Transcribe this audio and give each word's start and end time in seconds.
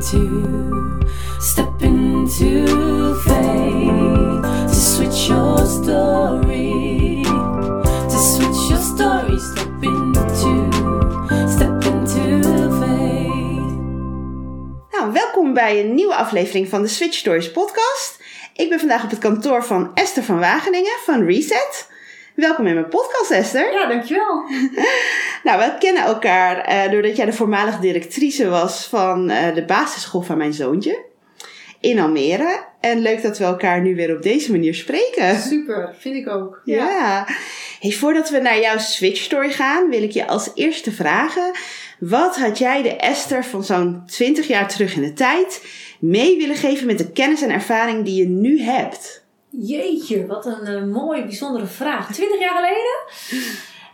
into, 0.00 0.98
step 1.40 1.82
into 1.82 3.14
faith 3.14 4.42
to 4.68 4.74
switch 4.74 5.28
your 5.28 5.66
story, 5.66 7.22
to 8.08 8.18
switch 8.18 8.70
your 8.70 8.80
story, 8.80 9.38
step 9.38 9.82
into, 9.82 10.70
step. 11.48 11.70
Nou, 14.90 15.12
welkom 15.12 15.54
bij 15.54 15.80
een 15.80 15.94
nieuwe 15.94 16.14
aflevering 16.14 16.68
van 16.68 16.82
de 16.82 16.88
Switch 16.88 17.14
Stories 17.14 17.50
podcast. 17.50 18.22
Ik 18.54 18.68
ben 18.68 18.78
vandaag 18.78 19.04
op 19.04 19.10
het 19.10 19.18
kantoor 19.18 19.64
van 19.64 19.90
Esther 19.94 20.22
van 20.22 20.38
Wageningen 20.38 20.98
van 21.04 21.24
Reset. 21.24 21.89
Welkom 22.34 22.66
in 22.66 22.74
mijn 22.74 22.88
podcast, 22.88 23.30
Esther. 23.30 23.72
Ja, 23.72 23.86
dankjewel. 23.86 24.44
Nou, 25.44 25.58
we 25.58 25.76
kennen 25.78 26.02
elkaar 26.02 26.64
eh, 26.64 26.90
doordat 26.90 27.16
jij 27.16 27.26
de 27.26 27.32
voormalig 27.32 27.78
directrice 27.78 28.48
was 28.48 28.86
van 28.86 29.30
eh, 29.30 29.54
de 29.54 29.64
basisschool 29.64 30.22
van 30.22 30.36
mijn 30.36 30.52
zoontje 30.52 31.04
in 31.80 31.98
Almere. 31.98 32.64
En 32.80 32.98
leuk 32.98 33.22
dat 33.22 33.38
we 33.38 33.44
elkaar 33.44 33.82
nu 33.82 33.94
weer 33.94 34.16
op 34.16 34.22
deze 34.22 34.50
manier 34.50 34.74
spreken. 34.74 35.38
Super, 35.38 35.94
vind 35.98 36.16
ik 36.16 36.28
ook. 36.28 36.60
Ja. 36.64 37.26
Hey, 37.80 37.92
voordat 37.92 38.30
we 38.30 38.38
naar 38.38 38.60
jouw 38.60 38.78
Switch 38.78 39.20
Story 39.22 39.50
gaan, 39.50 39.88
wil 39.88 40.02
ik 40.02 40.10
je 40.10 40.26
als 40.26 40.50
eerste 40.54 40.92
vragen: 40.92 41.50
wat 41.98 42.36
had 42.36 42.58
jij 42.58 42.82
de 42.82 42.96
Esther 42.96 43.44
van 43.44 43.64
zo'n 43.64 44.02
20 44.06 44.46
jaar 44.46 44.68
terug 44.68 44.94
in 44.94 45.02
de 45.02 45.12
tijd 45.12 45.64
mee 46.00 46.36
willen 46.36 46.56
geven 46.56 46.86
met 46.86 46.98
de 46.98 47.12
kennis 47.12 47.42
en 47.42 47.50
ervaring 47.50 48.04
die 48.04 48.14
je 48.14 48.28
nu 48.28 48.60
hebt? 48.60 49.19
Jeetje, 49.50 50.26
wat 50.26 50.46
een 50.46 50.66
eh, 50.66 50.84
mooie, 50.84 51.22
bijzondere 51.22 51.66
vraag. 51.66 52.12
Twintig 52.12 52.40
jaar 52.40 52.56
geleden? 52.56 52.98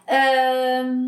Ehm, 0.06 0.98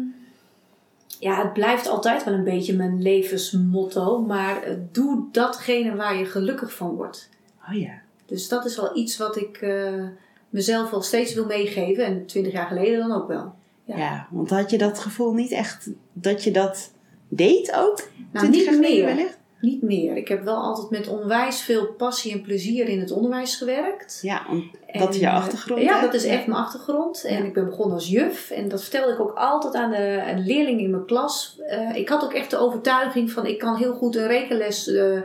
ja, 1.19 1.43
het 1.43 1.53
blijft 1.53 1.89
altijd 1.89 2.25
wel 2.25 2.35
een 2.35 2.45
beetje 2.45 2.75
mijn 2.77 3.03
levensmotto. 3.03 4.19
Maar 4.19 4.63
eh, 4.63 4.75
doe 4.93 5.25
datgene 5.33 5.97
waar 5.97 6.17
je 6.17 6.25
gelukkig 6.25 6.73
van 6.75 6.95
wordt. 6.95 7.29
Oh 7.69 7.81
ja. 7.81 8.01
Dus 8.27 8.49
dat 8.49 8.65
is 8.65 8.77
wel 8.77 8.97
iets 8.97 9.17
wat 9.17 9.37
ik 9.37 9.57
eh, 9.57 10.05
mezelf 10.51 10.91
wel 10.91 11.03
steeds 11.03 11.35
wil 11.35 11.47
meegeven. 11.47 12.05
En 12.05 12.27
twintig 12.27 12.53
jaar 12.53 12.67
geleden 12.67 13.09
dan 13.09 13.23
ook 13.23 13.29
wel. 13.29 13.55
ja. 13.85 13.97
Ja. 13.97 14.27
want 14.31 14.51
had 14.51 14.71
je 14.71 14.79
dat 14.79 14.99
gevoel 14.99 15.33
niet 15.33 15.53
echt 15.53 15.91
dat 16.13 16.45
je 16.45 16.51
dat 16.51 16.91
deed 17.29 17.73
ook? 17.73 18.09
Nou, 18.33 18.51
20 18.51 18.71
niet 18.71 18.81
meer. 18.81 19.05
wellicht? 19.05 19.38
Niet 19.61 19.83
meer. 19.83 20.17
Ik 20.17 20.29
heb 20.29 20.45
wel 20.45 20.57
altijd 20.57 20.91
met 20.91 21.09
onwijs 21.09 21.61
veel 21.61 21.87
passie 21.87 22.33
en 22.33 22.43
plezier 22.43 22.89
in 22.89 23.01
het 23.01 23.11
onderwijs 23.11 23.57
gewerkt. 23.57 24.19
Ja, 24.23 24.47
dat 24.93 25.15
is 25.15 25.21
je 25.21 25.27
eh, 25.27 25.35
achtergrond. 25.35 25.83
Ja, 25.83 25.95
hè? 25.95 26.01
dat 26.01 26.15
is 26.15 26.25
echt 26.25 26.47
mijn 26.47 26.61
achtergrond. 26.61 27.25
En 27.25 27.45
ik 27.45 27.55
ben 27.55 27.65
begonnen 27.65 27.95
als 27.95 28.09
juf. 28.09 28.51
En 28.51 28.69
dat 28.69 28.83
vertelde 28.83 29.13
ik 29.13 29.21
ook 29.21 29.35
altijd 29.35 29.75
aan 29.75 29.91
de 29.91 30.33
leerlingen 30.37 30.85
in 30.85 30.91
mijn 30.91 31.07
klas. 31.07 31.61
Eh, 31.69 31.97
ik 31.97 32.09
had 32.09 32.25
ook 32.25 32.33
echt 32.33 32.51
de 32.51 32.57
overtuiging 32.59 33.31
van 33.31 33.47
ik 33.47 33.59
kan 33.59 33.77
heel 33.77 33.93
goed 33.95 34.17
een 34.17 34.27
rekenles 34.27 34.89
eh, 34.89 35.17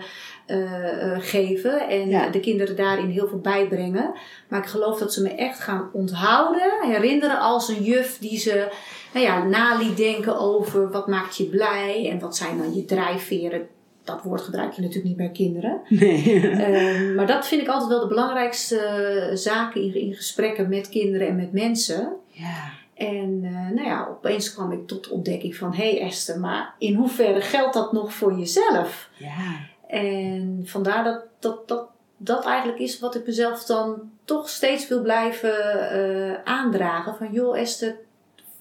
eh, 0.45 1.11
eh, 1.13 1.17
geven. 1.21 1.87
En 1.89 2.09
Ja. 2.09 2.29
de 2.29 2.39
kinderen 2.39 2.75
daarin 2.75 3.09
heel 3.09 3.27
veel 3.27 3.39
bijbrengen. 3.39 4.13
Maar 4.49 4.59
ik 4.59 4.65
geloof 4.65 4.99
dat 4.99 5.13
ze 5.13 5.21
me 5.21 5.29
echt 5.29 5.59
gaan 5.59 5.89
onthouden. 5.93 6.71
Herinneren 6.81 7.39
als 7.39 7.67
een 7.67 7.83
juf 7.83 8.17
die 8.19 8.39
ze 8.39 8.67
nou 9.13 9.25
ja, 9.25 9.43
na 9.43 9.77
liet 9.77 9.97
denken 9.97 10.39
over 10.39 10.91
wat 10.91 11.07
maakt 11.07 11.37
je 11.37 11.43
blij. 11.45 12.09
En 12.09 12.19
wat 12.19 12.35
zijn 12.35 12.57
dan 12.57 12.75
je 12.75 12.85
drijfveren. 12.85 13.67
Dat 14.03 14.21
woord 14.23 14.41
gebruik 14.41 14.73
je 14.73 14.81
natuurlijk 14.81 15.07
niet 15.07 15.17
bij 15.17 15.29
kinderen. 15.31 15.81
Nee. 15.89 16.41
Ehm, 16.49 17.15
maar 17.15 17.27
dat 17.27 17.47
vind 17.47 17.61
ik 17.61 17.67
altijd 17.67 17.89
wel 17.89 17.99
de 17.99 18.07
belangrijkste 18.07 18.77
eh, 18.77 19.35
zaken 19.35 19.81
in, 19.81 19.95
in 19.95 20.13
gesprekken 20.13 20.69
met 20.69 20.89
kinderen 20.89 21.27
en 21.27 21.35
met 21.35 21.51
mensen. 21.51 22.13
ja. 22.27 22.81
En 22.93 23.39
eh, 23.43 23.75
nou 23.75 23.87
ja, 23.87 24.07
opeens 24.09 24.53
kwam 24.53 24.71
ik 24.71 24.87
tot 24.87 25.03
de 25.03 25.11
ontdekking 25.11 25.55
van... 25.55 25.73
hé 25.73 25.89
hey 25.89 26.01
Esther, 26.01 26.39
maar 26.39 26.75
in 26.77 26.95
hoeverre 26.95 27.41
geldt 27.41 27.73
dat 27.73 27.91
nog 27.91 28.13
voor 28.13 28.37
jezelf? 28.37 29.09
Ja. 29.17 29.59
En 29.87 30.61
vandaar 30.63 31.03
dat 31.03 31.21
dat, 31.39 31.67
dat 31.67 31.87
dat 32.17 32.45
eigenlijk 32.45 32.79
is 32.79 32.99
wat 32.99 33.15
ik 33.15 33.25
mezelf 33.25 33.63
dan 33.63 34.11
toch 34.25 34.49
steeds 34.49 34.87
wil 34.87 35.01
blijven 35.01 35.89
eh, 35.89 36.33
aandragen. 36.43 37.15
Van 37.15 37.31
joh 37.31 37.57
Esther, 37.57 37.95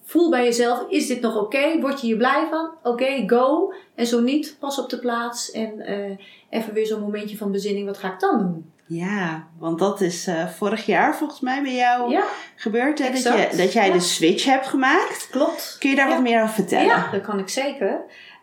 voel 0.04 0.30
bij 0.30 0.44
jezelf, 0.44 0.84
is 0.88 1.06
dit 1.06 1.20
nog 1.20 1.36
oké? 1.36 1.80
Word 1.80 2.00
je 2.00 2.06
hier 2.06 2.16
blij 2.16 2.46
van? 2.50 2.70
Oké, 2.82 3.22
go. 3.26 3.72
En 3.94 4.06
zo 4.06 4.20
niet, 4.20 4.56
pas 4.60 4.78
op 4.78 4.90
de 4.90 4.98
plaats. 4.98 5.50
En 5.50 5.80
eh, 5.80 6.16
even 6.50 6.72
weer 6.72 6.86
zo'n 6.86 7.00
momentje 7.00 7.36
van 7.36 7.50
bezinning, 7.52 7.86
wat 7.86 7.98
ga 7.98 8.12
ik 8.12 8.20
dan 8.20 8.38
doen? 8.38 8.70
Ja, 8.86 9.46
want 9.58 9.78
dat 9.78 10.00
is 10.00 10.26
eh, 10.26 10.48
vorig 10.48 10.86
jaar 10.86 11.16
volgens 11.16 11.40
mij 11.40 11.62
bij 11.62 11.74
jou 11.74 12.10
Ja, 12.10 12.24
gebeurd. 12.56 12.98
Hè? 12.98 13.10
Dat, 13.10 13.22
je, 13.22 13.56
dat 13.56 13.72
jij 13.72 13.86
Ja. 13.86 13.92
de 13.92 14.00
switch 14.00 14.44
hebt 14.44 14.66
gemaakt. 14.66 15.28
klopt. 15.30 15.76
Kun 15.78 15.90
je 15.90 15.96
daar 15.96 16.08
Ja. 16.08 16.14
wat 16.14 16.22
meer 16.22 16.42
over 16.42 16.54
vertellen? 16.54 16.86
Ja, 16.86 17.10
dat 17.12 17.20
kan 17.22 17.38
ik 17.38 17.48
zeker. 17.48 18.00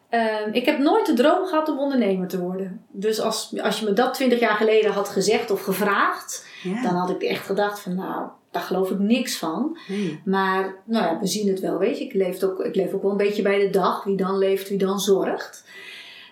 Ehm, 0.10 0.50
ik 0.52 0.66
heb 0.66 0.78
nooit 0.80 1.06
de 1.06 1.14
droom 1.14 1.46
gehad 1.46 1.70
om 1.70 1.80
ondernemer 1.80 2.28
te 2.28 2.40
worden. 2.40 2.86
Dus 2.92 3.20
als, 3.20 3.60
als 3.62 3.80
je 3.80 3.86
me 3.86 3.94
dat 3.94 4.14
twintig 4.14 4.40
jaar 4.40 4.56
geleden 4.56 4.92
had 4.92 5.10
gezegd 5.10 5.52
of 5.52 5.62
gevraagd, 5.64 6.46
dan 6.84 6.96
had 6.96 7.10
ik 7.10 7.22
echt 7.22 7.46
gedacht 7.46 7.80
van 7.80 7.96
nou, 7.96 8.28
daar 8.52 8.62
geloof 8.62 8.90
ik 8.90 9.00
niks 9.00 9.38
van. 9.38 9.78
Nee. 9.88 10.20
Maar 10.26 10.76
nou 10.86 11.06
ja, 11.06 11.20
we 11.20 11.28
zien 11.28 11.48
het 11.48 11.60
wel, 11.60 11.78
weet 11.78 11.98
je. 11.98 12.04
Ik 12.04 12.14
leef 12.14 12.44
ook, 12.44 12.60
ik 12.60 12.76
leef 12.76 12.94
ook 12.94 13.02
wel 13.02 13.12
een 13.12 13.18
beetje 13.18 13.42
bij 13.42 13.60
de 13.60 13.70
dag. 13.70 14.04
Wie 14.04 14.18
dan 14.18 14.38
leeft, 14.38 14.70
wie 14.70 14.78
dan 14.78 15.00
zorgt. 15.00 15.64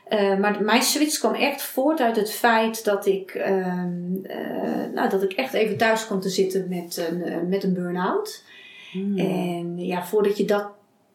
Eh, 0.09 0.37
maar 0.37 0.63
mijn 0.63 0.81
switch 0.81 1.19
kwam 1.19 1.33
echt 1.33 1.61
voort 1.61 2.01
uit 2.01 2.15
het 2.15 2.31
feit 2.31 2.83
dat 2.83 3.05
ik, 3.05 3.31
ehm, 3.31 4.15
eh, 4.23 4.93
nou, 4.93 5.09
dat 5.09 5.23
ik 5.23 5.31
echt 5.31 5.53
even 5.53 5.77
thuis 5.77 6.05
kwam 6.05 6.19
te 6.19 6.29
zitten 6.29 6.65
met 6.69 7.07
een, 7.09 7.23
eh, 7.23 7.41
met 7.47 7.63
een 7.63 7.73
burn-out. 7.73 8.43
Hmm. 8.91 9.17
En 9.17 9.77
ja, 9.77 10.05
voordat 10.05 10.37
je 10.37 10.45
dat 10.45 10.69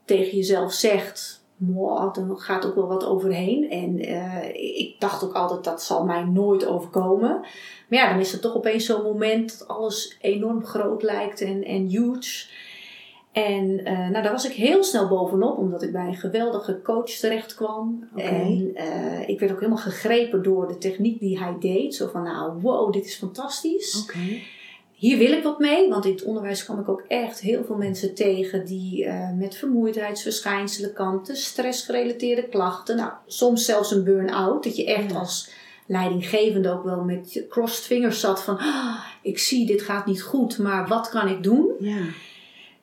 tegen 0.05 0.37
jezelf 0.37 0.73
zegt, 0.73 1.42
"Mwah, 1.67 2.15
dan 2.15 2.39
gaat 2.39 2.67
ook 2.67 2.75
wel 2.75 2.87
wat 2.87 3.05
overheen. 3.05 3.71
En 3.71 3.99
eh, 3.99 4.49
ik 4.79 4.95
dacht 4.99 5.25
ook 5.25 5.33
altijd, 5.33 5.65
dat 5.65 5.83
zal 5.83 6.05
mij 6.05 6.25
nooit 6.25 6.67
overkomen. 6.67 7.41
Maar 7.89 7.99
ja, 7.99 8.11
dan 8.11 8.21
is 8.21 8.33
er 8.33 8.41
toch 8.41 8.55
opeens 8.55 8.87
zo'n 8.87 9.03
moment 9.03 9.59
dat 9.59 9.69
alles 9.69 10.17
enorm 10.21 10.65
groot 10.65 11.03
lijkt 11.03 11.41
en, 11.41 11.65
en 11.65 11.87
huge. 11.87 12.47
En 13.33 13.85
eh, 13.85 14.09
nou, 14.09 14.23
daar 14.23 14.33
was 14.33 14.47
ik 14.47 14.53
heel 14.53 14.85
snel 14.85 15.09
bovenop, 15.09 15.59
omdat 15.59 15.83
ik 15.83 15.93
bij 15.93 16.07
een 16.07 16.15
geweldige 16.15 16.83
coach 16.83 17.11
terecht 17.11 17.55
kwam. 17.55 18.09
En 18.17 18.71
eh, 18.75 19.29
ik 19.29 19.41
werd 19.41 19.53
ook 19.53 19.61
helemaal 19.61 19.83
gegrepen 19.83 20.43
door 20.43 20.69
de 20.69 20.79
techniek 20.79 21.21
die 21.21 21.39
hij 21.39 21.57
deed. 21.61 21.95
Zo 21.95 22.09
van, 22.09 22.23
nou, 22.23 22.61
wow, 22.61 22.93
dit 22.93 23.05
is 23.05 23.17
fantastisch 23.17 24.03
Oké. 24.03 24.41
Hier 25.03 25.19
wil 25.19 25.33
ik 25.33 25.43
wat 25.43 25.59
mee, 25.59 25.89
want 25.89 26.05
in 26.05 26.13
het 26.13 26.23
onderwijs 26.23 26.65
kwam 26.65 26.81
ik 26.81 26.89
ook 26.89 27.05
echt 27.09 27.41
heel 27.41 27.65
veel 27.65 27.77
mensen 27.77 28.15
tegen 28.15 28.65
die 28.65 29.05
eh, 29.05 29.33
met 29.39 29.57
vermoeidheidsverschijnselen 29.57 30.93
kanten, 30.93 31.37
stressgerelateerde 31.37 32.49
klachten, 32.49 32.97
nou, 32.97 33.13
soms 33.27 33.65
zelfs 33.65 33.91
een 33.91 34.05
burn-out, 34.05 34.65
dat 34.65 34.77
je 34.77 34.85
echt 34.85 35.15
als 35.15 35.51
leidinggevende 35.87 36.71
ook 36.71 36.85
wel 36.85 37.05
met 37.05 37.33
je 37.33 37.47
crossed 37.47 37.85
fingers 37.85 38.21
zat 38.21 38.43
van, 38.43 38.59
"Ah, 38.59 39.05
ik 39.23 39.39
zie 39.39 39.67
dit 39.67 39.83
gaat 39.83 40.07
niet 40.07 40.23
goed, 40.23 40.59
maar 40.59 40.89
wat 40.89 41.09
kan 41.09 41.29
ik 41.29 41.43
doen? 41.43 41.75
Ja. 41.79 42.05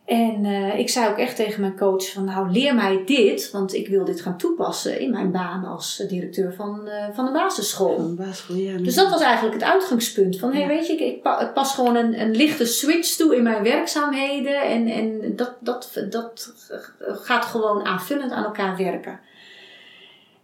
En 0.10 0.46
eh, 0.46 0.80
ik 0.80 0.90
zei 0.90 1.10
ook 1.10 1.18
echt 1.18 1.36
tegen 1.36 1.62
mijn 1.62 1.78
coach 1.78 2.12
van, 2.12 2.24
nou 2.24 2.52
leer 2.52 2.76
mij 2.76 3.02
dit, 3.06 3.52
want 3.52 3.74
ik 3.74 3.88
wil 3.88 4.06
dit 4.06 4.22
gaan 4.22 4.38
toepassen 4.38 5.00
in 5.00 5.12
mijn 5.12 5.32
baan 5.32 5.66
als 5.66 6.00
eh, 6.00 6.10
directeur 6.10 6.54
van, 6.54 6.88
eh, 6.88 7.06
van 7.14 7.26
een 7.28 7.34
basisschool. 7.34 7.96
Van 7.96 8.16
basisschool, 8.16 8.56
ja. 8.56 8.78
Dus 8.78 8.96
dat 8.96 9.10
was 9.10 9.22
eigenlijk 9.22 9.54
het 9.56 9.72
uitgangspunt. 9.72 10.40
Van, 10.40 10.58
Ja. 10.58 10.68
weet 10.68 10.88
je, 10.88 10.94
ik, 10.94 11.00
ik 11.00 11.22
pa- 11.22 11.40
het 11.40 11.54
pas 11.54 11.74
gewoon 11.74 11.96
een, 11.96 12.22
een 12.22 12.32
lichte 12.36 12.66
switch 12.66 13.16
toe 13.16 13.36
in 13.36 13.44
mijn 13.44 13.64
werkzaamheden. 13.64 14.62
En, 14.62 14.88
en 14.88 15.36
dat, 15.36 15.56
dat, 15.60 16.06
dat 16.10 16.54
gaat 17.00 17.46
gewoon 17.46 17.86
aanvullend 17.86 18.32
aan 18.32 18.44
elkaar 18.46 18.78
werken. 18.78 19.20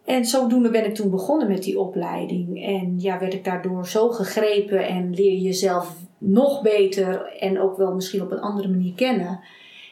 En 0.06 0.26
zodoende 0.26 0.70
ben 0.70 0.86
ik 0.86 0.96
toen 0.96 1.09
begonnen 1.09 1.47
met 1.47 1.64
die 1.64 1.80
opleiding. 1.80 2.66
En 2.66 2.96
ja, 3.00 3.20
werd 3.20 3.34
ik 3.34 3.44
daardoor 3.44 3.88
zo 3.88 4.09
gegrepen 4.09 4.88
en 4.88 5.14
leer 5.14 5.32
je 5.32 5.42
jezelf 5.42 5.96
nog 6.18 6.62
beter 6.62 7.38
en 7.40 7.59
ook 7.59 7.78
wel 7.78 7.94
misschien 7.94 8.22
op 8.22 8.31
een 8.31 8.40
andere 8.40 8.68
manier 8.68 8.94
kennen. 8.94 9.40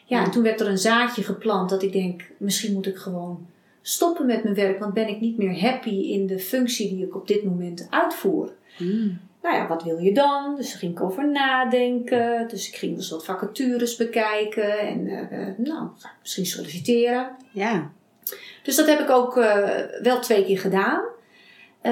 Ja, 0.05 0.23
en 0.23 0.31
toen 0.31 0.43
werd 0.43 0.61
er 0.61 0.67
een 0.67 0.77
zaadje 0.77 1.23
geplant 1.23 1.69
dat 1.69 1.83
ik 1.83 1.91
denk, 1.91 2.31
misschien 2.37 2.73
moet 2.73 2.87
ik 2.87 2.97
gewoon 2.97 3.47
stoppen 3.81 4.25
met 4.25 4.43
mijn 4.43 4.55
werk, 4.55 4.79
want 4.79 4.93
ben 4.93 5.07
ik 5.07 5.19
niet 5.19 5.37
meer 5.37 5.59
happy 5.61 5.89
in 5.89 6.27
de 6.27 6.39
functie 6.39 6.89
die 6.89 7.05
ik 7.05 7.15
op 7.15 7.27
dit 7.27 7.43
moment 7.43 7.87
uitvoer. 7.89 8.51
Hmm. 8.77 9.19
Nou 9.41 9.55
ja, 9.55 9.67
wat 9.67 9.83
wil 9.83 9.97
je 9.97 10.13
dan? 10.13 10.55
Dus 10.55 10.69
daar 10.69 10.79
ging 10.79 10.91
ik 10.91 11.03
over 11.03 11.31
nadenken. 11.31 12.47
Dus 12.47 12.67
ik 12.67 12.75
ging 12.75 12.95
dus 12.95 13.09
wat 13.09 13.25
vacatures 13.25 13.95
bekijken 13.95 14.79
en 14.79 15.07
eh, 15.07 15.41
eh, 15.41 15.57
nou, 15.57 15.87
misschien 16.21 16.45
solliciteren. 16.45 17.29
Ja. 17.51 17.91
Dus 18.63 18.75
dat 18.75 18.87
heb 18.87 18.99
ik 18.99 19.09
ook 19.09 19.37
eh, 19.37 19.69
wel 20.01 20.19
twee 20.19 20.45
keer 20.45 20.59
gedaan. 20.59 21.01
Eh, 21.83 21.91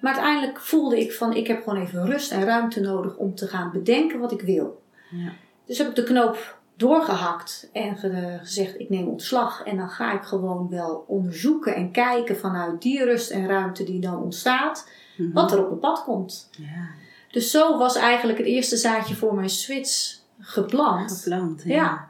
maar 0.00 0.12
uiteindelijk 0.14 0.60
voelde 0.60 1.00
ik 1.00 1.12
van 1.12 1.32
ik 1.32 1.46
heb 1.46 1.62
gewoon 1.62 1.82
even 1.82 2.06
rust 2.06 2.32
en 2.32 2.44
ruimte 2.44 2.80
nodig 2.80 3.16
om 3.16 3.34
te 3.34 3.46
gaan 3.46 3.70
bedenken 3.72 4.18
wat 4.18 4.32
ik 4.32 4.40
wil. 4.42 4.82
Ja. 5.10 5.32
Dus 5.66 5.78
heb 5.78 5.88
ik 5.88 5.94
de 5.94 6.02
knoop 6.04 6.58
doorgehakt 6.76 7.68
en 7.72 7.96
ge- 7.96 8.38
gezegd 8.40 8.80
ik 8.80 8.88
neem 8.88 9.08
ontslag. 9.08 9.62
En 9.64 9.76
dan 9.76 9.88
ga 9.88 10.12
ik 10.12 10.22
gewoon 10.22 10.68
wel 10.70 11.04
onderzoeken 11.06 11.74
en 11.74 11.90
kijken 11.90 12.36
vanuit 12.38 12.82
die 12.82 13.04
rust 13.04 13.30
en 13.30 13.46
ruimte 13.46 13.84
die 13.84 14.00
dan 14.00 14.22
ontstaat. 14.22 14.88
Mhm. 15.16 15.32
Wat 15.32 15.52
er 15.52 15.58
op 15.60 15.68
mijn 15.68 15.80
pad 15.80 16.04
komt. 16.04 16.50
Ja. 16.58 16.88
Dus 17.30 17.50
zo 17.50 17.78
was 17.78 17.96
eigenlijk 17.96 18.38
het 18.38 18.46
eerste 18.46 18.76
zaadje 18.76 19.14
voor 19.14 19.34
mijn 19.34 19.50
switch 19.50 20.18
geplant. 20.40 21.12
Gepland, 21.22 21.62
ja. 21.64 21.74
Ja. 21.74 22.08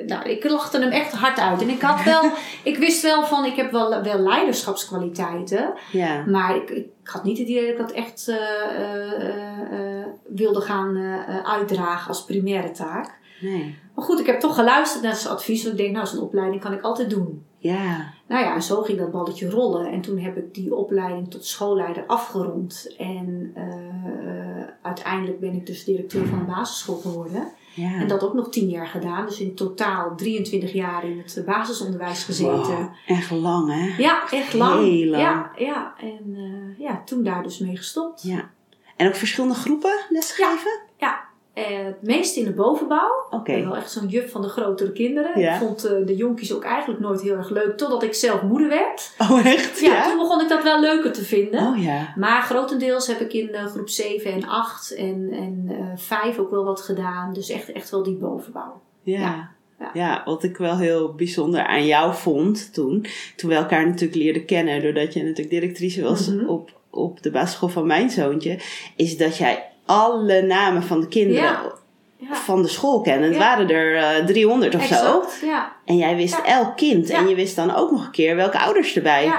nou, 0.07 0.29
ik 0.29 0.45
lachte 0.45 0.81
hem 0.81 0.91
echt 0.91 1.13
hard 1.13 1.39
uit. 1.39 1.63
En 1.63 1.69
ik 1.69 1.81
had 1.81 2.05
wel... 2.05 2.23
ik 2.73 2.77
wist 2.77 3.03
wel 3.03 3.27
van, 3.27 3.45
ik 3.45 3.57
heb 3.57 3.71
wel, 3.71 4.03
wel 4.03 4.19
leiderschapskwaliteiten. 4.19 5.73
Ja. 5.93 6.25
Maar 6.27 6.57
ik, 6.57 6.71
ik 6.71 6.87
had 7.03 7.25
niet 7.25 7.39
het 7.39 7.49
idee 7.49 7.63
dat 7.63 7.71
ik 7.71 7.79
dat 7.79 7.93
echt 7.93 8.29
eh, 8.29 8.37
eh, 8.37 10.01
eh, 10.01 10.07
wilde 10.29 10.61
gaan 10.61 10.97
uitdragen 11.45 12.09
als 12.09 12.25
primaire 12.25 12.71
taak. 12.71 13.19
Nee. 13.41 13.79
Maar 13.95 14.05
goed, 14.05 14.21
ik 14.21 14.27
heb 14.27 14.41
toch 14.41 14.55
geluisterd 14.55 15.03
naar 15.03 15.15
zijn 15.15 15.35
advies. 15.35 15.63
Want 15.63 15.79
ik 15.79 15.85
denk, 15.85 15.95
nou, 15.95 16.07
zo'n 16.07 16.23
opleiding 16.23 16.63
kan 16.63 16.73
ik 16.73 16.83
altijd 16.83 17.11
doen. 17.11 17.45
Ja. 17.73 18.13
Nou 18.27 18.45
ja, 18.45 18.61
zo 18.61 18.83
ging 18.83 18.99
dat 18.99 19.11
balletje 19.11 19.51
rollen. 19.51 19.91
En 19.91 20.01
toen 20.01 20.19
heb 20.19 20.37
ik 20.37 20.55
die 20.55 20.75
opleiding 20.75 21.31
tot 21.31 21.45
schoolleider 21.45 22.05
afgerond. 22.07 22.95
En 22.99 23.51
eh, 23.55 24.75
uiteindelijk 24.83 25.41
ben 25.41 25.55
ik 25.55 25.67
dus 25.67 25.85
directeur 25.85 26.27
van 26.27 26.39
een 26.39 26.47
basisschool 26.47 26.97
geworden. 26.97 27.53
Ja. 27.75 28.01
En 28.01 28.09
dat 28.09 28.23
ook 28.23 28.35
nog 28.35 28.49
tien 28.49 28.69
jaar 28.69 28.87
gedaan. 28.87 29.27
Dus 29.27 29.41
in 29.41 29.55
totaal 29.55 30.17
23 30.17 30.73
jaar 30.73 31.05
in 31.05 31.19
het 31.19 31.43
basisonderwijs 31.47 32.25
gezeten. 32.25 32.77
Wow, 32.77 32.93
Echt 33.07 33.31
lang, 33.31 33.73
hè? 33.73 34.03
Ja, 34.03 34.31
echt 34.31 34.55
lang. 34.55 34.81
Heel 34.81 35.11
lang. 35.11 35.23
Ja, 35.23 35.51
ja. 35.57 35.95
en 35.99 36.35
eh, 36.35 36.79
ja, 36.79 37.03
toen 37.05 37.23
daar 37.23 37.43
dus 37.43 37.59
mee 37.59 37.77
gestopt. 37.77 38.23
Ja. 38.23 38.51
En 38.97 39.07
ook 39.07 39.15
verschillende 39.15 39.55
groepen 39.55 40.01
lesgeven? 40.09 40.71
Ja, 40.71 40.84
eh, 41.55 41.65
het 41.85 42.03
meest 42.03 42.37
in 42.37 42.45
de 42.45 42.53
bovenbouw. 42.53 43.27
Oké. 43.31 43.53
Ik 43.53 43.59
ben 43.59 43.69
wel 43.69 43.77
echt 43.77 43.91
zo'n 43.91 44.07
juf 44.09 44.31
van 44.31 44.43
de 44.43 44.49
grotere 44.49 44.93
kinderen. 44.93 45.41
Ja. 45.41 45.53
Ik 45.55 45.61
vond 45.61 45.85
eh, 45.85 46.07
de 46.07 46.17
jonkies 46.17 46.53
ook 46.55 46.65
eigenlijk 46.65 47.01
nooit 47.01 47.23
heel 47.23 47.37
erg 47.37 47.51
leuk, 47.51 47.77
totdat 47.77 48.03
ik 48.03 48.15
zelf 48.15 48.43
moeder 48.43 48.69
werd. 48.69 49.15
Oh, 49.19 49.47
echt? 49.47 49.81
Ja, 49.81 50.03
toen 50.09 50.19
begon 50.19 50.41
ik 50.41 50.49
dat 50.49 50.63
wel 50.63 50.81
leuker 50.81 51.13
te 51.13 51.25
vinden. 51.25 51.61
Oh 51.67 51.83
ja. 51.83 52.13
Maar 52.17 52.43
grotendeels 52.43 53.07
heb 53.07 53.21
ik 53.21 53.33
in 53.33 53.55
eh, 53.55 53.67
groep 53.67 53.89
7 53.89 54.33
en 54.33 54.45
8 54.49 54.95
en, 54.95 55.29
en 55.33 55.65
eh 55.69 55.87
5 55.97 56.39
ook 56.39 56.51
wel 56.51 56.65
wat 56.65 56.81
gedaan. 56.81 57.33
Dus 57.33 57.49
echt, 57.51 57.73
echt 57.73 57.91
wel 57.91 58.03
die 58.03 58.17
bovenbouw. 58.17 58.81
Ja. 59.03 59.19
Ja. 59.21 59.53
Ja. 59.79 59.91
Ja, 59.95 60.23
wat 60.25 60.43
ik 60.43 60.57
wel 60.57 60.77
heel 60.79 61.15
bijzonder 61.15 61.67
aan 61.67 61.87
jou 61.87 62.15
vond 62.15 62.73
toen, 62.75 63.07
toen 63.37 63.51
we 63.51 63.57
elkaar 63.57 63.87
natuurlijk 63.87 64.15
leerden 64.15 64.45
kennen, 64.45 64.83
doordat 64.83 65.13
je 65.15 65.21
natuurlijk 65.23 65.51
directrice 65.51 66.03
was 66.03 66.29
Mhm. 66.29 66.47
op, 66.47 66.71
op 66.91 67.23
de 67.23 67.31
basisschool 67.31 67.69
van 67.69 67.87
mijn 67.87 68.11
zoontje, 68.11 68.59
is 68.97 69.17
dat 69.17 69.37
jij 69.37 69.69
alle 69.87 70.43
namen 70.43 70.83
van 70.83 71.01
de 71.01 71.09
kinderen 71.09 71.43
Ja. 71.43 71.73
Ja, 72.17 72.35
van 72.35 72.63
de 72.63 72.69
school 72.69 73.01
kende. 73.01 73.25
Het 73.27 73.35
Ja. 73.35 73.39
waren 73.41 73.69
er 73.71 73.97
eh 73.97 74.25
300 74.27 74.75
of 74.75 74.85
zo. 74.85 74.95
exact. 74.95 75.41
En 75.85 75.97
jij 75.97 76.17
wist 76.17 76.39
elk 76.45 76.77
kind. 76.77 77.11
En 77.11 77.29
je 77.29 77.35
wist 77.35 77.57
dan 77.57 77.75
ook 77.75 77.91
nog 77.91 78.05
een 78.05 78.11
keer 78.11 78.37
welke 78.37 78.59
ouders 78.59 78.97
erbij 78.97 79.33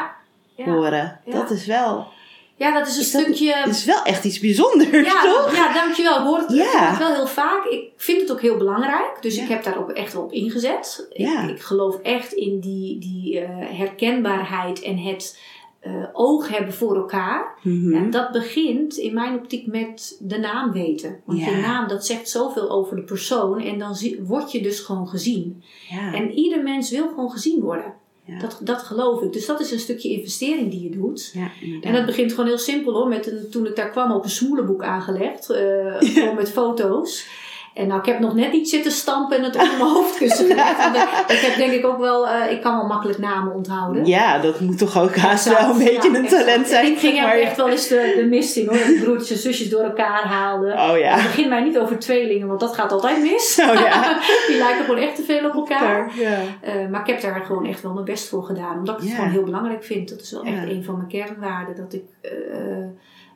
horen. 0.66 1.20
Dat 1.26 1.50
is 1.50 1.66
wel, 1.66 2.08
ja, 2.56 2.72
dat 2.74 2.88
is 2.88 2.94
een 2.96 3.02
Is 3.02 3.08
stukje... 3.08 3.56
dat 3.66 3.74
is 3.74 3.86
wel 3.86 4.04
echt 4.04 4.24
iets 4.26 4.40
bijzonders, 4.40 5.08
Ja, 5.14 5.22
toch? 5.22 5.56
ja, 5.56 5.74
dankjewel. 5.74 6.18
Ik 6.18 6.24
hoor 6.24 6.38
het, 6.38 6.52
Ja. 6.54 6.90
het 6.90 6.98
wel 6.98 7.14
heel 7.14 7.28
vaak. 7.28 7.66
Ik 7.66 7.84
vind 7.98 8.22
het 8.22 8.32
ook 8.32 8.42
heel 8.42 8.58
belangrijk. 8.58 9.18
Dus 9.22 9.36
Ja. 9.36 9.44
ik 9.44 9.50
heb 9.50 9.64
daar 9.64 9.78
ook 9.78 9.90
echt 9.92 10.16
op 10.16 10.32
ingezet. 10.32 11.08
Ja. 11.14 11.44
Ik, 11.44 11.50
ik 11.50 11.62
geloof 11.62 11.96
echt 12.02 12.32
in 12.34 12.60
die, 12.60 13.00
die 13.00 13.40
eh, 13.40 13.50
herkenbaarheid 13.78 14.82
en 14.82 14.98
het 14.98 15.40
eh, 15.86 16.04
oog 16.14 16.48
hebben 16.50 16.74
voor 16.74 16.96
elkaar. 16.96 17.58
Mhm. 17.64 17.92
Ja, 17.94 18.04
dat 18.10 18.32
begint 18.32 18.96
in 18.98 19.14
mijn 19.14 19.36
optiek 19.36 19.68
met 19.68 20.18
de 20.22 20.38
naam 20.38 20.72
weten. 20.72 21.20
Want 21.26 21.40
Ja. 21.40 21.50
je 21.50 21.56
naam, 21.62 21.88
dat 21.88 22.06
zegt 22.06 22.30
zoveel 22.30 22.70
over 22.70 22.96
de 22.96 23.02
persoon. 23.04 23.62
En 23.62 23.80
dan 23.80 23.96
zie- 23.96 24.20
word 24.24 24.52
je 24.52 24.62
dus 24.62 24.80
gewoon 24.80 25.08
gezien. 25.08 25.64
ja. 25.90 26.14
En 26.14 26.32
ieder 26.32 26.64
mens 26.64 26.90
wil 26.92 27.08
gewoon 27.08 27.32
gezien 27.32 27.62
worden. 27.62 27.94
Dat, 28.42 28.60
dat 28.64 28.82
geloof 28.82 29.22
ik. 29.22 29.34
Dus 29.34 29.46
dat 29.46 29.60
is 29.60 29.72
een 29.72 29.80
stukje 29.80 30.10
investering 30.10 30.72
die 30.72 30.84
je 30.84 30.90
doet. 30.90 31.36
En 31.82 31.94
dat 31.94 32.06
begint 32.06 32.32
gewoon 32.32 32.46
heel 32.48 32.58
simpel 32.58 32.94
hoor. 32.94 33.08
Met 33.08 33.32
een, 33.32 33.50
toen 33.52 33.66
ik 33.66 33.76
daar 33.76 33.90
kwam 33.90 34.12
op 34.12 34.24
een 34.24 34.30
smoelenboek 34.30 34.84
aangelegd. 34.84 35.50
eh, 35.50 35.96
Gewoon 36.14 36.36
met 36.36 36.52
foto's. 36.52 37.28
En 37.76 37.88
nou, 37.88 38.00
ik 38.00 38.06
heb 38.06 38.20
nog 38.20 38.34
net 38.34 38.52
niet 38.52 38.70
zitten 38.70 38.92
stampen 38.92 39.38
en 39.38 39.44
het 39.44 39.56
op 39.56 39.62
mijn 39.62 39.80
hoofdkussen 39.80 40.46
gelegd. 40.48 40.78
Want 40.84 40.96
ik- 40.96 41.38
heb 41.40 41.56
denk 41.58 41.72
ik 41.72 41.86
ook 41.86 41.98
wel, 41.98 42.28
eh, 42.28 42.52
ik 42.52 42.62
kan 42.62 42.76
wel 42.76 42.86
makkelijk 42.86 43.20
namen 43.20 43.54
onthouden. 43.54 44.06
Ja, 44.06 44.40
dat 44.40 44.60
moet 44.60 44.78
toch 44.78 44.98
ook 45.02 45.16
haast 45.16 45.46
wel 45.58 45.70
een 45.70 45.78
beetje 45.78 46.12
ja, 46.12 46.18
een 46.18 46.24
exact. 46.26 46.46
talent 46.46 46.68
zijn. 46.68 46.86
Ik 46.86 47.00
ging 47.00 47.18
er 47.18 47.24
maar. 47.24 47.38
echt 47.38 47.58
wel 47.58 47.70
eens 47.70 47.88
de, 47.88 48.14
de 48.18 48.26
mist 48.26 48.56
in 48.56 48.68
hoor. 48.68 48.78
Dat 48.78 49.00
broertjes 49.04 49.30
en 49.32 49.38
zusjes 49.38 49.70
door 49.70 49.82
elkaar 49.84 50.24
haalde. 50.24 50.72
Oh 50.72 50.98
ja. 50.98 51.14
Het 51.16 51.24
begint 51.24 51.50
mij 51.50 51.64
niet 51.64 51.78
over 51.78 52.00
tweelingen, 52.00 52.48
want 52.48 52.60
dat 52.60 52.76
gaat 52.76 52.92
altijd 52.92 53.22
mis. 53.22 53.60
Oh 53.70 53.74
ja. 53.74 54.20
Die 54.48 54.58
lijken 54.58 54.86
gewoon 54.86 55.00
echt 55.02 55.16
te 55.16 55.24
veel 55.24 55.48
op 55.48 55.54
elkaar. 55.56 56.12
Ja. 56.20 56.38
Eh, 56.62 56.88
maar 56.92 57.02
ik 57.02 57.08
heb 57.08 57.22
daar 57.22 57.44
gewoon 57.46 57.66
echt 57.66 57.82
wel 57.82 57.94
mijn 57.94 58.06
best 58.06 58.28
voor 58.30 58.44
gedaan. 58.44 58.78
Omdat 58.78 58.96
ik 58.96 59.02
het 59.02 59.10
Ja. 59.10 59.16
gewoon 59.16 59.32
heel 59.32 59.44
belangrijk 59.44 59.84
vind. 59.84 60.10
Dat 60.10 60.22
is 60.22 60.32
wel 60.32 60.44
echt 60.44 60.70
een 60.70 60.84
van 60.84 60.96
mijn 60.98 61.08
kernwaarden. 61.10 61.76
Dat 61.76 61.94
ik 61.94 62.04
eh, 62.22 62.32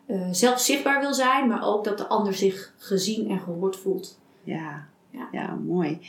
eh, 0.07 0.27
zelf 0.31 0.59
zichtbaar 0.59 0.99
wil 0.99 1.13
zijn. 1.13 1.47
Maar 1.47 1.63
ook 1.63 1.83
dat 1.83 1.97
de 1.97 2.07
ander 2.07 2.33
zich 2.33 2.73
gezien 2.77 3.29
en 3.29 3.39
gehoord 3.39 3.75
voelt. 3.77 4.18
Ja. 4.43 4.87
Ja. 5.11 5.27
ja, 5.31 5.57
mooi. 5.65 5.99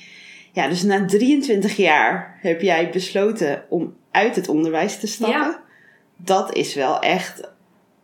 Ja, 0.53 0.69
dus 0.69 0.83
na 0.83 1.05
23 1.05 1.77
jaar 1.77 2.39
heb 2.41 2.61
jij 2.61 2.91
besloten 2.91 3.65
om 3.69 3.95
uit 4.11 4.37
het 4.37 4.49
onderwijs 4.49 5.01
te 5.01 5.07
stappen. 5.07 5.41
Ja. 5.41 5.63
Dat 6.17 6.55
is 6.55 6.75
wel 6.75 7.01
echt 7.01 7.51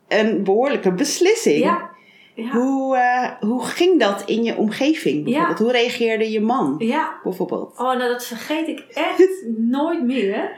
een 0.08 0.44
behoorlijke 0.44 0.92
beslissing. 0.92 1.58
Ja. 1.58 1.94
Ja. 2.34 2.50
Hoe, 2.50 2.96
eh, 2.96 3.30
hoe 3.48 3.64
ging 3.64 4.00
dat 4.00 4.22
in 4.26 4.42
je 4.42 4.56
omgeving 4.56 5.24
bijvoorbeeld? 5.24 5.58
Hoe 5.58 5.72
reageerde 5.72 6.30
je 6.30 6.40
man 6.40 6.74
ja. 6.78 7.20
bijvoorbeeld? 7.22 7.78
Oh, 7.78 7.86
nou 7.86 7.98
dat 7.98 8.24
vergeet 8.24 8.68
ik 8.68 8.84
echt 8.92 9.44
nooit 9.78 10.02
meer. 10.02 10.50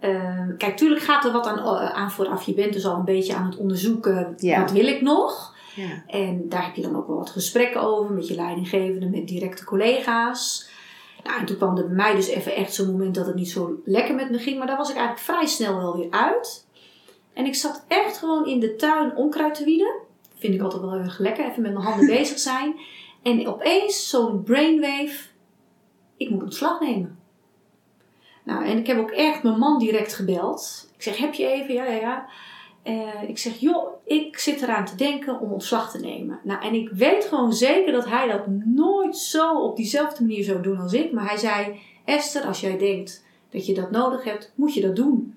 Ehm, 0.00 0.56
kijk, 0.56 0.76
tuurlijk 0.76 1.00
gaat 1.00 1.24
er 1.24 1.32
wat 1.32 1.46
aan, 1.46 1.58
eh, 1.58 1.90
aan 1.90 2.10
vooraf. 2.10 2.42
Je 2.42 2.54
bent 2.54 2.72
dus 2.72 2.86
al 2.86 2.96
een 2.96 3.04
beetje 3.04 3.34
aan 3.34 3.46
het 3.46 3.56
onderzoeken. 3.56 4.36
Wat 4.40 4.72
wil 4.72 4.86
ik 4.86 5.00
nog? 5.00 5.55
Ja. 5.76 6.02
En 6.06 6.48
daar 6.48 6.64
heb 6.64 6.74
je 6.74 6.82
dan 6.82 6.96
ook 6.96 7.06
wel 7.06 7.16
wat 7.16 7.30
gesprekken 7.30 7.80
over 7.80 8.14
met 8.14 8.28
je 8.28 8.34
leidinggevende, 8.34 9.08
met 9.08 9.28
directe 9.28 9.64
collega's. 9.64 10.68
Nou, 11.24 11.40
en 11.40 11.46
toen 11.46 11.56
kwam 11.56 11.76
er 11.76 11.86
bij 11.86 11.96
mij 11.96 12.14
dus 12.14 12.26
even 12.26 12.54
echt 12.54 12.74
zo'n 12.74 12.90
moment 12.90 13.14
dat 13.14 13.26
het 13.26 13.34
niet 13.34 13.50
zo 13.50 13.80
lekker 13.84 14.14
met 14.14 14.30
me 14.30 14.38
ging. 14.38 14.58
Maar 14.58 14.66
daar 14.66 14.76
was 14.76 14.90
ik 14.90 14.96
eigenlijk 14.96 15.26
vrij 15.26 15.46
snel 15.46 15.76
wel 15.76 15.96
weer 15.96 16.10
uit. 16.10 16.66
En 17.32 17.46
ik 17.46 17.54
zat 17.54 17.84
echt 17.88 18.18
gewoon 18.18 18.46
in 18.46 18.60
de 18.60 18.76
tuin 18.76 19.16
onkruid 19.16 19.54
te 19.54 19.64
wieden. 19.64 19.94
Vind 20.34 20.54
ik 20.54 20.60
altijd 20.60 20.82
wel 20.82 20.92
heel 20.92 21.00
erg 21.00 21.18
lekker, 21.18 21.44
even 21.44 21.62
met 21.62 21.72
mijn 21.72 21.84
handen 21.84 22.06
bezig 22.16 22.38
zijn. 22.38 22.76
En 23.22 23.48
opeens 23.48 24.08
zo'n 24.08 24.42
brainwave, 24.42 25.28
ik 26.16 26.30
moet 26.30 26.42
ontslag 26.42 26.80
nemen. 26.80 27.18
Nou, 28.44 28.64
en 28.64 28.78
ik 28.78 28.86
heb 28.86 28.98
ook 28.98 29.10
echt 29.10 29.42
mijn 29.42 29.58
man 29.58 29.78
direct 29.78 30.14
gebeld. 30.14 30.90
Ik 30.94 31.02
zeg, 31.02 31.16
heb 31.16 31.34
je 31.34 31.46
even? 31.46 31.74
Ja, 31.74 31.84
ja, 31.84 32.00
ja. 32.00 32.28
Eh, 32.86 33.28
ik 33.28 33.38
zeg, 33.38 33.58
joh, 33.58 33.86
ik 34.04 34.38
zit 34.38 34.62
eraan 34.62 34.84
te 34.84 34.94
denken 34.96 35.40
om 35.40 35.52
ontslag 35.52 35.90
te 35.90 35.98
nemen. 35.98 36.38
Nou, 36.42 36.62
en 36.64 36.74
ik 36.74 36.88
weet 36.92 37.24
gewoon 37.24 37.52
zeker 37.52 37.92
dat 37.92 38.08
hij 38.08 38.28
dat 38.28 38.46
nooit 38.64 39.16
zo 39.16 39.54
op 39.60 39.76
diezelfde 39.76 40.22
manier 40.24 40.44
zou 40.44 40.62
doen 40.62 40.78
als 40.80 40.92
ik. 40.92 41.12
Maar 41.12 41.28
hij 41.28 41.36
zei, 41.36 41.78
Esther, 42.04 42.42
als 42.42 42.60
jij 42.60 42.78
denkt 42.78 43.24
dat 43.50 43.66
je 43.66 43.74
dat 43.74 43.90
nodig 43.90 44.24
hebt, 44.24 44.52
moet 44.54 44.74
je 44.74 44.80
dat 44.80 44.96
doen. 44.96 45.34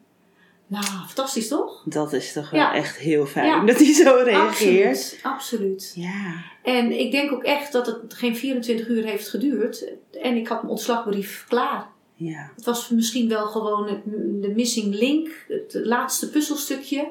Nou, 0.68 0.84
fantastisch 0.84 1.48
toch? 1.48 1.84
Dat 1.86 2.14
is 2.14 2.34
toch 2.34 2.50
wel 2.50 2.60
Ja. 2.62 2.74
echt 2.74 2.98
heel 2.98 3.26
fijn 3.26 3.46
Ja. 3.48 3.66
dat 3.66 3.78
hij 3.78 3.94
zo 3.94 4.22
reageert. 4.24 4.90
Absoluut, 4.90 5.20
absoluut. 5.24 5.92
Ja. 5.96 6.34
En 6.64 7.00
ik 7.00 7.12
denk 7.12 7.32
ook 7.32 7.44
echt 7.44 7.72
dat 7.72 7.86
het 7.86 8.14
geen 8.14 8.36
24 8.36 8.88
uur 8.88 9.04
heeft 9.04 9.30
geduurd. 9.30 9.86
En 10.22 10.36
ik 10.36 10.48
had 10.48 10.58
mijn 10.62 10.72
ontslagbrief 10.74 11.46
klaar. 11.48 11.88
Ja. 12.16 12.52
Het 12.56 12.66
was 12.66 12.90
misschien 12.90 13.30
wel 13.30 13.46
gewoon 13.48 14.02
de 14.42 14.52
missing 14.56 14.96
link, 14.96 15.30
het 15.48 15.80
laatste 15.84 16.30
puzzelstukje. 16.30 17.10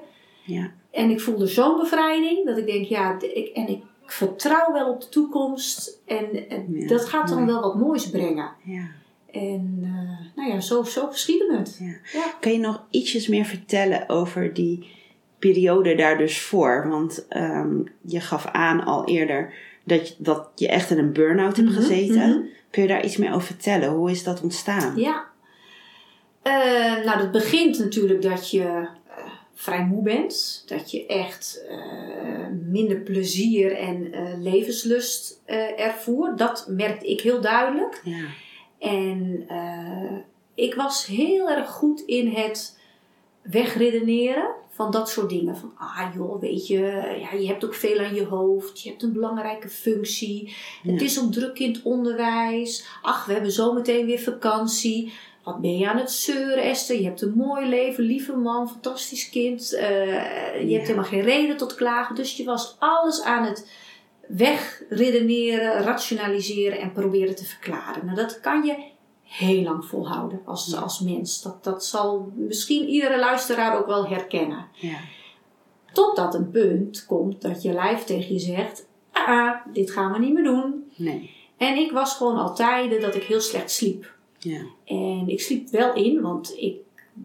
Ja. 0.49 0.71
En 0.91 1.11
ik 1.11 1.21
voelde 1.21 1.47
zo'n 1.47 1.77
bevrijding 1.77 2.47
dat 2.47 2.59
ik 2.59 2.67
denk, 2.67 2.85
ja, 2.85 3.17
ik, 3.21 3.49
en 3.55 3.69
ik 3.69 3.83
vertrouw 4.07 4.73
wel 4.73 4.89
op 4.89 5.01
de 5.01 5.09
toekomst. 5.09 6.01
En, 6.07 6.49
en 6.49 6.67
Ja, 6.71 6.87
dat 6.87 7.05
gaat 7.05 7.29
dan 7.29 7.39
mooi. 7.39 7.53
wel 7.53 7.61
wat 7.61 7.75
moois 7.79 8.11
brengen. 8.11 8.51
ja. 8.65 8.87
En 9.33 9.79
eh, 9.83 10.37
nou 10.37 10.51
ja, 10.53 10.61
zo, 10.61 10.83
zo 10.83 11.07
geschiedde 11.07 11.57
het. 11.57 11.77
Ja. 11.81 11.97
Ja. 12.21 12.35
Kan 12.41 12.53
je 12.53 12.59
nog 12.59 12.83
ietsjes 12.91 13.29
meer 13.29 13.45
vertellen 13.45 14.09
over 14.09 14.55
die 14.55 14.87
periode 15.39 15.95
daar 15.95 16.19
dus 16.19 16.41
voor? 16.41 16.89
Want 16.89 17.27
ehm, 17.29 17.77
je 18.03 18.21
gaf 18.21 18.47
aan 18.47 18.85
al 18.85 19.05
eerder 19.07 19.53
dat 19.85 20.09
je, 20.09 20.15
dat 20.19 20.51
je 20.55 20.69
echt 20.69 20.91
in 20.91 20.99
een 20.99 21.13
burn-out 21.13 21.57
hebt 21.57 21.69
Mhm, 21.69 21.77
gezeten. 21.79 22.29
mhm. 22.31 22.39
Kun 22.71 22.83
je 22.83 22.89
daar 22.89 23.05
iets 23.05 23.17
meer 23.17 23.33
over 23.35 23.47
vertellen? 23.47 23.89
Hoe 23.91 24.11
is 24.11 24.25
dat 24.25 24.43
ontstaan? 24.43 24.97
Ja. 24.97 25.25
Eh, 26.43 27.05
nou, 27.05 27.19
dat 27.19 27.31
begint 27.33 27.79
natuurlijk 27.79 28.23
dat 28.23 28.51
je 28.51 28.89
vrij 29.59 29.85
moe 29.85 30.03
bent. 30.03 30.63
Dat 30.67 30.91
je 30.91 31.07
echt 31.07 31.65
eh, 31.69 32.47
minder 32.67 32.97
plezier 32.97 33.77
en 33.77 34.13
eh, 34.13 34.41
levenslust 34.41 35.43
eh 35.45 35.81
ervoer. 35.81 36.37
Dat 36.37 36.67
merkte 36.69 37.07
ik 37.07 37.21
heel 37.21 37.41
duidelijk. 37.41 38.01
Ja. 38.05 38.25
En 38.79 39.47
ik 40.55 40.75
was 40.75 41.07
heel 41.07 41.51
erg 41.51 41.71
goed 41.71 42.01
in 42.01 42.29
het 42.29 42.79
wegredeneren 43.43 44.55
van 44.71 44.91
dat 44.91 45.09
soort 45.09 45.29
dingen. 45.29 45.57
Van, 45.57 45.73
ah 45.77 46.15
joh, 46.15 46.41
weet 46.41 46.67
je, 46.67 46.81
ja, 47.21 47.39
je 47.39 47.47
hebt 47.47 47.65
ook 47.65 47.75
veel 47.75 47.99
aan 47.99 48.15
je 48.15 48.25
hoofd. 48.25 48.83
Je 48.83 48.89
hebt 48.89 49.03
een 49.03 49.13
belangrijke 49.13 49.69
functie. 49.69 50.55
Het 50.83 51.03
is 51.03 51.21
ook 51.21 51.33
druk 51.33 51.59
in 51.59 51.73
het 51.73 51.83
onderwijs. 51.83 52.87
Ach, 53.03 53.27
we 53.27 53.33
hebben 53.33 53.53
zometeen 53.53 54.07
weer 54.07 54.19
vakantie. 54.19 55.13
Wat 55.49 55.61
ben 55.61 55.79
je 55.79 55.89
aan 55.89 55.97
het 55.99 56.11
zeuren, 56.11 56.63
Esther? 56.63 56.97
Je 56.97 57.05
hebt 57.05 57.23
een 57.23 57.33
mooi 57.37 57.69
leven, 57.69 58.05
lieve 58.05 58.37
man, 58.37 58.69
fantastisch 58.69 59.29
kind. 59.31 59.73
Eh, 59.75 59.89
je 60.61 60.67
Ja. 60.69 60.75
hebt 60.75 60.87
helemaal 60.87 61.09
geen 61.09 61.21
reden 61.21 61.57
tot 61.57 61.75
klagen. 61.75 62.15
Dus 62.15 62.37
je 62.37 62.45
was 62.45 62.77
alles 62.79 63.23
aan 63.23 63.45
het 63.45 63.71
wegredeneren, 64.29 65.83
rationaliseren 65.83 66.81
en 66.81 66.93
proberen 66.93 67.35
te 67.35 67.45
verklaren. 67.45 68.05
Nou, 68.05 68.17
dat 68.17 68.41
kan 68.41 68.65
je 68.65 68.77
heel 69.23 69.63
lang 69.63 69.85
volhouden 69.85 70.41
als, 70.45 70.67
Ja. 70.73 70.79
als 70.79 71.01
mens. 71.01 71.43
Dat, 71.43 71.65
dat 71.65 71.85
zal 71.85 72.33
misschien 72.37 72.89
iedere 72.89 73.19
luisteraar 73.19 73.79
ook 73.79 73.87
wel 73.87 74.07
herkennen. 74.09 74.67
Ja. 74.73 74.99
Totdat 75.93 76.35
een 76.35 76.51
punt 76.51 77.07
komt 77.07 77.43
dat 77.43 77.63
je 77.63 77.73
lijf 77.73 78.05
tegen 78.05 78.33
je 78.33 78.39
zegt: 78.41 78.87
ah, 79.13 79.55
dit 79.73 79.91
gaan 79.91 80.13
we 80.13 80.19
niet 80.19 80.33
meer 80.33 80.45
doen. 80.45 80.91
Nee. 80.97 81.37
En 81.57 81.77
ik 81.77 81.93
was 81.93 82.17
gewoon 82.17 82.37
al 82.37 82.55
tijden 82.55 83.01
dat 83.01 83.15
ik 83.15 83.23
heel 83.23 83.41
slecht 83.41 83.71
sliep. 83.71 84.17
Ja. 84.39 84.61
En 84.85 85.25
ik 85.27 85.41
sliep 85.41 85.69
wel 85.69 85.95
in, 85.95 86.21
want 86.21 86.55
ik 86.57 86.77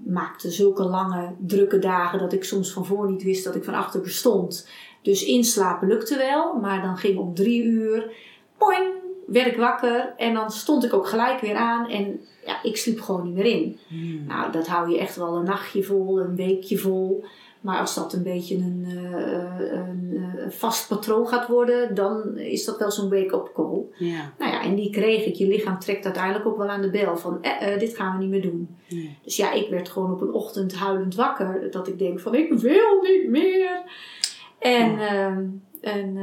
maakte 0.05 0.51
zulke 0.51 0.83
lange, 0.83 1.33
drukke 1.37 1.79
dagen 1.79 2.19
dat 2.19 2.33
ik 2.33 2.43
soms 2.43 2.71
van 2.71 2.85
voor 2.85 3.11
niet 3.11 3.23
wist 3.23 3.43
dat 3.43 3.55
ik 3.55 3.63
van 3.63 3.73
achter 3.73 4.01
bestond. 4.01 4.67
Dus 5.01 5.25
inslapen 5.25 5.87
lukte 5.87 6.17
wel, 6.17 6.53
maar 6.53 6.81
dan 6.81 6.97
ging 6.97 7.17
om 7.17 7.33
drie 7.33 7.63
uur, 7.63 8.11
poing, 8.57 8.87
werd 9.27 9.47
ik 9.47 9.57
wakker 9.57 10.13
en 10.17 10.33
dan 10.33 10.51
stond 10.51 10.83
ik 10.83 10.93
ook 10.93 11.07
gelijk 11.07 11.39
weer 11.39 11.55
aan 11.55 11.89
en 11.89 12.19
ja, 12.45 12.63
ik 12.63 12.77
sliep 12.77 13.01
gewoon 13.01 13.23
niet 13.23 13.33
meer 13.33 13.45
in. 13.45 13.79
Hmm. 13.87 14.25
Nou, 14.27 14.51
dat 14.51 14.67
hou 14.67 14.89
je 14.89 14.99
echt 14.99 15.15
wel 15.15 15.35
een 15.35 15.45
nachtje 15.45 15.83
vol, 15.83 16.19
een 16.19 16.35
weekje 16.35 16.77
vol. 16.77 17.23
Maar 17.63 17.79
als 17.79 17.95
dat 17.95 18.13
een 18.13 18.23
beetje 18.23 18.55
een, 18.55 18.85
eh, 18.87 19.71
een, 19.71 20.33
eh, 20.37 20.49
vast 20.49 20.87
patroon 20.87 21.27
gaat 21.27 21.47
worden, 21.47 21.95
dan 21.95 22.37
is 22.37 22.65
dat 22.65 22.77
wel 22.77 22.91
zo'n 22.91 23.09
wake-up 23.09 23.51
call. 23.53 23.81
Ja. 23.97 24.33
Nou 24.37 24.51
ja, 24.51 24.61
en 24.61 24.75
die 24.75 24.89
kreeg 24.89 25.25
ik. 25.25 25.35
Je 25.35 25.47
lichaam 25.47 25.79
trekt 25.79 26.05
uiteindelijk 26.05 26.45
ook 26.45 26.57
wel 26.57 26.67
aan 26.67 26.81
de 26.81 26.89
bel 26.89 27.17
van, 27.17 27.41
eh, 27.41 27.73
eh, 27.73 27.79
dit 27.79 27.95
gaan 27.95 28.17
we 28.17 28.23
niet 28.23 28.31
meer 28.31 28.41
doen. 28.41 28.77
Nee. 28.89 29.17
Dus 29.23 29.35
ja, 29.35 29.51
ik 29.51 29.69
werd 29.69 29.89
gewoon 29.89 30.11
op 30.11 30.21
een 30.21 30.33
ochtend 30.33 30.73
huilend 30.73 31.15
wakker. 31.15 31.71
Dat 31.71 31.87
ik 31.87 31.99
denk 31.99 32.19
van, 32.19 32.35
ik 32.35 32.53
wil 32.53 33.01
niet 33.01 33.29
meer. 33.29 33.81
En, 34.59 34.99
ehm, 34.99 35.45
en 35.81 36.13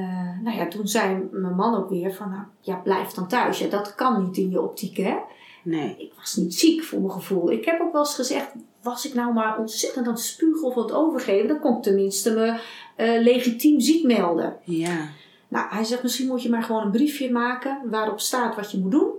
nou 0.42 0.56
ja, 0.56 0.68
toen 0.68 0.88
zei 0.88 1.28
mijn 1.32 1.54
man 1.54 1.76
ook 1.76 1.88
weer 1.88 2.14
van, 2.14 2.30
nou, 2.30 2.44
ja, 2.60 2.74
blijf 2.76 3.10
dan 3.10 3.28
thuis. 3.28 3.58
Ja, 3.58 3.68
dat 3.68 3.94
kan 3.94 4.24
niet 4.24 4.36
in 4.36 4.50
je 4.50 4.60
optiek, 4.60 4.96
hè. 4.96 5.16
Nee. 5.62 5.94
Ik 5.98 6.12
was 6.16 6.36
niet 6.36 6.54
ziek 6.54 6.82
voor 6.82 7.00
mijn 7.00 7.12
gevoel. 7.12 7.50
Ik 7.50 7.64
heb 7.64 7.80
ook 7.80 7.92
wel 7.92 8.00
eens 8.00 8.14
gezegd, 8.14 8.54
was 8.82 9.06
ik 9.06 9.14
nou 9.14 9.32
maar 9.32 9.58
ontzettend 9.58 10.06
aan 10.06 10.12
het 10.12 10.22
spugen 10.22 10.62
of 10.62 10.74
het 10.74 10.92
overgeven, 10.92 11.48
dan 11.48 11.60
kon 11.60 11.76
ik 11.76 11.82
tenminste 11.82 12.30
me 12.30 12.60
eh, 12.96 13.22
legitiem 13.22 13.80
ziek 13.80 14.04
melden. 14.04 14.56
Ja. 14.64 15.08
Nou, 15.48 15.66
hij 15.70 15.84
zegt, 15.84 16.02
misschien 16.02 16.26
moet 16.26 16.42
je 16.42 16.50
maar 16.50 16.62
gewoon 16.62 16.82
een 16.82 16.90
briefje 16.90 17.32
maken 17.32 17.80
waarop 17.84 18.20
staat 18.20 18.56
wat 18.56 18.70
je 18.70 18.78
moet 18.78 18.90
doen. 18.90 19.10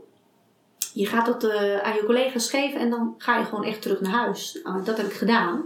Je 0.94 1.06
gaat 1.06 1.26
dat 1.26 1.44
eh, 1.44 1.78
aan 1.78 1.96
je 1.96 2.04
collega's 2.06 2.50
geven 2.50 2.80
en 2.80 2.90
dan 2.90 3.16
ga 3.18 3.38
je 3.38 3.46
gewoon 3.46 3.64
echt 3.64 3.82
terug 3.82 4.02
naar 4.02 4.12
huis. 4.12 4.60
Nou, 4.64 4.84
dat 4.84 4.98
heb 4.98 5.06
ik 5.06 5.14
gedaan. 5.14 5.66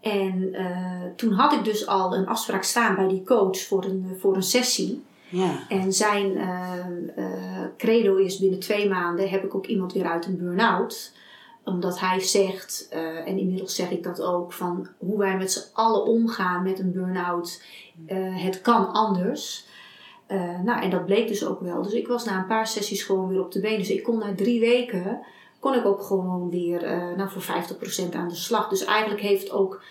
En 0.00 0.54
eh, 0.54 1.02
toen 1.16 1.32
had 1.32 1.52
ik 1.52 1.64
dus 1.64 1.86
al 1.86 2.14
een 2.14 2.26
afspraak 2.26 2.62
staan 2.62 2.94
bij 2.94 3.08
die 3.08 3.24
coach 3.24 3.58
voor 3.58 3.84
een, 3.84 4.16
voor 4.20 4.36
een 4.36 4.42
sessie. 4.42 5.02
Ja. 5.28 5.66
En 5.68 5.92
zijn 5.92 6.38
credo 7.76 8.16
is 8.16 8.38
binnen 8.38 8.58
twee 8.58 8.88
maanden 8.88 9.28
heb 9.28 9.44
ik 9.44 9.54
ook 9.54 9.66
iemand 9.66 9.92
weer 9.92 10.06
uit 10.06 10.26
een 10.26 10.38
burn-out. 10.38 11.12
Omdat 11.64 12.00
hij 12.00 12.20
zegt, 12.20 12.86
eh, 12.90 13.28
en 13.28 13.38
inmiddels 13.38 13.74
zeg 13.74 13.90
ik 13.90 14.02
dat 14.02 14.22
ook, 14.22 14.52
van 14.52 14.88
hoe 14.98 15.18
wij 15.18 15.36
met 15.36 15.52
z'n 15.52 15.72
allen 15.72 16.04
omgaan 16.04 16.62
met 16.62 16.78
een 16.78 16.92
burn-out. 16.92 17.62
eh, 18.06 18.42
het 18.42 18.60
kan 18.60 18.92
anders. 18.92 19.66
Eh, 20.26 20.60
nou, 20.60 20.82
en 20.82 20.90
dat 20.90 21.04
bleek 21.04 21.28
dus 21.28 21.46
ook 21.46 21.60
wel. 21.60 21.82
Dus 21.82 21.92
ik 21.92 22.08
was 22.08 22.24
na 22.24 22.38
een 22.38 22.46
paar 22.46 22.66
sessies 22.66 23.02
gewoon 23.02 23.28
weer 23.28 23.40
op 23.40 23.52
de 23.52 23.60
been. 23.60 23.78
Dus 23.78 23.90
ik 23.90 24.02
kon 24.02 24.18
na 24.18 24.34
drie 24.34 24.60
weken, 24.60 25.20
kon 25.58 25.74
ik 25.74 25.84
ook 25.84 26.02
gewoon 26.02 26.50
weer 26.50 26.80
nou, 27.16 27.30
voor 27.30 27.42
50% 27.42 28.14
aan 28.14 28.28
de 28.28 28.34
slag. 28.34 28.68
Dus 28.68 28.84
eigenlijk 28.84 29.20
heeft 29.20 29.50
ook 29.50 29.82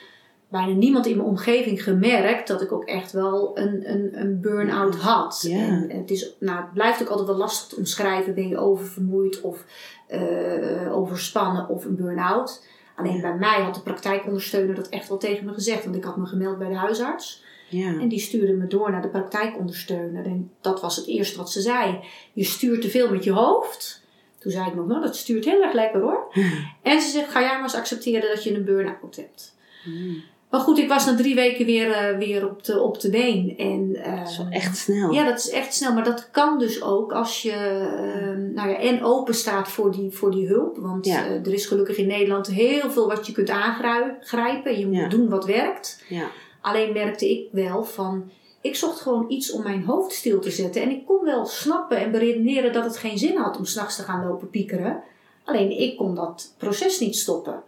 bijna 0.54 0.74
niemand 0.74 1.06
in 1.06 1.18
mijn 1.18 1.28
omgeving 1.30 1.84
gemerkt 1.84 2.48
dat 2.48 2.62
ik 2.62 2.72
ook 2.72 2.86
echt 2.86 3.12
wel 3.12 3.52
een, 3.58 3.92
een, 3.92 4.20
een 4.22 4.42
burn-out 4.42 4.96
had. 4.96 5.46
Ja. 5.48 5.60
En 5.60 5.98
het, 6.00 6.12
is, 6.12 6.36
nou, 6.40 6.58
het 6.62 6.74
blijft 6.74 7.02
ook 7.02 7.08
altijd 7.08 7.28
wel 7.28 7.38
lastig 7.38 7.68
te 7.68 7.76
omschrijven. 7.76 8.34
Ben 8.34 8.48
je 8.48 8.58
oververmoeid 8.58 9.42
of 9.42 9.66
eh, 10.08 10.96
overspannen 10.98 11.70
of 11.70 11.86
een 11.86 11.96
burn-out? 11.96 12.66
Alleen 12.96 13.16
Ja. 13.16 13.22
bij 13.22 13.36
mij 13.36 13.62
had 13.62 13.76
de 13.76 13.82
praktijkondersteuner 13.82 14.76
dat 14.76 14.90
echt 14.90 15.08
wel 15.08 15.18
tegen 15.18 15.46
me 15.46 15.54
gezegd. 15.54 15.84
Want 15.84 15.96
ik 15.96 16.04
had 16.04 16.18
me 16.18 16.26
gemeld 16.26 16.58
bij 16.58 16.70
de 16.70 16.76
huisarts. 16.76 17.44
Ja. 17.70 18.00
En 18.00 18.08
die 18.08 18.20
stuurde 18.20 18.54
me 18.54 18.68
door 18.68 18.92
naar 18.92 19.02
de 19.02 19.08
praktijkondersteuner. 19.08 20.26
En 20.26 20.52
dat 20.62 20.82
was 20.82 20.96
het 20.96 21.08
eerste 21.08 21.38
wat 21.38 21.52
ze 21.52 21.62
zei. 21.62 22.00
Je 22.34 22.44
stuurt 22.44 22.82
te 22.82 22.90
veel 22.90 23.10
met 23.12 23.24
je 23.24 23.32
hoofd. 23.32 24.02
Toen 24.40 24.52
zei 24.52 24.68
ik 24.68 24.76
nog, 24.76 24.88
nou 24.88 25.02
dat 25.02 25.16
stuurt 25.16 25.46
heel 25.46 25.62
erg 25.62 25.74
lekker 25.74 26.02
hoor. 26.02 26.34
En 26.82 27.02
ze 27.02 27.10
zegt, 27.10 27.30
ga 27.32 27.42
jij 27.42 27.54
maar 27.54 27.64
eens 27.64 27.76
accepteren 27.76 28.30
dat 28.30 28.44
je 28.44 28.56
een 28.56 28.66
burn-out 28.66 29.16
hebt. 29.16 29.56
Hmm. 29.84 30.24
Maar 30.54 30.62
goed, 30.62 30.78
ik 30.78 30.88
was 30.88 31.06
na 31.06 31.16
drie 31.16 31.36
weken 31.36 31.66
weer, 31.66 31.92
eh, 31.92 32.18
weer 32.18 32.50
op, 32.50 32.64
de, 32.64 32.80
op 32.80 33.00
de 33.00 33.10
been. 33.10 33.54
En, 33.58 33.96
eh, 34.04 34.20
Dat 34.20 34.30
is 34.30 34.38
wel 34.38 34.48
echt 34.50 34.78
snel. 34.78 35.12
Ja, 35.12 35.24
dat 35.26 35.38
is 35.40 35.50
echt 35.50 35.74
snel. 35.74 35.94
Maar 35.94 36.04
dat 36.04 36.30
kan 36.32 36.60
dus 36.60 36.82
ook 36.84 37.14
als 37.14 37.42
je 37.42 37.52
eh, 37.52 38.54
nou 38.56 38.70
ja, 38.70 38.78
en 38.78 39.04
open 39.04 39.34
staat 39.36 39.68
voor 39.70 39.92
die, 39.92 40.12
voor 40.12 40.32
die 40.32 40.48
hulp. 40.48 40.78
Want 40.78 41.06
Ja. 41.06 41.26
eh, 41.26 41.32
er 41.46 41.54
is 41.54 41.66
gelukkig 41.66 41.98
in 41.98 42.08
Nederland 42.08 42.48
heel 42.48 42.92
veel 42.92 43.08
wat 43.08 43.28
je 43.28 43.34
kunt 43.34 43.50
aangrijpen. 43.50 44.80
Je 44.80 44.86
moet 44.88 44.96
Ja. 44.96 45.08
doen 45.08 45.30
wat 45.30 45.46
werkt. 45.46 46.04
Ja. 46.10 46.26
Alleen 46.62 46.94
merkte 46.94 47.30
ik 47.30 47.48
wel 47.52 47.84
van, 47.84 48.32
ik 48.62 48.76
zocht 48.76 49.00
gewoon 49.02 49.26
iets 49.28 49.52
om 49.52 49.64
mijn 49.64 49.84
hoofd 49.84 50.12
stil 50.14 50.40
te 50.40 50.52
zetten. 50.52 50.82
En 50.82 50.90
ik 50.92 51.06
kon 51.06 51.24
wel 51.24 51.46
snappen 51.46 51.98
en 51.98 52.12
beredeneren 52.12 52.74
dat 52.74 52.84
het 52.84 52.98
geen 52.98 53.18
zin 53.18 53.38
had 53.38 53.58
om 53.58 53.66
s'nachts 53.66 53.96
te 53.96 54.04
gaan 54.04 54.28
lopen 54.28 54.50
piekeren. 54.50 55.02
Alleen 55.46 55.80
ik 55.80 55.98
kon 55.98 56.16
dat 56.16 56.54
proces 56.58 57.00
niet 57.00 57.16
stoppen. 57.16 57.64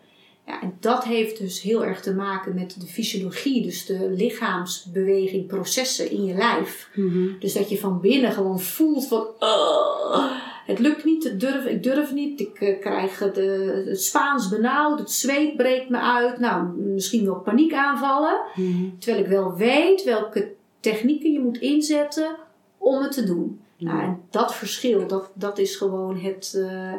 Ja, 0.47 0.61
en 0.61 0.77
dat 0.79 1.03
heeft 1.03 1.37
dus 1.37 1.61
heel 1.61 1.85
erg 1.85 2.01
te 2.01 2.13
maken 2.13 2.55
met 2.55 2.75
de 2.79 2.87
fysiologie, 2.87 3.63
dus 3.63 3.85
de 3.85 4.09
lichaamsbeweging, 4.15 5.47
processen 5.47 6.11
in 6.11 6.25
je 6.25 6.33
lijf. 6.33 6.89
Mhm. 6.95 7.39
Dus 7.39 7.53
dat 7.53 7.69
je 7.69 7.79
van 7.79 7.99
binnen 7.99 8.31
gewoon 8.31 8.59
voelt 8.59 9.07
van, 9.07 9.27
"Ugh, 9.39 10.43
het 10.65 10.79
lukt 10.79 11.03
niet, 11.03 11.23
het 11.23 11.39
durf, 11.39 11.65
ik 11.65 11.83
durf 11.83 12.13
niet, 12.13 12.39
ik 12.39 12.59
eh, 12.59 12.79
krijg 12.79 13.19
het, 13.19 13.37
eh, 13.37 13.85
het 13.85 14.01
Spaans 14.01 14.49
benauwd, 14.49 14.99
het 14.99 15.11
zweet 15.11 15.55
breekt 15.55 15.89
me 15.89 15.99
uit. 15.99 16.39
Nou, 16.39 16.67
misschien 16.77 17.25
wel 17.25 17.39
paniekaanvallen. 17.39 18.41
Mhm. 18.55 18.97
Terwijl 18.99 19.23
ik 19.23 19.29
wel 19.29 19.55
weet 19.55 20.03
welke 20.03 20.53
technieken 20.79 21.31
je 21.31 21.39
moet 21.39 21.57
inzetten 21.57 22.35
om 22.77 23.01
het 23.01 23.11
te 23.11 23.23
doen. 23.23 23.59
Nou, 23.77 24.01
en 24.01 24.21
dat 24.29 24.55
verschil, 24.55 25.07
dat, 25.07 25.31
dat 25.33 25.57
is 25.57 25.75
gewoon 25.75 26.17
het, 26.17 26.53
eh, 26.57 26.93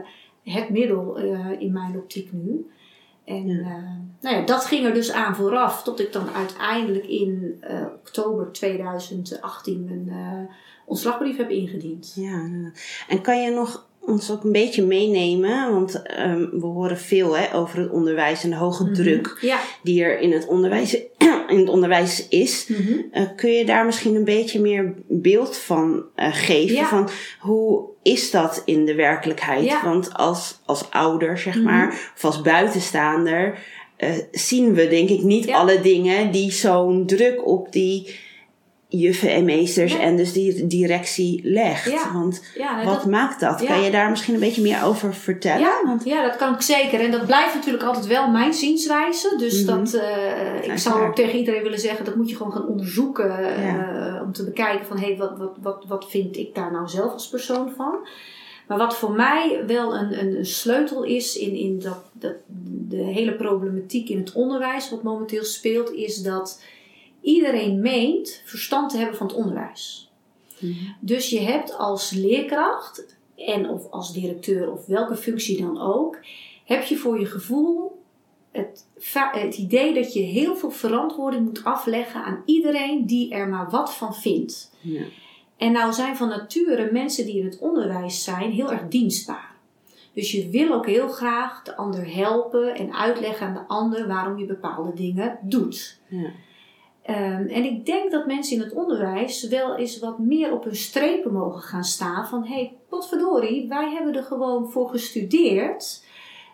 het 0.54 0.70
middel 0.70 1.16
in 1.58 1.72
mijn 1.72 1.96
optiek 1.96 2.32
nu. 2.32 2.66
En 3.26 3.46
Ja. 3.46 3.58
eh, 3.60 3.66
nou 4.20 4.36
ja, 4.36 4.42
dat 4.44 4.64
ging 4.64 4.84
er 4.86 4.94
dus 4.94 5.10
aan 5.12 5.36
vooraf, 5.36 5.82
tot 5.82 6.00
ik 6.00 6.12
dan 6.12 6.28
uiteindelijk 6.34 7.06
in 7.06 7.56
eh, 7.60 7.82
oktober 8.00 8.52
2018 8.52 9.84
mijn 9.84 10.08
eh, 10.08 10.54
ontslagbrief 10.86 11.36
heb 11.36 11.50
ingediend. 11.50 12.12
Ja, 12.16 12.30
inderdaad. 12.44 12.80
en 13.08 13.20
kan 13.20 13.42
je 13.42 13.50
nog 13.50 13.86
ons 14.00 14.30
ook 14.30 14.44
een 14.44 14.52
beetje 14.52 14.84
meenemen? 14.84 15.72
Want 15.72 16.02
ehm, 16.02 16.40
we 16.50 16.66
horen 16.66 16.98
veel 16.98 17.36
hè, 17.36 17.54
over 17.54 17.78
het 17.78 17.90
onderwijs 17.90 18.44
en 18.44 18.50
de 18.50 18.56
hoge 18.56 18.84
Mhm. 18.84 18.92
druk 18.94 19.38
Ja. 19.40 19.58
die 19.82 20.02
er 20.04 20.18
in 20.20 20.32
het 20.32 20.46
onderwijs, 20.46 20.94
in 21.48 21.58
het 21.58 21.68
onderwijs 21.68 22.28
is. 22.28 22.66
Mhm. 22.68 23.26
Kun 23.36 23.50
je 23.50 23.64
daar 23.66 23.84
misschien 23.86 24.14
een 24.14 24.24
beetje 24.24 24.60
meer 24.60 24.94
beeld 25.08 25.56
van 25.56 26.04
geven? 26.16 26.84
Van 26.86 27.08
hoe 27.40 27.84
is 28.06 28.30
dat 28.30 28.62
in 28.64 28.84
de 28.84 28.94
werkelijkheid? 28.94 29.64
Ja. 29.64 29.84
Want 29.84 30.14
als, 30.14 30.58
als 30.64 30.90
ouder, 30.90 31.38
zeg 31.38 31.54
Mhm. 31.54 31.64
maar, 31.64 31.88
of 32.16 32.24
als 32.24 32.40
buitenstaander, 32.40 33.58
eh, 33.96 34.10
zien 34.30 34.74
we 34.74 34.88
denk 34.88 35.08
ik 35.08 35.22
niet 35.22 35.44
Ja. 35.44 35.56
alle 35.56 35.80
dingen 35.80 36.30
die 36.30 36.52
zo'n 36.52 37.06
druk 37.06 37.46
op 37.46 37.72
die 37.72 38.16
juffen 38.98 39.30
en 39.30 39.44
meesters 39.44 39.92
Ja. 39.92 40.00
en 40.00 40.16
dus 40.16 40.32
die 40.32 40.66
directie 40.66 41.40
legt. 41.44 41.90
Ja. 41.90 42.12
Want 42.12 42.42
Ja, 42.54 42.74
nou, 42.74 42.86
wat 42.86 42.94
dat- 42.94 43.06
maakt 43.10 43.40
dat? 43.40 43.64
Kan 43.64 43.82
je 43.82 43.90
daar 43.90 44.10
misschien 44.10 44.34
een 44.34 44.40
beetje 44.40 44.62
meer 44.62 44.84
over 44.84 45.14
vertellen? 45.14 45.60
Ja, 45.60 45.80
Want, 45.84 46.04
ja, 46.04 46.22
dat 46.26 46.36
kan 46.36 46.54
ik 46.54 46.60
zeker. 46.60 47.00
En 47.00 47.10
dat 47.10 47.26
blijft 47.26 47.54
natuurlijk 47.54 47.84
altijd 47.84 48.06
wel 48.06 48.30
mijn 48.30 48.54
zienswijze. 48.54 49.34
Dus 49.38 49.64
Mhm. 49.64 49.76
dat, 49.76 49.94
eh, 49.94 50.56
ik 50.56 50.64
Ja, 50.66 50.76
zou 50.76 51.06
ook 51.06 51.14
tegen 51.14 51.38
iedereen 51.38 51.62
willen 51.62 51.80
zeggen, 51.80 52.04
dat 52.04 52.16
moet 52.16 52.30
je 52.30 52.36
gewoon 52.36 52.52
gaan 52.52 52.68
onderzoeken. 52.68 53.54
eh, 53.56 54.22
om 54.24 54.32
te 54.32 54.44
bekijken 54.44 54.86
van, 54.86 54.98
hé, 54.98 55.06
hey, 55.06 55.16
wat, 55.16 55.32
wat, 55.38 55.56
wat, 55.62 55.84
wat 55.88 56.10
vind 56.10 56.36
ik 56.36 56.54
daar 56.54 56.72
nou 56.72 56.88
zelf 56.88 57.12
als 57.12 57.28
persoon 57.28 57.70
van? 57.76 57.94
Maar 58.68 58.78
wat 58.78 58.96
voor 58.96 59.12
mij 59.12 59.62
wel 59.66 59.94
een, 59.96 60.20
een, 60.20 60.36
een 60.38 60.46
sleutel 60.46 61.02
is 61.04 61.36
in, 61.38 61.54
in 61.54 61.78
dat, 61.78 61.98
dat, 62.12 62.32
de 62.88 62.96
hele 62.96 63.32
problematiek 63.32 64.08
in 64.08 64.18
het 64.18 64.32
onderwijs, 64.32 64.90
wat 64.90 65.02
momenteel 65.02 65.44
speelt, 65.44 65.92
is 65.92 66.22
dat 66.22 66.62
iedereen 67.26 67.80
meent 67.80 68.42
verstand 68.44 68.90
te 68.90 68.96
hebben 68.96 69.16
van 69.16 69.26
het 69.26 69.36
onderwijs. 69.36 70.10
Mhm. 70.58 70.74
Dus 71.00 71.30
je 71.30 71.40
hebt 71.40 71.76
als 71.76 72.10
leerkracht 72.10 73.16
en 73.36 73.68
of 73.68 73.90
als 73.90 74.12
directeur 74.12 74.72
of 74.72 74.86
welke 74.86 75.16
functie 75.16 75.60
dan 75.60 75.80
ook, 75.80 76.18
heb 76.64 76.84
je 76.84 76.96
voor 76.96 77.20
je 77.20 77.26
gevoel 77.26 78.02
het, 78.50 78.86
het 79.32 79.56
idee 79.56 79.94
dat 79.94 80.12
je 80.12 80.20
heel 80.20 80.56
veel 80.56 80.70
verantwoording 80.70 81.44
moet 81.44 81.64
afleggen 81.64 82.24
aan 82.24 82.42
iedereen 82.44 83.06
die 83.06 83.30
er 83.30 83.48
maar 83.48 83.70
wat 83.70 83.94
van 83.94 84.14
vindt. 84.14 84.72
Ja. 84.80 85.02
En 85.56 85.72
nou 85.72 85.92
zijn 85.92 86.16
van 86.16 86.28
nature 86.28 86.92
mensen 86.92 87.26
die 87.26 87.38
in 87.38 87.44
het 87.44 87.58
onderwijs 87.58 88.24
zijn 88.24 88.50
heel 88.50 88.72
erg 88.72 88.88
dienstbaar. 88.88 89.54
Dus 90.12 90.32
je 90.32 90.48
wil 90.48 90.72
ook 90.72 90.86
heel 90.86 91.08
graag 91.08 91.62
de 91.62 91.76
ander 91.76 92.14
helpen 92.14 92.74
en 92.74 92.94
uitleggen 92.94 93.46
aan 93.46 93.54
de 93.54 93.66
ander 93.66 94.06
waarom 94.06 94.38
je 94.38 94.46
bepaalde 94.46 94.94
dingen 94.94 95.38
doet. 95.42 96.00
Ja. 96.08 96.30
Ehm, 97.06 97.46
en 97.46 97.64
ik 97.64 97.86
denk 97.86 98.10
dat 98.10 98.26
mensen 98.26 98.56
in 98.56 98.62
het 98.62 98.72
onderwijs 98.72 99.48
wel 99.48 99.76
eens 99.76 99.98
wat 99.98 100.18
meer 100.18 100.52
op 100.52 100.64
hun 100.64 100.76
strepen 100.76 101.32
mogen 101.32 101.62
gaan 101.62 101.84
staan. 101.84 102.26
Van 102.26 102.44
hé, 102.44 102.54
hey, 102.54 102.76
potverdorie, 102.88 103.68
wij 103.68 103.90
hebben 103.90 104.14
er 104.14 104.22
gewoon 104.22 104.70
voor 104.70 104.88
gestudeerd. 104.88 106.04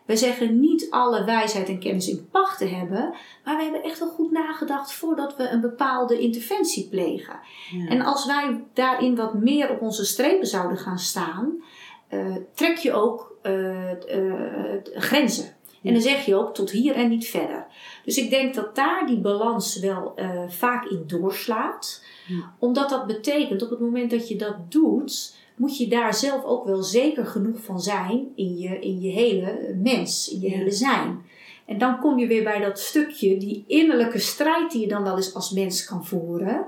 We 0.06 0.16
zeggen 0.16 0.60
niet 0.60 0.86
alle 0.90 1.24
wijsheid 1.24 1.68
en 1.68 1.78
kennis 1.78 2.08
in 2.08 2.28
pacht 2.30 2.58
te 2.58 2.66
hebben. 2.66 3.14
Maar 3.44 3.56
we 3.56 3.62
hebben 3.62 3.82
echt 3.82 3.98
wel 3.98 4.08
goed 4.08 4.30
nagedacht 4.30 4.92
voordat 4.92 5.36
we 5.36 5.48
een 5.48 5.60
bepaalde 5.60 6.18
interventie 6.18 6.88
plegen. 6.88 7.40
Ja. 7.70 7.88
En 7.88 8.00
als 8.00 8.26
wij 8.26 8.64
daarin 8.72 9.16
wat 9.16 9.34
meer 9.34 9.70
op 9.70 9.80
onze 9.80 10.04
strepen 10.04 10.46
zouden 10.46 10.78
gaan 10.78 10.98
staan, 10.98 11.62
eh, 12.08 12.36
trek 12.54 12.76
je 12.76 12.92
ook 12.92 13.36
eh, 13.42 13.90
eh, 13.90 14.80
grenzen. 14.94 15.56
En 15.82 15.92
dan 15.92 16.02
zeg 16.02 16.24
je 16.24 16.34
ook 16.34 16.54
tot 16.54 16.70
hier 16.70 16.94
en 16.94 17.08
niet 17.08 17.28
verder. 17.28 17.66
Dus 18.04 18.16
ik 18.16 18.30
denk 18.30 18.54
dat 18.54 18.74
daar 18.74 19.06
die 19.06 19.20
balans 19.20 19.78
wel 19.78 20.12
eh, 20.16 20.42
vaak 20.48 20.84
in 20.84 21.04
doorslaat. 21.06 22.04
Ja. 22.26 22.54
Omdat 22.58 22.88
dat 22.90 23.06
betekent, 23.06 23.62
op 23.62 23.70
het 23.70 23.80
moment 23.80 24.10
dat 24.10 24.28
je 24.28 24.36
dat 24.36 24.56
doet, 24.68 25.34
moet 25.56 25.76
je 25.76 25.88
daar 25.88 26.14
zelf 26.14 26.44
ook 26.44 26.64
wel 26.64 26.82
zeker 26.82 27.26
genoeg 27.26 27.62
van 27.62 27.80
zijn 27.80 28.32
in 28.34 28.58
je, 28.58 28.78
in 28.78 29.00
je 29.00 29.10
hele 29.10 29.74
mens, 29.82 30.30
in 30.30 30.40
je 30.40 30.50
Ja. 30.50 30.56
hele 30.56 30.70
zijn. 30.70 31.22
En 31.66 31.78
dan 31.78 31.98
kom 31.98 32.18
je 32.18 32.26
weer 32.26 32.44
bij 32.44 32.60
dat 32.60 32.78
stukje, 32.78 33.36
die 33.36 33.64
innerlijke 33.66 34.18
strijd 34.18 34.70
die 34.70 34.80
je 34.80 34.88
dan 34.88 35.02
wel 35.02 35.16
eens 35.16 35.34
als 35.34 35.50
mens 35.50 35.84
kan 35.84 36.06
voeren. 36.06 36.66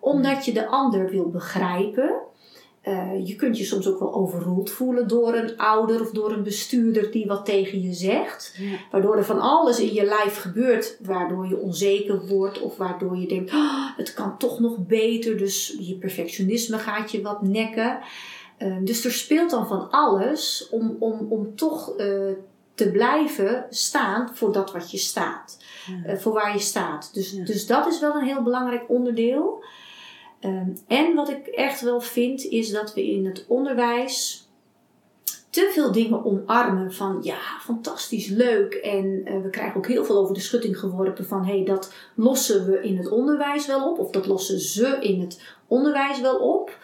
Omdat 0.00 0.44
je 0.44 0.52
de 0.52 0.66
ander 0.66 1.10
wil 1.10 1.30
begrijpen. 1.30 2.14
Eh, 2.82 3.26
je 3.26 3.36
kunt 3.36 3.58
je 3.58 3.64
soms 3.64 3.86
ook 3.86 3.98
wel 3.98 4.14
overroeld 4.14 4.70
voelen 4.70 5.08
door 5.08 5.34
een 5.34 5.56
ouder 5.56 6.00
of 6.00 6.10
door 6.10 6.32
een 6.32 6.42
bestuurder 6.42 7.10
die 7.10 7.26
wat 7.26 7.44
tegen 7.44 7.82
je 7.82 7.92
zegt. 7.92 8.54
Ja. 8.58 8.76
Waardoor 8.90 9.16
er 9.16 9.24
van 9.24 9.40
alles 9.40 9.80
in 9.80 9.94
je 9.94 10.04
lijf 10.04 10.36
gebeurt, 10.36 10.96
waardoor 11.00 11.48
je 11.48 11.58
onzeker 11.58 12.26
wordt 12.26 12.60
of 12.60 12.76
waardoor 12.76 13.16
je 13.16 13.26
denkt, 13.28 13.50
"Ah, 13.52 13.96
het 13.96 14.14
kan 14.14 14.38
toch 14.38 14.58
nog 14.60 14.76
beter. 14.78 15.38
Dus 15.38 15.76
je 15.80 15.94
perfectionisme 15.94 16.78
gaat 16.78 17.10
je 17.10 17.22
wat 17.22 17.42
nekken. 17.42 17.98
Eh, 18.56 18.76
dus 18.80 19.04
er 19.04 19.12
speelt 19.12 19.50
dan 19.50 19.66
van 19.66 19.90
alles 19.90 20.68
om, 20.70 20.96
om, 20.98 21.26
om 21.30 21.56
toch 21.56 21.96
eh, 21.96 22.06
te 22.74 22.90
blijven 22.90 23.66
staan 23.70 24.30
voor 24.34 24.52
dat 24.52 24.72
wat 24.72 24.90
je 24.90 24.98
staat. 24.98 25.58
Ja. 26.06 26.16
Voor 26.16 26.32
waar 26.32 26.52
je 26.52 26.60
staat. 26.60 27.10
Dus, 27.14 27.32
Ja. 27.32 27.44
dus 27.44 27.66
dat 27.66 27.86
is 27.86 28.00
wel 28.00 28.14
een 28.14 28.24
heel 28.26 28.42
belangrijk 28.42 28.84
onderdeel. 28.88 29.64
Ehm, 30.42 30.70
en 30.86 31.14
wat 31.14 31.28
ik 31.30 31.46
echt 31.46 31.80
wel 31.80 32.00
vind, 32.00 32.44
is 32.44 32.70
dat 32.70 32.94
we 32.94 33.10
in 33.10 33.26
het 33.26 33.44
onderwijs 33.48 34.46
te 35.50 35.70
veel 35.72 35.92
dingen 35.92 36.24
omarmen 36.24 36.92
van 36.92 37.18
ja, 37.22 37.38
fantastisch, 37.60 38.28
leuk. 38.28 38.74
En 38.74 39.22
eh, 39.24 39.40
we 39.42 39.50
krijgen 39.50 39.76
ook 39.76 39.86
heel 39.86 40.04
veel 40.04 40.18
over 40.18 40.34
de 40.34 40.40
schutting 40.40 40.78
geworpen 40.78 41.26
van 41.26 41.44
hé, 41.44 41.54
hey, 41.56 41.64
dat 41.64 41.92
lossen 42.14 42.66
we 42.66 42.82
in 42.82 42.96
het 42.96 43.08
onderwijs 43.08 43.66
wel 43.66 43.90
op. 43.90 43.98
Of 43.98 44.10
dat 44.10 44.26
lossen 44.26 44.58
ze 44.60 44.96
in 45.00 45.20
het 45.20 45.42
onderwijs 45.66 46.20
wel 46.20 46.36
op. 46.36 46.78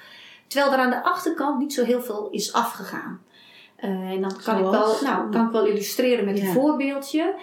Terwijl 0.47 0.73
er 0.73 0.79
aan 0.79 0.91
de 0.91 1.03
achterkant 1.03 1.59
niet 1.59 1.73
zo 1.73 1.85
heel 1.85 2.03
veel 2.03 2.29
is 2.31 2.53
afgegaan. 2.53 3.21
Eh, 3.77 3.91
en 3.91 4.21
dan 4.21 4.33
kan 4.45 4.57
ik, 4.59 4.65
wel, 4.65 4.97
nou, 5.03 5.31
kan 5.31 5.47
ik 5.47 5.53
wel 5.53 5.67
illustreren 5.67 6.25
met 6.25 6.39
Ja. 6.39 6.47
een 6.47 6.53
voorbeeldje. 6.53 7.35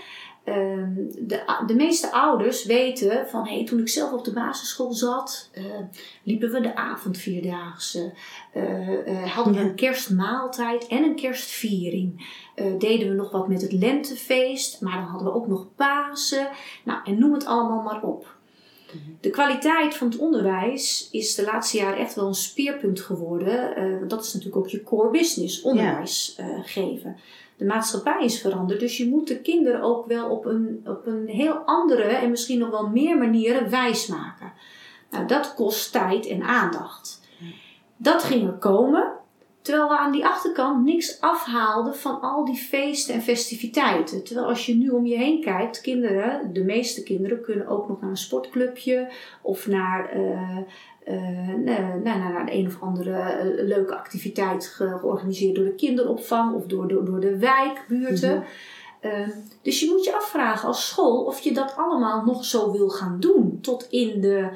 Ehm, 0.45 0.93
de, 1.19 1.61
de 1.65 1.75
meeste 1.75 2.11
ouders 2.11 2.65
weten 2.65 3.27
van 3.27 3.47
hey, 3.47 3.65
toen 3.65 3.79
ik 3.79 3.89
zelf 3.89 4.11
op 4.11 4.23
de 4.23 4.33
basisschool 4.33 4.93
zat, 4.93 5.49
eh, 5.53 5.63
liepen 6.23 6.51
we 6.51 6.61
de 6.61 6.75
avondvierdaagse, 6.75 8.13
eh, 8.51 9.33
hadden 9.33 9.53
we 9.53 9.59
een 9.59 9.75
kerstmaaltijd 9.75 10.87
en 10.87 11.03
een 11.03 11.15
kerstviering. 11.15 12.43
Deden 12.77 13.09
we 13.09 13.15
nog 13.15 13.31
wat 13.31 13.47
met 13.47 13.61
het 13.61 13.71
lentefeest, 13.71 14.81
maar 14.81 14.95
dan 14.95 15.03
hadden 15.03 15.27
we 15.27 15.33
ook 15.33 15.47
nog 15.47 15.67
Pasen. 15.75 16.47
Nou, 16.83 16.99
en 17.05 17.19
noem 17.19 17.33
het 17.33 17.45
allemaal 17.45 17.81
maar 17.81 18.01
op. 18.01 18.35
De 19.19 19.29
kwaliteit 19.29 19.95
van 19.95 20.07
het 20.07 20.17
onderwijs 20.17 21.09
is 21.11 21.35
de 21.35 21.43
laatste 21.43 21.77
jaren 21.77 21.99
echt 21.99 22.15
wel 22.15 22.27
een 22.27 22.33
speerpunt 22.33 22.99
geworden. 22.99 24.07
Dat 24.07 24.23
is 24.23 24.33
natuurlijk 24.33 24.65
ook 24.65 24.69
je 24.69 24.83
core 24.83 25.09
business, 25.09 25.61
onderwijs 25.61 26.39
geven. 26.63 27.17
De 27.57 27.65
maatschappij 27.65 28.23
is 28.23 28.41
veranderd, 28.41 28.79
dus 28.79 28.97
je 28.97 29.09
moet 29.09 29.27
de 29.27 29.41
kinderen 29.41 29.81
ook 29.81 30.05
wel 30.05 30.29
op 30.29 30.45
een, 30.45 30.81
op 30.85 31.05
een 31.05 31.27
heel 31.27 31.53
andere 31.53 32.03
en 32.03 32.29
misschien 32.29 32.59
nog 32.59 32.69
wel 32.69 32.87
meer 32.87 33.17
manieren 33.17 33.69
wijs 33.69 34.07
maken. 34.07 34.53
Nou, 35.09 35.27
dat 35.27 35.53
kost 35.53 35.91
tijd 35.91 36.27
en 36.27 36.43
aandacht. 36.43 37.21
Dat 37.97 38.23
ging 38.23 38.47
er 38.47 38.57
komen, 38.57 39.11
terwijl 39.61 39.87
we 39.87 39.97
aan 39.97 40.11
die 40.11 40.25
achterkant 40.25 40.85
niks 40.85 41.21
afhaalden 41.21 41.95
van 41.95 42.21
al 42.21 42.45
die 42.45 42.55
feesten 42.55 43.13
en 43.13 43.21
festiviteiten. 43.21 44.23
Terwijl 44.23 44.47
als 44.47 44.65
je 44.65 44.75
nu 44.75 44.89
om 44.89 45.05
je 45.05 45.17
heen 45.17 45.41
kijkt, 45.41 45.81
kinderen, 45.81 46.53
de 46.53 46.63
meeste 46.63 47.03
kinderen 47.03 47.41
kunnen 47.41 47.67
ook 47.67 47.87
nog 47.87 48.01
naar 48.01 48.09
een 48.09 48.17
sportclubje 48.17 49.11
of 49.41 49.67
naar, 49.67 50.09
eh, 50.09 50.57
eh, 51.05 51.53
naar, 51.63 52.01
naar, 52.03 52.19
naar 52.19 52.47
een 52.51 52.67
of 52.67 52.81
andere 52.81 53.11
eh, 53.11 53.65
leuke 53.65 53.95
activiteit 53.95 54.67
ge- 54.67 54.97
georganiseerd 54.99 55.55
door 55.55 55.65
de 55.65 55.75
kinderopvang 55.75 56.53
of 56.55 56.65
door, 56.65 56.87
door, 56.87 57.05
door 57.05 57.19
de 57.19 57.37
wijkbuurten. 57.37 58.35
Mhm. 58.35 58.45
Eh, 58.99 59.27
dus 59.61 59.79
je 59.79 59.89
moet 59.89 60.03
je 60.03 60.15
afvragen 60.15 60.67
als 60.67 60.87
school 60.87 61.23
of 61.23 61.39
je 61.39 61.53
dat 61.53 61.73
allemaal 61.77 62.23
nog 62.25 62.45
zo 62.45 62.71
wil 62.71 62.89
gaan 62.89 63.19
doen 63.19 63.57
tot 63.61 63.87
in 63.89 64.21
de 64.21 64.49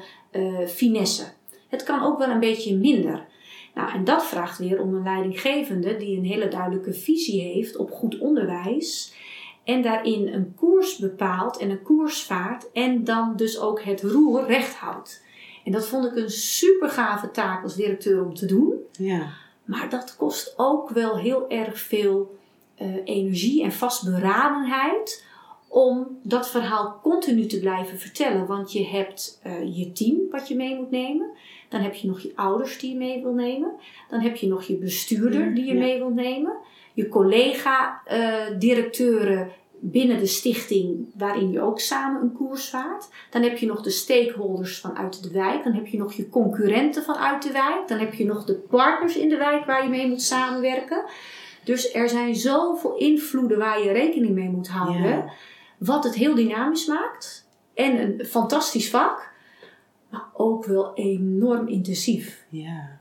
finesse. 0.66 1.24
Het 1.68 1.82
kan 1.82 2.02
ook 2.02 2.18
wel 2.18 2.28
een 2.28 2.40
beetje 2.40 2.76
minder. 2.76 3.26
Nou, 3.74 3.92
en 3.92 4.04
dat 4.04 4.24
vraagt 4.24 4.58
weer 4.58 4.80
om 4.80 4.94
een 4.94 5.02
leidinggevende 5.02 5.96
die 5.96 6.16
een 6.16 6.24
hele 6.24 6.48
duidelijke 6.48 6.92
visie 6.92 7.40
heeft 7.42 7.76
op 7.76 7.90
goed 7.90 8.18
onderwijs. 8.18 9.14
En 9.64 9.82
daarin 9.82 10.28
een 10.28 10.54
koers 10.54 10.96
bepaalt 10.96 11.56
en 11.56 11.70
een 11.70 11.82
koers 11.82 12.22
vaart. 12.22 12.72
En 12.72 13.04
dan 13.04 13.32
dus 13.36 13.60
ook 13.60 13.82
het 13.82 14.02
roer 14.02 14.46
recht 14.46 14.74
houdt. 14.74 15.28
En 15.64 15.72
dat 15.72 15.86
vond 15.86 16.04
ik 16.04 16.16
een 16.16 16.30
super 16.30 16.88
gave 16.88 17.30
taak 17.30 17.62
als 17.62 17.74
directeur 17.74 18.24
om 18.24 18.34
te 18.34 18.46
doen. 18.46 18.74
Ja. 18.92 19.26
Maar 19.64 19.88
dat 19.90 20.16
kost 20.16 20.54
ook 20.56 20.90
wel 20.90 21.18
heel 21.18 21.48
erg 21.50 21.78
veel 21.78 22.38
eh, 22.74 22.94
energie 23.04 23.62
en 23.62 23.72
vastberadenheid 23.72 25.24
om 25.68 26.18
dat 26.22 26.50
verhaal 26.50 26.98
continu 27.02 27.46
te 27.46 27.60
blijven 27.60 27.98
vertellen. 27.98 28.46
Want 28.46 28.72
je 28.72 28.86
hebt 28.86 29.40
eh, 29.42 29.76
je 29.76 29.92
team 29.92 30.18
wat 30.30 30.48
je 30.48 30.56
mee 30.56 30.76
moet 30.76 30.90
nemen. 30.90 31.30
Dan 31.68 31.80
heb 31.80 31.94
je 31.94 32.08
nog 32.08 32.20
je 32.20 32.32
ouders 32.34 32.78
die 32.78 32.90
je 32.92 32.96
mee 32.96 33.22
wil 33.22 33.32
nemen. 33.34 33.72
Dan 34.08 34.20
heb 34.20 34.36
je 34.36 34.46
nog 34.48 34.62
je 34.64 34.76
bestuurder 34.76 35.54
die 35.54 35.64
je 35.64 35.74
Ja. 35.74 35.78
mee 35.80 35.98
wil 35.98 36.10
nemen. 36.10 36.52
Je 36.92 37.08
collega-directeuren 37.08 39.50
binnen 39.80 40.18
de 40.18 40.26
stichting 40.26 41.06
waarin 41.14 41.50
je 41.50 41.60
ook 41.60 41.80
samen 41.80 42.22
een 42.22 42.32
koers 42.32 42.70
vaart. 42.70 43.08
Dan 43.30 43.42
heb 43.42 43.58
je 43.58 43.66
nog 43.66 43.82
de 43.82 43.90
stakeholders 43.90 44.80
vanuit 44.80 45.22
de 45.22 45.30
wijk. 45.30 45.64
Dan 45.64 45.72
heb 45.72 45.86
je 45.86 45.98
nog 45.98 46.12
je 46.12 46.28
concurrenten 46.28 47.02
vanuit 47.02 47.42
de 47.42 47.52
wijk. 47.52 47.88
Dan 47.88 47.98
heb 47.98 48.14
je 48.14 48.24
nog 48.24 48.44
de 48.44 48.54
partners 48.54 49.16
in 49.16 49.28
de 49.28 49.36
wijk 49.36 49.64
waar 49.64 49.82
je 49.82 49.88
mee 49.88 50.08
moet 50.08 50.22
samenwerken. 50.22 51.04
Dus 51.64 51.94
er 51.94 52.08
zijn 52.08 52.34
zoveel 52.34 52.96
invloeden 52.96 53.58
waar 53.58 53.82
je 53.82 53.92
rekening 53.92 54.34
mee 54.34 54.48
moet 54.48 54.68
houden. 54.68 55.08
Ja. 55.08 55.32
Wat 55.78 56.04
het 56.04 56.14
heel 56.14 56.34
dynamisch 56.34 56.86
maakt. 56.86 57.48
En 57.74 58.00
een 58.00 58.24
fantastisch 58.24 58.90
vak. 58.90 59.32
Maar 60.10 60.28
ook 60.32 60.64
wel 60.64 60.94
enorm 60.94 61.68
intensief. 61.68 62.44
Ja. 62.48 62.99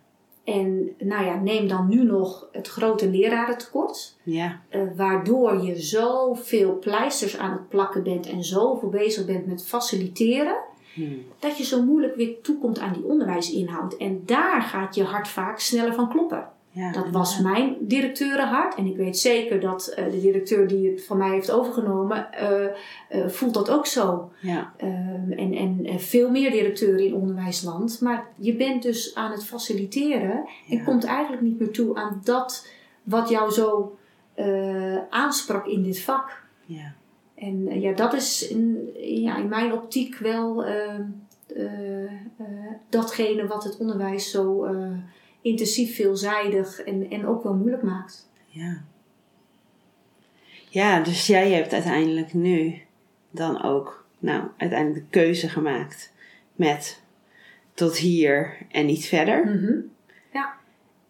En 0.54 0.96
nou 0.98 1.26
ja, 1.26 1.36
neem 1.36 1.68
dan 1.68 1.88
nu 1.90 2.04
nog 2.04 2.48
het 2.52 2.68
grote 2.68 3.10
lerarentekort. 3.10 4.16
Ja. 4.24 4.62
eh, 4.70 4.82
waardoor 4.96 5.64
je 5.64 5.82
zoveel 5.82 6.80
pleisters 6.80 7.38
aan 7.38 7.52
het 7.52 7.70
plakken 7.70 8.04
bent 8.04 8.30
en 8.30 8.44
zoveel 8.44 8.90
bezig 8.90 9.26
bent 9.26 9.46
met 9.46 9.66
faciliteren. 9.66 10.58
Hm. 10.94 11.04
Dat 11.40 11.58
je 11.58 11.64
zo 11.64 11.84
moeilijk 11.84 12.16
weer 12.16 12.42
toekomt 12.42 12.80
aan 12.80 12.94
die 12.94 13.06
onderwijsinhoud. 13.06 13.98
En 13.98 14.22
daar 14.26 14.62
gaat 14.62 14.96
je 14.96 15.04
hart 15.04 15.28
vaak 15.28 15.60
sneller 15.60 15.94
van 15.94 16.10
kloppen. 16.10 16.50
Ja. 16.72 16.92
Dat 16.92 17.10
was 17.10 17.40
mijn 17.40 17.76
directeurenhart. 17.80 18.76
En 18.76 18.86
ik 18.86 18.96
weet 18.96 19.18
zeker 19.18 19.60
dat 19.60 19.88
eh, 19.88 20.12
de 20.12 20.20
directeur 20.20 20.68
die 20.68 20.90
het 20.90 21.06
van 21.06 21.18
mij 21.18 21.30
heeft 21.30 21.52
overgenomen, 21.52 22.34
eh, 22.34 22.66
eh, 23.10 23.28
voelt 23.28 23.54
dat 23.54 23.70
ook 23.70 23.86
zo. 23.86 24.32
Ja. 24.42 24.74
Ehm, 24.78 25.32
en, 25.32 25.54
en, 25.54 26.00
veel 26.00 26.30
meer 26.30 26.52
directeuren 26.52 27.06
in 27.06 27.14
onderwijsland. 27.14 28.02
Maar 28.02 28.28
je 28.36 28.56
bent 28.56 28.84
dus 28.84 29.16
aan 29.16 29.32
het 29.32 29.46
faciliteren 29.46 30.46
en 30.70 30.84
komt 30.84 31.04
eigenlijk 31.04 31.42
niet 31.42 31.60
meer 31.60 31.72
toe 31.72 31.96
aan 31.96 32.22
dat 32.24 32.68
wat 33.04 33.30
jou 33.30 33.52
zo 33.52 33.98
aansprak 35.10 35.68
in 35.68 35.84
dit 35.84 36.02
vak. 36.02 36.44
Ja. 36.66 36.94
En 37.36 37.82
ja, 37.82 37.94
dat 37.94 38.14
is 38.14 38.48
in, 38.48 38.90
ja, 38.98 39.38
in 39.38 39.48
mijn 39.48 39.74
optiek 39.74 40.18
wel 40.18 40.66
ehm, 40.66 41.02
eh, 41.56 42.04
eh, 42.04 42.12
datgene 42.90 43.48
wat 43.48 43.64
het 43.64 43.78
onderwijs 43.78 44.32
zo 44.32 44.68
intensief, 45.50 45.96
veelzijdig 45.96 46.82
en, 46.82 47.10
en 47.10 47.28
ook 47.28 47.44
wel 47.44 47.54
moeilijk 47.54 47.84
maakt. 47.84 48.30
Ja. 48.48 48.84
Ja, 50.70 51.00
dus 51.00 51.28
jij 51.28 51.52
hebt 51.52 51.74
uiteindelijk 51.74 52.34
nu 52.34 52.82
dan 53.32 53.64
ook, 53.64 54.06
nou, 54.20 54.44
uiteindelijk 54.58 55.04
de 55.04 55.20
keuze 55.20 55.50
gemaakt 55.50 56.14
met 56.56 57.02
tot 57.74 57.98
hier 57.98 58.58
en 58.72 58.86
niet 58.86 59.06
verder. 59.06 59.46
Mhm. 59.46 59.80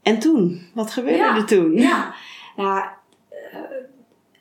En 0.01 0.19
toen? 0.19 0.69
Wat 0.73 0.91
gebeurde 0.91 1.17
Ja. 1.17 1.35
er 1.35 1.45
toen? 1.45 1.73
Ja, 1.73 2.13
nou, 2.57 2.89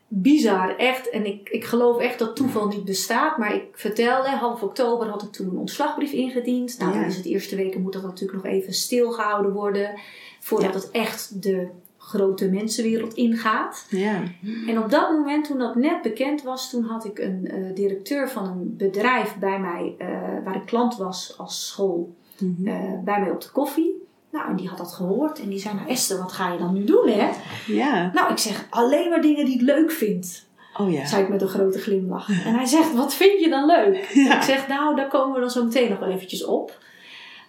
bizar, 0.08 0.76
echt. 0.76 1.10
En 1.10 1.26
ik, 1.26 1.48
ik 1.48 1.64
geloof 1.64 1.98
echt 1.98 2.18
dat 2.18 2.36
toeval 2.36 2.66
niet 2.68 2.84
bestaat. 2.84 3.38
Maar 3.38 3.54
ik 3.54 3.64
vertelde, 3.72 4.28
half 4.28 4.62
oktober 4.62 5.08
had 5.08 5.22
ik 5.22 5.32
toen 5.32 5.48
een 5.48 5.56
ontslagbrief 5.58 6.12
ingediend. 6.12 6.78
Nou, 6.78 6.92
Ja. 6.92 6.98
dan 7.00 7.08
is 7.08 7.16
het 7.16 7.24
eerste 7.26 7.56
weken 7.56 7.82
moet 7.82 7.92
dat 7.92 8.02
natuurlijk 8.02 8.44
nog 8.44 8.52
even 8.52 8.72
stilgehouden 8.72 9.52
worden. 9.52 10.00
Voordat 10.40 10.72
Ja. 10.72 10.78
het 10.78 10.90
echt 10.90 11.42
de 11.42 11.66
grote 11.96 12.48
mensenwereld 12.48 13.14
ingaat. 13.14 13.86
Ja. 13.90 14.22
En 14.66 14.78
op 14.82 14.90
dat 14.90 15.10
moment, 15.10 15.44
toen 15.44 15.58
dat 15.58 15.74
net 15.74 16.02
bekend 16.02 16.42
was, 16.42 16.70
toen 16.70 16.82
had 16.84 17.04
ik 17.04 17.18
een 17.18 17.46
eh, 17.48 17.74
directeur 17.74 18.28
van 18.30 18.44
een 18.44 18.74
bedrijf 18.76 19.36
bij 19.36 19.60
mij, 19.60 19.94
eh, 19.98 20.08
waar 20.44 20.56
ik 20.56 20.66
klant 20.66 20.96
was 20.96 21.34
als 21.38 21.66
school, 21.66 22.14
Mhm. 22.38 22.66
eh, 22.68 22.74
bij 23.04 23.20
mij 23.20 23.30
op 23.30 23.40
de 23.40 23.50
koffie. 23.52 23.97
Nou, 24.30 24.48
en 24.48 24.56
die 24.56 24.68
had 24.68 24.78
dat 24.78 24.92
gehoord 24.92 25.40
en 25.40 25.48
die 25.48 25.58
zei, 25.58 25.74
nou 25.74 25.88
Esther, 25.88 26.18
wat 26.18 26.32
ga 26.32 26.52
je 26.52 26.58
dan 26.58 26.74
nu 26.74 26.84
doen, 26.84 27.08
hè? 27.08 27.30
Ja. 27.66 28.10
Nou, 28.14 28.30
ik 28.30 28.38
zeg 28.38 28.66
alleen 28.70 29.08
maar 29.08 29.20
dingen 29.20 29.44
die 29.44 29.54
ik 29.54 29.60
leuk 29.60 29.90
vind. 29.90 30.46
Oh 30.76 30.92
ja. 30.92 31.06
Zei 31.06 31.22
ik 31.22 31.28
met 31.28 31.42
een 31.42 31.48
grote 31.48 31.78
glimlach. 31.78 32.28
En 32.28 32.54
hij 32.54 32.64
zegt, 32.64 32.94
wat 32.94 33.14
vind 33.14 33.40
je 33.40 33.48
dan 33.48 33.66
leuk? 33.66 34.04
Ja. 34.14 34.36
Ik 34.36 34.42
zeg, 34.42 34.68
nou, 34.68 34.96
daar 34.96 35.08
komen 35.08 35.34
we 35.34 35.40
dan 35.40 35.50
zo 35.50 35.64
meteen 35.64 35.90
nog 35.90 35.98
wel 35.98 36.08
eventjes 36.08 36.44
op. 36.44 36.78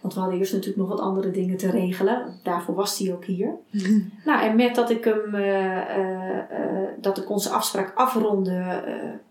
Want 0.02 0.14
we 0.14 0.20
hadden 0.20 0.40
eerst 0.40 0.52
natuurlijk 0.52 0.80
nog 0.80 0.90
wat 0.90 1.00
andere 1.00 1.32
dingen 1.32 1.58
te 1.58 1.70
regelen. 1.70 2.40
Daarvoor 2.44 2.76
was 2.76 3.00
hij 3.00 3.14
ook 3.14 3.26
hier. 3.26 3.56
Nou, 4.26 4.42
en 4.42 4.56
met 4.56 4.76
dat 4.76 4.90
ik 4.90 5.04
hem, 5.04 5.36
eh, 5.36 5.96
eh, 5.96 6.38
eh, 6.38 6.88
dat 7.02 7.18
ik 7.18 7.30
onze 7.30 7.50
afspraak 7.50 7.92
afronde, 7.96 8.84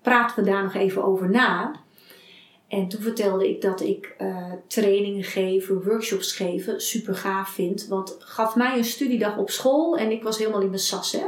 praten 0.02 0.44
we 0.44 0.50
daar 0.50 0.62
nog 0.62 0.74
even 0.74 1.04
over 1.04 1.30
na. 1.30 1.72
En 2.68 2.88
toen 2.88 3.00
vertelde 3.00 3.48
ik 3.48 3.62
dat 3.62 3.80
ik 3.80 4.14
eh, 4.18 4.36
trainingen 4.66 5.22
geven, 5.24 5.82
workshops 5.84 6.32
geven, 6.32 6.80
super 6.80 7.14
gaaf 7.14 7.48
vind. 7.48 7.86
Want 7.86 8.16
gaf 8.18 8.56
mij 8.56 8.76
een 8.78 8.84
studiedag 8.84 9.36
op 9.36 9.50
school 9.50 9.96
en 9.96 10.10
ik 10.10 10.22
was 10.22 10.38
helemaal 10.38 10.60
in 10.60 10.68
mijn 10.68 10.78
sas. 10.80 11.12
Hè? 11.12 11.22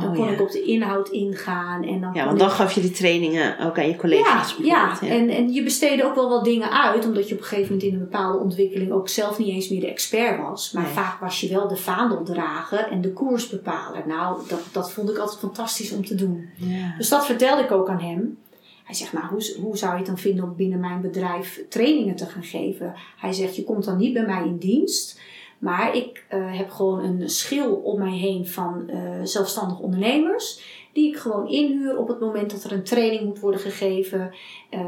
Dan 0.00 0.08
Oh, 0.10 0.14
kon 0.14 0.24
ja. 0.26 0.32
ik 0.32 0.40
op 0.40 0.50
de 0.50 0.62
inhoud 0.62 1.08
ingaan. 1.08 1.82
En 1.84 2.00
dan 2.00 2.10
Ja, 2.14 2.24
want 2.24 2.38
dan 2.38 2.48
ik- 2.48 2.54
gaf 2.54 2.72
je 2.72 2.80
die 2.80 2.90
trainingen 2.90 3.58
ook 3.58 3.78
aan 3.78 3.84
je 3.86 3.90
ja, 3.90 3.96
collega's. 3.96 4.56
ja. 4.62 4.86
bijvoorbeeld, 4.86 5.20
En, 5.20 5.28
en 5.36 5.52
je 5.52 5.62
besteedde 5.62 6.04
ook 6.04 6.14
wel 6.14 6.28
wat 6.28 6.44
dingen 6.44 6.70
uit, 6.82 7.04
omdat 7.06 7.28
je 7.28 7.34
op 7.34 7.40
een 7.40 7.46
gegeven 7.46 7.72
moment 7.72 7.88
in 7.88 7.94
een 7.94 8.08
bepaalde 8.08 8.38
ontwikkeling 8.38 8.92
ook 8.92 9.08
zelf 9.08 9.38
niet 9.38 9.48
eens 9.48 9.68
meer 9.68 9.80
de 9.80 9.90
expert 9.90 10.38
was. 10.40 10.72
Maar 10.72 10.82
Nee. 10.82 10.92
vaak 10.92 11.20
was 11.20 11.40
je 11.40 11.48
wel 11.48 11.68
de 11.68 11.76
vaandeldrager 11.76 12.88
en 12.90 13.00
de 13.00 13.12
koersbepaler. 13.12 14.02
Nou, 14.06 14.40
dat, 14.48 14.60
dat 14.72 14.92
vond 14.92 15.10
ik 15.10 15.16
altijd 15.18 15.38
fantastisch 15.38 15.92
om 15.92 16.04
te 16.06 16.14
doen. 16.14 16.48
Ja. 16.56 16.94
Dus 16.98 17.08
dat 17.08 17.26
vertelde 17.26 17.62
ik 17.62 17.70
ook 17.70 17.88
aan 17.88 18.00
hem. 18.00 18.38
Hij 18.86 18.94
zegt, 18.94 19.12
nou, 19.12 19.26
hoe, 19.26 19.56
hoe 19.60 19.76
zou 19.76 19.92
je 19.92 19.98
het 19.98 20.06
dan 20.06 20.18
vinden 20.18 20.44
om 20.44 20.56
binnen 20.56 20.80
mijn 20.80 21.00
bedrijf 21.00 21.64
trainingen 21.68 22.16
te 22.16 22.26
gaan 22.26 22.42
geven? 22.42 22.94
Hij 23.16 23.32
zegt, 23.32 23.56
je 23.56 23.64
komt 23.64 23.84
dan 23.84 23.96
niet 23.96 24.12
bij 24.12 24.26
mij 24.26 24.44
in 24.44 24.58
dienst. 24.58 25.20
Maar 25.58 25.96
ik 25.96 26.24
eh, 26.28 26.58
heb 26.58 26.70
gewoon 26.70 27.04
een 27.04 27.30
schil 27.30 27.74
om 27.74 27.98
mij 27.98 28.16
heen 28.16 28.46
van 28.46 28.88
eh 28.88 29.20
zelfstandig 29.22 29.78
ondernemers. 29.78 30.60
Die 30.96 31.08
ik 31.08 31.16
gewoon 31.16 31.48
inhuur 31.48 31.96
op 31.98 32.08
het 32.08 32.20
moment 32.20 32.50
dat 32.50 32.64
er 32.64 32.72
een 32.72 32.82
training 32.84 33.24
moet 33.24 33.40
worden 33.40 33.60
gegeven 33.60 34.34
eh, 34.70 34.80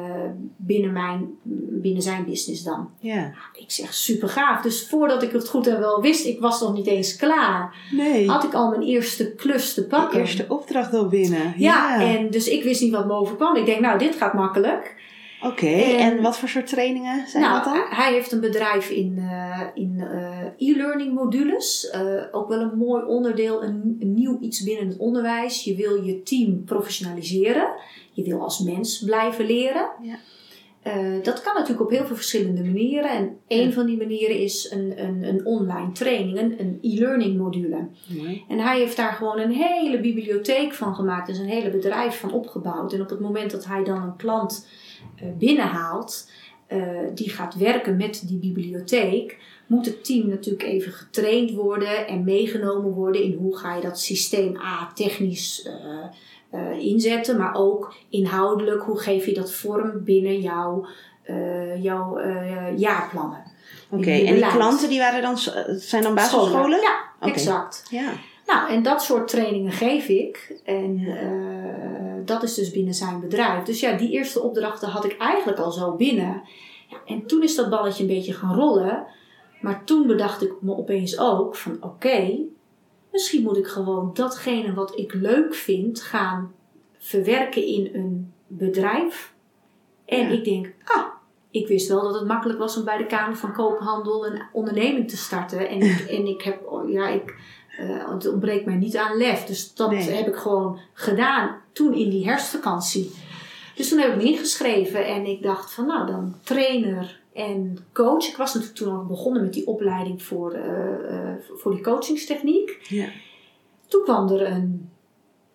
binnen, 0.57 0.93
mijn, 0.93 1.29
binnen 1.83 2.03
zijn 2.03 2.25
business 2.25 2.63
dan. 2.63 2.91
ja. 3.01 3.33
Ik 3.53 3.71
zeg, 3.71 3.95
super 3.95 4.29
gaaf. 4.29 4.63
Dus 4.63 4.89
voordat 4.89 5.23
ik 5.23 5.33
het 5.33 5.49
goed 5.49 5.67
en 5.67 5.79
wel 5.81 6.01
wist, 6.01 6.27
ik 6.27 6.41
was 6.41 6.61
nog 6.61 6.73
niet 6.73 6.87
eens 6.87 7.17
klaar. 7.17 7.75
Nee. 7.93 8.29
Had 8.31 8.45
ik 8.45 8.55
al 8.55 8.71
mijn 8.71 8.83
eerste 8.83 9.35
klus 9.35 9.75
te 9.75 9.81
De 9.81 9.87
pakken. 9.87 10.21
eerste 10.21 10.45
opdracht 10.49 10.95
al 10.95 11.09
binnen. 11.09 11.55
Ja, 11.57 12.01
en 12.03 12.31
dus 12.31 12.49
ik 12.49 12.63
wist 12.63 12.81
niet 12.81 12.93
wat 12.93 13.07
me 13.07 13.13
overkwam. 13.13 13.57
Ik 13.57 13.67
denk, 13.67 13.81
nou, 13.81 13.99
dit 13.99 14.15
gaat 14.17 14.35
makkelijk. 14.35 14.97
Oké, 15.43 15.67
en- 15.67 15.99
en 15.99 16.23
wat 16.23 16.39
voor 16.39 16.49
soort 16.49 16.67
trainingen 16.67 17.29
zijn 17.29 17.43
nou, 17.43 17.55
dat 17.55 17.75
dan? 17.75 17.83
hij 17.89 18.13
heeft 18.13 18.33
een 18.33 18.41
bedrijf 18.41 18.91
in, 18.91 19.15
eh, 19.19 19.61
in 19.75 19.95
eh, 20.01 20.69
e-learning 20.69 21.15
modules. 21.15 21.91
Eh, 21.91 22.23
ook 22.33 22.49
wel 22.49 22.61
een 22.61 22.79
mooi 22.79 23.05
onderdeel, 23.05 23.63
een, 23.63 23.97
een 24.01 24.15
nieuw 24.15 24.39
iets 24.41 24.63
binnen 24.63 24.89
het 24.89 24.97
onderwijs. 24.99 25.65
Je 25.65 25.75
wil 25.75 26.05
je 26.05 26.23
team 26.23 26.65
professionaliseren. 26.65 27.69
Je 28.13 28.23
wil 28.23 28.43
als 28.43 28.59
mens 28.59 29.03
blijven 29.05 29.47
leren. 29.47 29.89
Ja. 30.03 30.17
Dat 31.23 31.43
kan 31.43 31.55
natuurlijk 31.55 31.81
op 31.81 31.91
heel 31.91 32.07
veel 32.07 32.17
verschillende 32.17 32.65
manieren. 32.65 33.11
En 33.11 33.37
een 33.49 33.67
Ja. 33.67 33.71
van 33.73 33.87
die 33.87 33.97
manieren 33.97 34.39
is 34.39 34.71
een, 34.71 34.93
een, 35.05 35.23
een 35.23 35.47
online 35.47 35.93
training, 35.93 36.39
een, 36.59 36.79
e-learning 36.83 37.39
module. 37.39 37.89
En 38.49 38.59
hij 38.59 38.79
heeft 38.79 38.97
daar 38.97 39.13
gewoon 39.13 39.39
een 39.39 39.53
hele 39.53 40.01
bibliotheek 40.01 40.75
van 40.75 40.95
gemaakt. 40.95 41.27
Dus 41.27 41.39
een 41.39 41.47
hele 41.47 41.71
bedrijf 41.71 42.19
van 42.21 42.33
opgebouwd. 42.33 42.93
En 42.93 43.01
op 43.01 43.09
het 43.11 43.21
moment 43.21 43.51
dat 43.51 43.65
hij 43.67 43.85
dan 43.85 44.03
een 44.03 44.17
klant 44.17 44.67
binnenhaalt, 45.39 46.31
eh, 46.67 46.81
die 47.15 47.31
gaat 47.31 47.55
werken 47.55 47.97
met 47.97 48.23
die 48.27 48.39
bibliotheek, 48.39 49.39
moet 49.67 49.87
het 49.87 50.05
team 50.05 50.29
natuurlijk 50.29 50.65
even 50.65 50.93
getraind 50.93 51.51
worden 51.51 52.07
en 52.07 52.25
meegenomen 52.25 52.91
worden 52.91 53.23
in 53.23 53.33
hoe 53.33 53.57
ga 53.57 53.75
je 53.75 53.83
dat 53.83 54.01
systeem 54.01 54.57
A 54.57 54.91
technisch 54.95 55.63
eh, 55.67 56.05
eh, 56.51 56.79
inzetten, 56.79 57.37
maar 57.37 57.55
ook 57.55 57.95
inhoudelijk, 58.09 58.83
hoe 58.83 59.01
geef 59.01 59.27
je 59.27 59.35
dat 59.35 59.53
vorm 59.53 60.05
binnen 60.05 60.41
jouw, 60.41 60.87
eh, 61.23 61.83
jouw 61.83 62.17
eh, 62.17 62.79
jaarplannen. 62.79 63.43
Oké, 63.91 64.11
en 64.11 64.35
die 64.35 64.47
klanten 64.47 64.89
die 64.89 64.99
waren 64.99 65.23
dan, 65.23 65.39
zijn 65.79 66.03
dan 66.03 66.15
basisscholen? 66.15 66.81
Ja, 66.81 67.01
exact. 67.21 67.87
Ja. 67.91 68.13
Nou, 68.49 68.71
en 68.71 68.83
dat 68.83 69.03
soort 69.03 69.29
trainingen 69.29 69.73
geef 69.73 70.09
ik. 70.09 70.61
En 70.65 70.99
eh, 71.07 72.25
dat 72.25 72.43
is 72.43 72.55
dus 72.55 72.71
binnen 72.71 72.95
zijn 72.95 73.21
bedrijf. 73.21 73.63
Dus 73.65 73.81
ja, 73.81 73.97
die 73.97 74.11
eerste 74.11 74.43
opdrachten 74.43 74.89
had 74.89 75.05
ik 75.05 75.17
eigenlijk 75.19 75.59
al 75.59 75.71
zo 75.73 75.93
binnen. 75.97 76.43
Ja, 76.89 76.97
en 77.07 77.27
toen 77.27 77.43
is 77.43 77.55
dat 77.55 77.71
balletje 77.71 78.03
een 78.03 78.09
beetje 78.09 78.33
gaan 78.33 78.55
rollen. 78.55 79.07
Maar 79.61 79.85
toen 79.85 80.07
bedacht 80.07 80.43
ik 80.43 80.53
me 80.61 80.77
opeens 80.77 81.19
ook 81.19 81.57
van 81.57 81.77
oké, 81.81 82.39
misschien 83.13 83.43
moet 83.43 83.57
ik 83.57 83.67
gewoon 83.67 84.11
datgene 84.15 84.75
wat 84.75 84.99
ik 84.99 85.15
leuk 85.15 85.55
vind 85.55 86.01
gaan 86.01 86.53
verwerken 86.99 87.65
in 87.67 87.91
een 87.93 88.33
bedrijf. 88.47 89.35
En 90.05 90.19
Ja. 90.27 90.29
ik 90.29 90.45
denk, 90.45 90.75
ah, 90.85 91.05
ik 91.51 91.67
wist 91.69 91.89
wel 91.89 92.03
dat 92.03 92.15
het 92.15 92.27
makkelijk 92.29 92.59
was 92.59 92.77
om 92.77 92.85
bij 92.85 92.97
de 92.99 93.07
Kamer 93.07 93.37
van 93.37 93.53
Koophandel 93.53 94.27
een 94.27 94.43
onderneming 94.53 95.09
te 95.09 95.17
starten. 95.17 95.69
En, 95.69 95.81
ik- 95.81 96.07
en 96.19 96.27
ik 96.27 96.43
heb, 96.43 96.61
ja, 96.87 97.09
ik, 97.09 97.35
eh, 97.79 98.11
het 98.11 98.29
ontbreekt 98.29 98.65
mij 98.65 98.75
niet 98.75 98.97
aan 98.97 99.17
lef. 99.17 99.45
Dus 99.45 99.75
dat 99.75 99.91
Nee. 99.91 100.11
heb 100.11 100.27
ik 100.27 100.37
gewoon 100.37 100.79
gedaan 100.93 101.57
toen 101.73 101.95
in 101.95 102.11
die 102.11 102.25
herfstvakantie. 102.27 103.13
Dus 103.75 103.89
toen 103.89 103.99
heb 103.99 104.11
ik 104.11 104.17
me 104.17 104.23
ingeschreven 104.23 105.07
en 105.07 105.27
ik 105.27 105.43
dacht 105.43 105.73
van 105.73 105.87
nou 105.87 106.07
dan 106.07 106.35
trainer 106.43 107.21
en 107.33 107.79
coach. 107.93 108.29
Ik 108.29 108.37
was 108.37 108.55
natuurlijk 108.55 108.81
toen 108.81 108.97
al 108.97 109.05
begonnen 109.07 109.43
met 109.43 109.53
die 109.53 109.67
opleiding 109.67 110.23
voor, 110.23 110.53
eh, 110.53 111.31
eh, 111.31 111.35
voor 111.57 111.73
die 111.75 111.83
coachingstechniek. 111.83 112.79
Ja. 112.89 113.07
Toen 113.89 114.03
kwam 114.03 114.29
er 114.29 114.47
een 114.47 114.91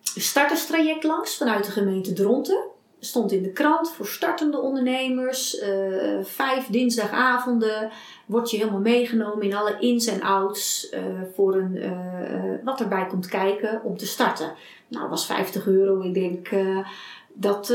starterstraject 0.02 1.04
langs 1.04 1.36
vanuit 1.36 1.64
de 1.64 1.70
gemeente 1.70 2.12
Dronten. 2.12 2.64
Stond 3.04 3.32
in 3.32 3.42
de 3.42 3.52
krant 3.52 3.90
voor 3.90 4.06
startende 4.06 4.60
ondernemers. 4.60 5.58
eh, 5.58 5.68
vijf 6.22 6.66
dinsdagavonden 6.66 7.90
word 8.26 8.50
je 8.50 8.56
helemaal 8.56 8.80
meegenomen 8.80 9.42
in 9.42 9.54
alle 9.54 9.76
ins 9.80 10.06
en 10.06 10.22
outs 10.22 10.88
eh, 10.88 11.02
voor 11.34 11.54
een, 11.54 11.76
eh, 11.76 12.54
wat 12.64 12.80
erbij 12.80 13.06
komt 13.06 13.26
kijken 13.26 13.80
om 13.84 13.96
te 13.96 14.06
starten. 14.06 14.52
Nou, 14.88 15.08
was 15.08 15.26
50 15.26 15.66
euro. 15.66 16.00
Ik 16.02 16.14
denk, 16.14 16.48
dat, 17.32 17.74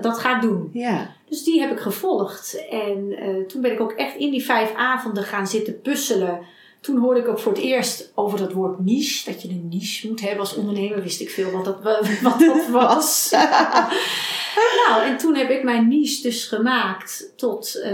dat 0.00 0.18
ga 0.18 0.36
ik 0.36 0.42
doen. 0.42 0.70
Ja. 0.72 1.10
Dus 1.28 1.44
die 1.44 1.60
heb 1.60 1.70
ik 1.70 1.80
gevolgd. 1.80 2.66
En 2.70 3.14
toen 3.48 3.60
ben 3.60 3.72
ik 3.72 3.80
ook 3.80 3.92
echt 3.92 4.16
in 4.16 4.30
die 4.30 4.44
vijf 4.44 4.74
avonden 4.74 5.22
gaan 5.22 5.46
zitten 5.46 5.80
puzzelen. 5.80 6.40
Toen 6.80 6.98
hoorde 6.98 7.20
ik 7.20 7.28
ook 7.28 7.38
voor 7.38 7.52
het 7.52 7.60
eerst 7.60 8.12
over 8.14 8.38
dat 8.38 8.52
woord 8.52 8.78
niche. 8.78 9.30
Dat 9.30 9.42
je 9.42 9.48
een 9.48 9.68
niche 9.68 10.08
moet 10.08 10.20
hebben 10.20 10.40
als 10.40 10.54
ondernemer. 10.54 11.02
Wist 11.02 11.20
ik 11.20 11.30
veel 11.30 11.50
wat 11.50 11.64
dat, 11.64 11.82
wat 12.22 12.38
dat 12.38 12.68
was. 12.82 13.34
Nou, 14.86 15.02
en 15.02 15.16
toen 15.16 15.34
heb 15.34 15.50
ik 15.50 15.62
mijn 15.62 15.88
niche 15.88 16.22
dus 16.22 16.44
gemaakt 16.46 17.32
tot 17.36 17.80
eh, 17.82 17.92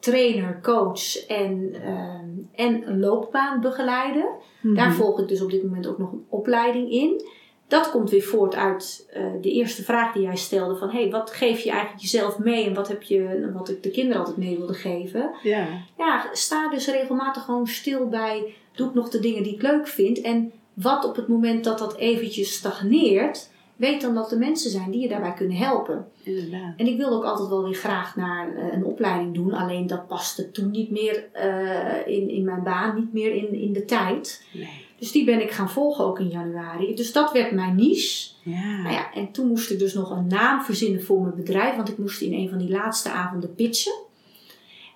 trainer, 0.00 0.58
coach 0.62 1.26
en, 1.26 1.74
eh, 1.82 2.64
en 2.66 2.88
een 2.88 3.00
loopbaanbegeleider. 3.00 4.28
Daar 4.60 4.88
Mhm. 4.88 4.96
volg 4.96 5.20
ik 5.20 5.28
dus 5.28 5.42
op 5.42 5.50
dit 5.50 5.62
moment 5.62 5.86
ook 5.86 5.98
nog 5.98 6.12
een 6.12 6.24
opleiding 6.28 6.90
in. 6.90 7.24
Dat 7.68 7.90
komt 7.90 8.10
weer 8.10 8.22
voort 8.22 8.54
uit 8.54 9.08
eh, 9.12 9.22
de 9.40 9.50
eerste 9.50 9.82
vraag 9.82 10.12
die 10.12 10.22
jij 10.22 10.36
stelde: 10.36 10.76
van 10.76 10.90
hey, 10.90 11.10
wat 11.10 11.30
geef 11.30 11.60
je 11.60 11.70
eigenlijk 11.70 12.00
jezelf 12.02 12.38
mee 12.38 12.66
en 12.66 12.74
wat 12.74 12.88
heb 12.88 13.02
je, 13.02 13.50
wat 13.54 13.68
ik 13.68 13.82
de 13.82 13.90
kinderen 13.90 14.18
altijd 14.18 14.36
mee 14.36 14.56
wilde 14.56 14.74
geven. 14.74 15.30
Ja. 15.42 15.66
Ja, 15.98 16.28
sta 16.32 16.68
dus 16.70 16.86
regelmatig 16.88 17.44
gewoon 17.44 17.66
stil 17.66 18.08
bij: 18.08 18.54
doe 18.74 18.88
ik 18.88 18.94
nog 18.94 19.08
de 19.08 19.20
dingen 19.20 19.42
die 19.42 19.54
ik 19.54 19.62
leuk 19.62 19.86
vind? 19.88 20.20
En 20.20 20.52
wat 20.74 21.04
op 21.04 21.16
het 21.16 21.28
moment 21.28 21.64
dat 21.64 21.78
dat 21.78 21.96
eventjes 21.96 22.52
stagneert, 22.52 23.50
weet 23.76 24.00
dan 24.00 24.14
dat 24.14 24.32
er 24.32 24.38
mensen 24.38 24.70
zijn 24.70 24.90
die 24.90 25.00
je 25.00 25.08
daarbij 25.08 25.32
kunnen 25.32 25.56
helpen. 25.56 26.06
Inderdaad. 26.22 26.74
En 26.76 26.86
ik 26.86 26.96
wilde 26.96 27.16
ook 27.16 27.24
altijd 27.24 27.48
wel 27.48 27.64
weer 27.64 27.74
graag 27.74 28.16
naar 28.16 28.56
eh, 28.56 28.72
een 28.72 28.84
opleiding 28.84 29.34
doen, 29.34 29.52
alleen 29.52 29.86
dat 29.86 30.06
paste 30.06 30.50
toen 30.50 30.70
niet 30.70 30.90
meer 30.90 31.24
eh, 31.32 32.06
in, 32.06 32.28
in 32.28 32.44
mijn 32.44 32.62
baan, 32.62 32.94
niet 32.94 33.12
meer 33.12 33.34
in, 33.34 33.54
in 33.54 33.72
de 33.72 33.84
tijd. 33.84 34.46
Nee. 34.52 34.90
Dus 34.98 35.12
die 35.12 35.24
ben 35.24 35.42
ik 35.42 35.50
gaan 35.50 35.70
volgen 35.70 36.04
ook 36.04 36.18
in 36.18 36.28
januari. 36.28 36.94
Dus 36.94 37.12
dat 37.12 37.32
werd 37.32 37.52
mijn 37.52 37.76
niche. 37.76 38.30
Ja. 38.42 38.82
Nou 38.82 38.94
ja, 38.94 39.14
en 39.14 39.32
toen 39.32 39.48
moest 39.48 39.70
ik 39.70 39.78
dus 39.78 39.94
nog 39.94 40.10
een 40.10 40.26
naam 40.26 40.62
verzinnen 40.62 41.02
voor 41.02 41.20
mijn 41.20 41.34
bedrijf, 41.34 41.76
want 41.76 41.88
ik 41.88 41.98
moest 41.98 42.20
in 42.20 42.32
een 42.32 42.48
van 42.48 42.58
die 42.58 42.70
laatste 42.70 43.10
avonden 43.10 43.54
pitchen. 43.54 43.92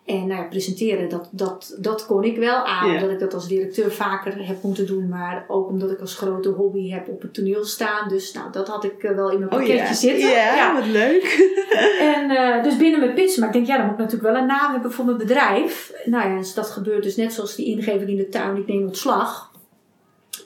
En 0.06 0.26
nou 0.26 0.40
ja, 0.40 0.42
presenteren, 0.42 1.08
dat, 1.08 1.28
dat, 1.30 1.76
dat 1.78 2.06
kon 2.06 2.24
ik 2.24 2.36
wel 2.36 2.64
aan, 2.64 2.90
omdat 2.94 3.10
ik 3.10 3.18
dat 3.18 3.34
als 3.34 3.48
directeur 3.48 3.92
vaker 3.92 4.46
heb 4.46 4.62
moeten 4.62 4.86
doen, 4.86 5.08
maar 5.08 5.44
ook 5.48 5.68
omdat 5.68 5.90
ik 5.90 6.00
als 6.00 6.14
grote 6.14 6.48
hobby 6.48 6.90
heb 6.90 7.08
op 7.08 7.22
het 7.22 7.34
toneel 7.34 7.64
staan. 7.64 8.08
Dus 8.08 8.32
nou, 8.32 8.52
dat 8.52 8.68
had 8.68 8.84
ik 8.84 9.02
eh, 9.02 9.14
wel 9.14 9.30
in 9.30 9.38
mijn 9.38 9.52
Oh 9.52 9.58
pakketje 9.58 9.94
zitten. 9.94 10.28
Ja, 10.28 10.74
wat 10.74 10.86
leuk. 10.86 11.24
En 12.00 12.30
eh, 12.30 12.62
dus 12.62 12.76
binnen 12.76 13.00
mijn 13.00 13.14
pitch, 13.14 13.36
maar 13.36 13.46
ik 13.48 13.54
denk, 13.54 13.66
ja, 13.66 13.76
dan 13.76 13.84
moet 13.84 13.94
ik 13.94 14.00
natuurlijk 14.00 14.32
wel 14.32 14.40
een 14.40 14.46
naam 14.48 14.72
hebben 14.72 14.92
voor 14.92 15.04
mijn 15.04 15.16
bedrijf. 15.16 15.92
Nou 16.04 16.28
ja, 16.28 16.38
dus 16.38 16.54
dat 16.54 16.70
gebeurt 16.70 17.02
dus 17.02 17.16
net 17.16 17.32
zoals 17.32 17.54
die 17.54 17.66
ingeving 17.66 18.08
in 18.10 18.16
de 18.16 18.28
tuin, 18.28 18.56
ik 18.56 18.66
neem 18.66 18.86
ontslag. 18.86 19.52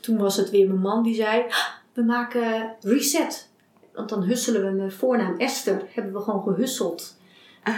Toen 0.01 0.19
was 0.19 0.37
het 0.37 0.51
weer 0.51 0.67
mijn 0.67 0.81
man 0.81 1.03
die 1.03 1.15
zei, 1.15 1.45
"Ah, 1.49 1.67
we 1.93 2.03
maken 2.03 2.75
reset. 2.81 3.49
Want 3.95 4.09
dan 4.09 4.23
husselen 4.23 4.65
we 4.65 4.71
mijn 4.71 4.93
voornaam 4.93 5.39
Esther, 5.39 5.83
hebben 5.91 6.13
we 6.13 6.21
gewoon 6.21 6.43
gehusseld 6.43 7.19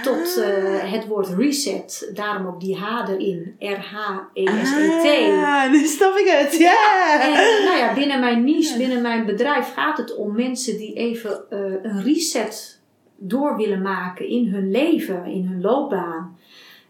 tot 0.03 0.37
eh, 0.37 0.93
het 0.93 1.07
woord 1.07 1.29
reset. 1.29 2.11
Daarom 2.15 2.47
ook 2.47 2.61
die 2.61 2.77
H 2.77 3.09
erin, 3.09 3.57
R-H-E-S-E-T. 3.59 5.31
Ah, 5.45 5.71
nu 5.71 5.87
snap 5.87 6.17
ik 6.17 6.27
het. 6.27 6.59
Ja. 6.59 7.21
En 7.21 7.31
nou 7.67 7.79
ja, 7.79 7.95
binnen 7.95 8.21
mijn 8.21 8.45
niche, 8.45 8.79
binnen 8.79 9.03
mijn 9.03 9.27
bedrijf 9.27 9.73
gaat 9.73 9.97
het 9.97 10.17
om 10.17 10.35
mensen 10.35 10.77
die 10.77 10.95
even 10.95 11.51
eh, 11.51 11.59
een 11.83 12.03
reset 12.03 12.81
door 13.17 13.57
willen 13.57 13.83
maken 13.83 14.29
in 14.29 14.47
hun 14.47 14.71
leven, 14.71 15.25
in 15.25 15.47
hun 15.47 15.61
loopbaan, 15.61 16.39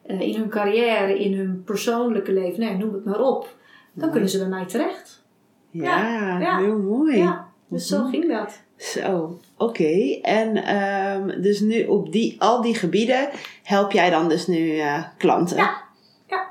eh, 0.02 0.20
in 0.20 0.35
hun 0.35 0.48
carrière, 0.48 1.18
in 1.18 1.35
hun 1.35 1.62
persoonlijke 1.64 2.33
leven, 2.33 2.61
nee, 2.61 2.76
noem 2.76 2.92
het 2.92 3.05
maar 3.05 3.20
op. 3.20 3.57
Dan 3.92 4.11
kunnen 4.11 4.28
ze 4.28 4.38
bij 4.38 4.48
mij 4.48 4.66
terecht. 4.66 5.24
Ja, 5.70 6.38
ja. 6.38 6.59
heel 6.59 6.78
mooi. 6.78 7.16
Ja, 7.16 7.51
dus 7.72 7.87
zo 7.87 8.04
ging 8.04 8.28
dat. 8.28 8.61
Zo, 8.76 9.40
oké. 9.56 10.18
En 10.22 10.56
ehm, 10.56 11.42
dus 11.42 11.61
nu 11.61 11.85
op 11.87 12.12
die, 12.12 12.37
al 12.38 12.62
die 12.62 12.74
gebieden 12.74 13.28
help 13.62 13.92
jij 13.92 14.11
dan 14.11 14.28
dus 14.28 14.46
nu 14.46 14.78
eh, 14.78 15.04
klanten? 15.18 15.56
Ja. 15.56 15.82
Ja. 16.28 16.50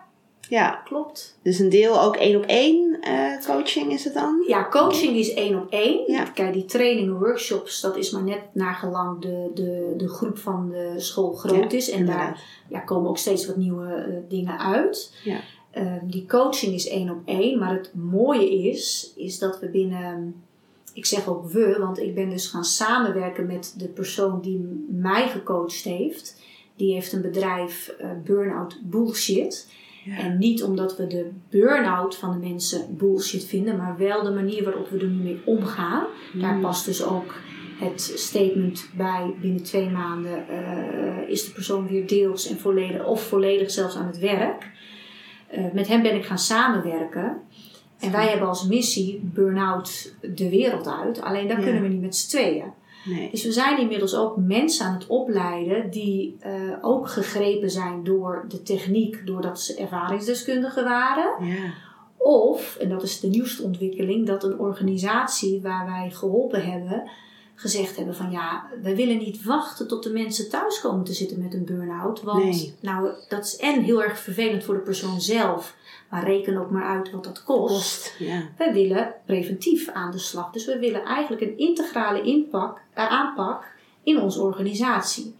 Ja, 0.50 0.82
Klopt. 0.86 1.38
dus 1.44 1.60
een 1.60 1.70
deel 1.70 2.02
ook 2.02 2.16
één 2.16 2.36
op 2.38 2.46
één 2.46 2.98
eh, 3.02 3.46
coaching 3.46 3.92
is 3.92 4.04
het 4.04 4.14
dan? 4.14 4.44
Ja, 4.48 4.68
coaching 4.70 5.18
is 5.18 5.34
één 5.34 5.62
op 5.62 5.72
één. 5.72 6.12
Ja. 6.12 6.24
Kijk, 6.24 6.54
die 6.54 6.66
trainingen, 6.66 7.20
workshops, 7.20 7.82
dat 7.82 7.98
is 7.98 8.12
maar 8.12 8.24
net 8.24 8.42
naar 8.54 8.76
gelang 8.76 9.22
de, 9.22 9.52
de, 9.54 9.94
de 9.98 10.10
groep 10.10 10.38
van 10.38 10.70
de 10.70 10.94
school 10.98 11.34
groot 11.34 11.72
Ja, 11.72 11.78
is. 11.78 11.90
En 11.90 12.00
inderdaad. 12.00 12.28
daar 12.28 12.44
ja, 12.70 12.80
komen 12.80 13.10
ook 13.10 13.18
steeds 13.18 13.48
wat 13.48 13.56
nieuwe 13.56 13.94
eh, 13.94 14.14
dingen 14.30 14.60
uit. 14.60 15.14
Ja. 15.24 15.40
Ehm, 15.72 16.08
die 16.08 16.26
coaching 16.28 16.74
is 16.74 16.88
één 16.88 17.10
op 17.10 17.20
één. 17.26 17.60
Maar 17.60 17.74
het 17.74 17.92
mooie 17.94 18.52
is, 18.52 19.14
is 19.16 19.40
dat 19.40 19.60
we 19.60 19.70
binnen... 19.70 20.44
Ik 20.94 21.06
zeg 21.06 21.28
ook 21.28 21.50
we, 21.50 21.76
want 21.80 22.00
ik 22.00 22.16
ben 22.16 22.30
dus 22.30 22.48
gaan 22.48 22.64
samenwerken 22.64 23.46
met 23.46 23.76
de 23.78 23.88
persoon 23.88 24.42
die 24.42 24.86
mij 24.90 25.30
gecoacht 25.30 25.84
heeft. 25.84 26.42
Die 26.76 26.94
heeft 26.94 27.14
een 27.14 27.22
bedrijf, 27.22 27.88
eh 27.88 28.10
Burnout 28.24 28.80
Bullshit. 28.84 29.68
Ja. 30.04 30.18
En 30.18 30.38
niet 30.38 30.64
omdat 30.64 30.98
we 30.98 31.08
de 31.08 31.30
burn-out 31.50 32.16
van 32.16 32.32
de 32.32 32.48
mensen 32.48 32.98
bullshit 32.98 33.46
vinden, 33.46 33.78
maar 33.78 33.98
wel 33.98 34.24
de 34.24 34.32
manier 34.32 34.64
waarop 34.64 34.90
we 34.90 34.98
er 34.98 35.08
nu 35.08 35.24
mee 35.24 35.42
omgaan. 35.46 36.06
Daar 36.34 36.52
Hmm. 36.52 36.62
past 36.62 36.86
dus 36.86 37.04
ook 37.04 37.34
het 37.80 38.02
statement 38.16 38.90
bij 38.98 39.34
binnen 39.42 39.64
twee 39.64 39.90
maanden 39.90 40.48
eh, 40.48 41.30
is 41.30 41.46
de 41.46 41.52
persoon 41.52 41.88
weer 41.88 42.08
deels 42.08 42.48
en 42.48 42.58
volledig 42.58 43.06
of 43.06 43.24
volledig 43.28 43.72
zelfs 43.72 43.96
aan 43.96 44.08
het 44.08 44.20
werk. 44.20 44.70
Eh, 45.48 45.72
met 45.74 45.88
hem 45.88 46.02
ben 46.02 46.16
ik 46.16 46.26
gaan 46.26 46.38
samenwerken. 46.40 47.42
En 48.02 48.12
wij 48.12 48.28
hebben 48.30 48.48
als 48.48 48.66
missie 48.68 49.20
burn-out 49.24 50.14
de 50.22 50.50
wereld 50.50 50.88
uit. 50.88 51.22
Alleen 51.22 51.48
dat 51.48 51.58
Ja. 51.58 51.64
kunnen 51.64 51.82
we 51.82 51.88
niet 51.88 52.02
met 52.02 52.16
z'n 52.16 52.30
tweeën. 52.30 52.72
Nee. 53.06 53.32
Dus 53.32 53.44
we 53.44 53.52
zijn 53.52 53.80
inmiddels 53.80 54.16
ook 54.16 54.38
mensen 54.38 54.86
aan 54.86 54.94
het 54.94 55.08
opleiden 55.08 55.90
die 55.90 56.38
eh, 56.40 56.52
ook 56.82 57.10
gegrepen 57.10 57.70
zijn 57.72 58.04
door 58.04 58.46
de 58.48 58.64
techniek, 58.64 59.26
doordat 59.26 59.62
ze 59.62 59.76
ervaringsdeskundigen 59.76 60.84
waren. 60.84 61.46
Ja. 61.48 61.74
Of, 62.18 62.76
en 62.76 62.90
dat 62.90 63.04
is 63.04 63.20
de 63.20 63.28
nieuwste 63.28 63.64
ontwikkeling, 63.64 64.28
dat 64.28 64.44
een 64.44 64.60
organisatie 64.60 65.62
waar 65.62 65.86
wij 65.86 66.12
geholpen 66.12 66.66
hebben, 66.72 67.10
gezegd 67.56 67.96
hebben 67.96 68.16
van 68.16 68.32
ja, 68.32 68.66
we 68.82 68.96
willen 68.96 69.18
niet 69.18 69.44
wachten 69.44 69.88
tot 69.88 70.04
de 70.04 70.10
mensen 70.12 70.50
thuis 70.50 70.82
komen 70.82 71.06
te 71.06 71.14
zitten 71.14 71.42
met 71.42 71.54
een 71.54 71.66
burn-out. 71.66 72.22
Want 72.22 72.44
Nee. 72.44 72.74
nou, 72.80 73.10
dat 73.28 73.46
is 73.46 73.56
en 73.58 73.82
heel 73.82 74.04
erg 74.04 74.20
vervelend 74.20 74.64
voor 74.64 74.74
de 74.74 74.80
persoon 74.80 75.22
zelf, 75.22 75.76
maar 76.12 76.24
reken 76.24 76.58
ook 76.58 76.70
maar 76.70 76.84
uit 76.84 77.12
wat 77.12 77.24
dat 77.24 77.44
kost. 77.44 77.74
Kost. 77.74 78.16
Ja. 78.20 78.42
Wij 78.58 78.74
willen 78.74 79.14
preventief 79.26 79.90
aan 79.90 80.12
de 80.12 80.18
slag. 80.18 80.52
Dus 80.52 80.66
we 80.66 80.80
willen 80.80 81.04
eigenlijk 81.04 81.42
een 81.42 81.58
integrale 81.58 82.22
inpak, 82.22 82.82
eh, 82.94 83.08
aanpak 83.08 83.66
in 84.04 84.20
onze 84.22 84.42
organisatie. 84.42 85.36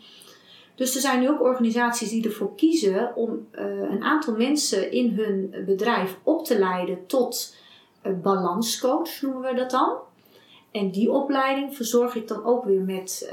Dus 0.76 0.96
er 0.96 1.02
zijn 1.02 1.20
nu 1.20 1.30
ook 1.30 1.42
organisaties 1.42 2.10
die 2.10 2.26
ervoor 2.26 2.56
kiezen 2.56 3.16
om 3.16 3.48
eh, 3.52 3.66
een 3.66 4.04
aantal 4.04 4.36
mensen 4.36 4.92
in 4.92 5.10
hun 5.10 5.64
bedrijf 5.66 6.18
op 6.24 6.46
te 6.46 6.60
leiden 6.60 7.06
tot 7.06 7.56
uh, 8.04 8.14
balanscoach, 8.22 9.22
noemen 9.22 9.42
we 9.42 9.54
dat 9.54 9.72
dan. 9.72 9.98
En 10.72 10.92
die 10.92 11.12
opleiding 11.12 11.76
verzorg 11.76 12.16
ik 12.16 12.28
dan 12.28 12.44
ook 12.44 12.64
weer 12.64 12.82
met, 12.82 13.32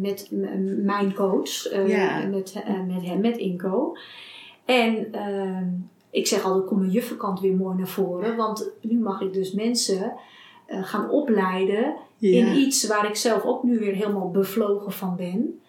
met 0.00 0.28
mijn 0.84 1.14
coach, 1.14 1.70
Ja. 1.86 2.26
met, 2.26 2.54
met 2.86 3.02
hem, 3.02 3.20
met 3.20 3.36
Inco. 3.36 3.96
En 4.64 5.12
ehm, 5.12 5.68
ik 6.12 6.26
zeg 6.26 6.44
altijd, 6.44 6.64
kom 6.64 6.78
mijn 6.78 6.90
juffenkant 6.90 7.40
weer 7.40 7.54
mooi 7.54 7.76
naar 7.76 7.88
voren. 7.88 8.36
Want 8.36 8.70
nu 8.80 8.98
mag 8.98 9.20
ik 9.20 9.32
dus 9.32 9.52
mensen 9.52 10.12
eh, 10.66 10.84
gaan 10.84 11.10
opleiden 11.10 11.96
in 12.18 12.56
iets 12.56 12.86
waar 12.86 13.08
ik 13.08 13.16
zelf 13.16 13.42
ook 13.42 13.62
nu 13.62 13.78
weer 13.78 13.94
helemaal 13.94 14.30
bevlogen 14.30 14.92
van 14.92 15.16
ben. 15.16 15.60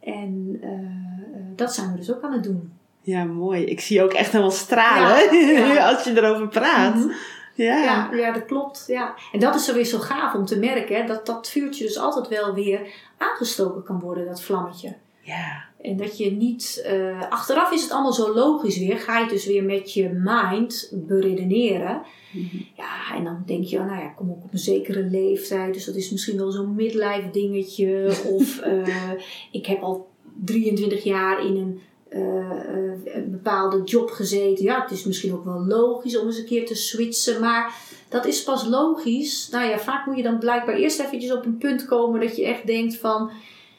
En 0.00 0.58
eh, 0.60 0.70
eh, 0.70 1.46
dat 1.56 1.74
zijn 1.74 1.92
we 1.92 1.98
dus 1.98 2.12
ook 2.12 2.22
aan 2.22 2.32
het 2.32 2.44
doen. 2.44 2.72
ja, 3.02 3.24
mooi. 3.24 3.64
Ik 3.64 3.80
zie 3.80 4.02
ook 4.02 4.12
echt 4.12 4.30
helemaal 4.30 4.50
stralen 4.50 5.36
Ja, 5.38 5.72
ja. 5.72 5.88
als 5.90 6.04
je 6.04 6.16
erover 6.16 6.48
praat. 6.48 6.94
Mhm. 6.94 7.08
Ja. 7.54 7.82
Ja, 7.82 8.08
ja, 8.12 8.32
dat 8.32 8.44
klopt. 8.44 8.84
Ja. 8.86 9.14
En 9.32 9.40
dat 9.40 9.54
is 9.54 9.64
zo 9.64 9.74
weer 9.74 9.84
zo 9.84 9.98
gaaf 9.98 10.34
om 10.34 10.44
te 10.44 10.58
merken, 10.58 10.96
hè, 10.96 11.06
dat 11.06 11.26
dat 11.26 11.48
vuurtje 11.48 11.84
dus 11.84 11.98
altijd 11.98 12.28
wel 12.28 12.54
weer 12.54 12.92
aangestoken 13.18 13.82
kan 13.82 14.00
worden, 14.00 14.26
dat 14.26 14.42
vlammetje. 14.42 14.96
Ja. 15.20 15.64
En 15.82 15.96
dat 15.96 16.18
je 16.18 16.30
niet, 16.30 16.82
eh, 16.84 17.30
achteraf 17.30 17.72
is 17.72 17.82
het 17.82 17.90
allemaal 17.90 18.12
zo 18.12 18.34
logisch 18.34 18.78
weer, 18.78 18.98
ga 18.98 19.18
je 19.18 19.28
dus 19.28 19.46
weer 19.46 19.64
met 19.64 19.92
je 19.92 20.08
mind 20.14 20.92
beredeneren. 20.92 22.02
Mhm. 22.32 22.56
Ja, 22.76 23.16
en 23.16 23.24
dan 23.24 23.42
denk 23.46 23.64
je, 23.64 23.78
oh, 23.78 23.86
nou 23.86 23.98
ja, 23.98 24.08
ik 24.08 24.16
kom 24.16 24.30
ook 24.30 24.44
op 24.44 24.52
een 24.52 24.58
zekere 24.58 25.02
leeftijd, 25.02 25.74
dus 25.74 25.84
dat 25.84 25.94
is 25.94 26.10
misschien 26.10 26.36
wel 26.36 26.50
zo'n 26.50 26.74
midlife 26.74 27.28
dingetje. 27.32 28.12
of 28.36 28.58
eh, 28.58 29.10
ik 29.50 29.66
heb 29.66 29.82
al 29.82 30.08
23 30.44 31.04
jaar 31.04 31.46
in 31.46 31.56
een 31.56 31.80
eh, 32.10 33.14
een 33.14 33.30
bepaalde 33.30 33.82
job 33.84 34.10
gezeten. 34.10 34.64
Ja, 34.64 34.82
het 34.82 34.90
is 34.90 35.04
misschien 35.04 35.32
ook 35.32 35.44
wel 35.44 35.64
logisch 35.66 36.18
om 36.18 36.26
eens 36.26 36.38
een 36.38 36.44
keer 36.44 36.66
te 36.66 36.74
switchen. 36.74 37.40
Maar 37.40 37.74
dat 38.08 38.26
is 38.26 38.42
pas 38.42 38.66
logisch. 38.66 39.48
Nou 39.50 39.68
ja, 39.68 39.78
vaak 39.78 40.06
moet 40.06 40.16
je 40.16 40.22
dan 40.22 40.38
blijkbaar 40.38 40.74
eerst 40.74 41.00
eventjes 41.00 41.32
op 41.32 41.44
een 41.44 41.58
punt 41.58 41.84
komen 41.84 42.20
dat 42.20 42.36
je 42.36 42.44
echt 42.44 42.66
denkt 42.66 42.96
van... 42.96 43.30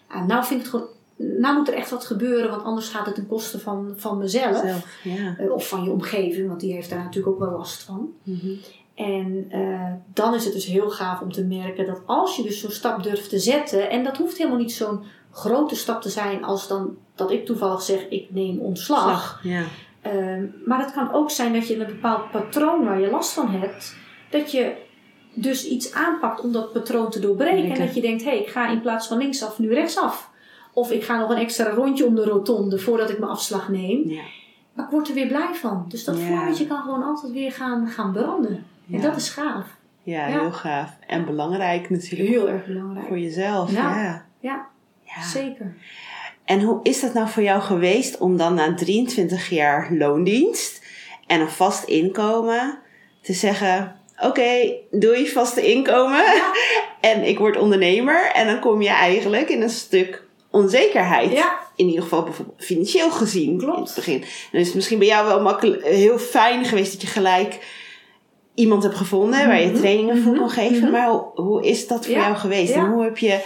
ah, 0.07 0.27
nou 0.27 0.45
vind 0.45 0.59
ik 0.59 0.65
het 0.65 0.75
gewoon... 0.75 0.87
Nou 1.39 1.57
moet 1.57 1.67
er 1.67 1.73
echt 1.73 1.89
wat 1.89 2.05
gebeuren, 2.05 2.49
want 2.49 2.63
anders 2.63 2.89
gaat 2.89 3.05
het 3.05 3.15
ten 3.15 3.27
koste 3.27 3.59
van, 3.59 3.93
van 3.95 4.17
mezelf. 4.17 4.57
Zelf, 4.57 4.85
ja. 5.03 5.35
Eh, 5.37 5.51
of 5.51 5.67
van 5.67 5.83
je 5.83 5.91
omgeving, 5.91 6.47
want 6.47 6.59
die 6.59 6.73
heeft 6.73 6.89
daar 6.89 7.03
natuurlijk 7.03 7.33
ook 7.33 7.49
wel 7.49 7.57
last 7.57 7.83
van. 7.83 8.13
Mhm. 8.23 8.53
En 8.95 9.45
eh, 9.49 9.93
dan 10.13 10.33
is 10.33 10.43
het 10.43 10.53
dus 10.53 10.65
heel 10.65 10.89
gaaf 10.89 11.21
om 11.21 11.31
te 11.31 11.43
merken 11.43 11.85
dat 11.85 12.01
als 12.05 12.35
je 12.35 12.43
dus 12.43 12.59
zo'n 12.59 12.71
stap 12.71 13.03
durft 13.03 13.29
te 13.29 13.39
zetten, 13.39 13.89
en 13.89 14.03
dat 14.03 14.17
hoeft 14.17 14.37
helemaal 14.37 14.59
niet 14.59 14.73
zo'n 14.73 15.03
grote 15.31 15.75
stap 15.75 16.01
te 16.01 16.09
zijn 16.09 16.43
als 16.43 16.67
dan 16.67 16.97
dat 17.15 17.31
ik 17.31 17.45
toevallig 17.45 17.81
zeg 17.81 18.07
ik 18.09 18.27
neem 18.29 18.59
ontslag. 18.59 19.01
Slag, 19.01 19.39
ja. 19.43 19.63
Ehm, 20.01 20.45
maar 20.65 20.79
het 20.79 20.93
kan 20.93 21.13
ook 21.13 21.31
zijn 21.31 21.53
dat 21.53 21.67
je 21.67 21.79
een 21.79 21.85
bepaald 21.85 22.31
patroon 22.31 22.85
waar 22.85 22.99
je 22.99 23.09
last 23.09 23.33
van 23.33 23.49
hebt, 23.49 23.95
dat 24.29 24.51
je 24.51 24.73
dus 25.33 25.65
iets 25.67 25.93
aanpakt 25.93 26.41
om 26.41 26.51
dat 26.51 26.73
patroon 26.73 27.09
te 27.09 27.19
doorbreken. 27.19 27.71
En 27.71 27.85
dat 27.85 27.95
je 27.95 28.01
denkt, 28.01 28.23
hé, 28.23 28.29
hey, 28.29 28.39
ik 28.39 28.47
ga 28.47 28.69
in 28.69 28.81
plaats 28.81 29.07
van 29.07 29.17
linksaf 29.17 29.59
nu 29.59 29.73
rechtsaf. 29.73 30.30
Of 30.73 30.91
ik 30.91 31.03
ga 31.03 31.19
nog 31.19 31.29
een 31.29 31.37
extra 31.37 31.69
rondje 31.69 32.05
om 32.05 32.15
de 32.15 32.23
rotonde 32.23 32.79
voordat 32.79 33.09
ik 33.09 33.19
mijn 33.19 33.31
afslag 33.31 33.69
neem. 33.69 34.09
Ja. 34.09 34.21
Maar 34.73 34.85
ik 34.85 34.91
word 34.91 35.07
er 35.07 35.13
weer 35.13 35.27
blij 35.27 35.53
van. 35.53 35.85
Dus 35.87 36.03
dat 36.03 36.19
vlammetje 36.19 36.67
kan 36.67 36.81
gewoon 36.81 37.03
altijd 37.03 37.33
weer 37.33 37.51
gaan, 37.51 37.87
gaan 37.87 38.11
branden. 38.11 38.65
En 38.91 39.01
dat 39.01 39.15
is 39.15 39.29
gaaf. 39.29 39.65
ja, 40.03 40.25
heel 40.25 40.51
gaaf. 40.51 40.89
En 41.07 41.25
belangrijk 41.25 41.89
natuurlijk 41.89 42.29
Heel 42.29 42.49
erg 42.49 42.65
belangrijk. 42.65 43.07
voor 43.07 43.19
jezelf. 43.19 43.71
Ja. 43.71 44.25
Ja. 44.39 44.67
Zeker. 45.21 45.75
En 46.45 46.61
hoe 46.61 46.79
is 46.83 47.01
dat 47.01 47.13
nou 47.13 47.29
voor 47.29 47.43
jou 47.43 47.61
geweest 47.61 48.17
om 48.17 48.37
dan 48.37 48.53
na 48.53 48.73
23 48.73 49.49
jaar 49.49 49.93
loondienst 49.93 50.85
en 51.27 51.41
een 51.41 51.49
vast 51.49 51.83
inkomen 51.83 52.77
te 53.21 53.33
zeggen: 53.33 53.95
Oké, 54.19 54.73
doei 54.91 55.27
vaste 55.27 55.71
inkomen 55.71 56.23
en 57.01 57.23
ik 57.23 57.37
word 57.37 57.57
ondernemer. 57.57 58.31
En 58.33 58.47
dan 58.47 58.59
kom 58.59 58.81
je 58.81 58.89
eigenlijk 58.89 59.49
in 59.49 59.61
een 59.61 59.69
stuk 59.69 60.20
onzekerheid. 60.51 61.31
Ja, 61.31 61.59
In 61.75 61.87
ieder 61.87 62.03
geval 62.03 62.23
bijvoorbeeld 62.23 62.63
financieel 62.63 63.11
gezien 63.11 63.57
Klopt. 63.57 63.77
in 63.77 63.83
het 63.83 63.95
begin. 63.95 64.19
Dan 64.51 64.59
is 64.61 64.65
het 64.65 64.75
misschien 64.75 64.97
bij 64.99 65.07
jou 65.07 65.27
wel 65.27 65.41
makkelijk, 65.41 65.83
heel 65.85 66.17
fijn 66.17 66.65
geweest 66.65 66.91
dat 66.91 67.01
je 67.01 67.07
gelijk 67.07 67.79
iemand 68.53 68.83
hebt 68.83 68.95
gevonden 68.95 69.47
waar 69.47 69.61
je 69.61 69.67
Mhm. 69.67 69.75
trainingen 69.77 70.21
voor 70.21 70.31
Mhm. 70.31 70.39
kon 70.41 70.49
geven. 70.49 70.81
Mhm. 70.81 70.91
Maar 70.91 71.09
hoe, 71.09 71.23
hoe 71.35 71.65
is 71.65 71.87
dat 71.87 72.05
voor 72.05 72.15
Ja. 72.15 72.21
jou 72.21 72.35
geweest? 72.35 72.73
Ja. 72.73 72.79
En 72.83 72.91
hoe, 72.91 73.03
heb 73.03 73.17
je, 73.17 73.39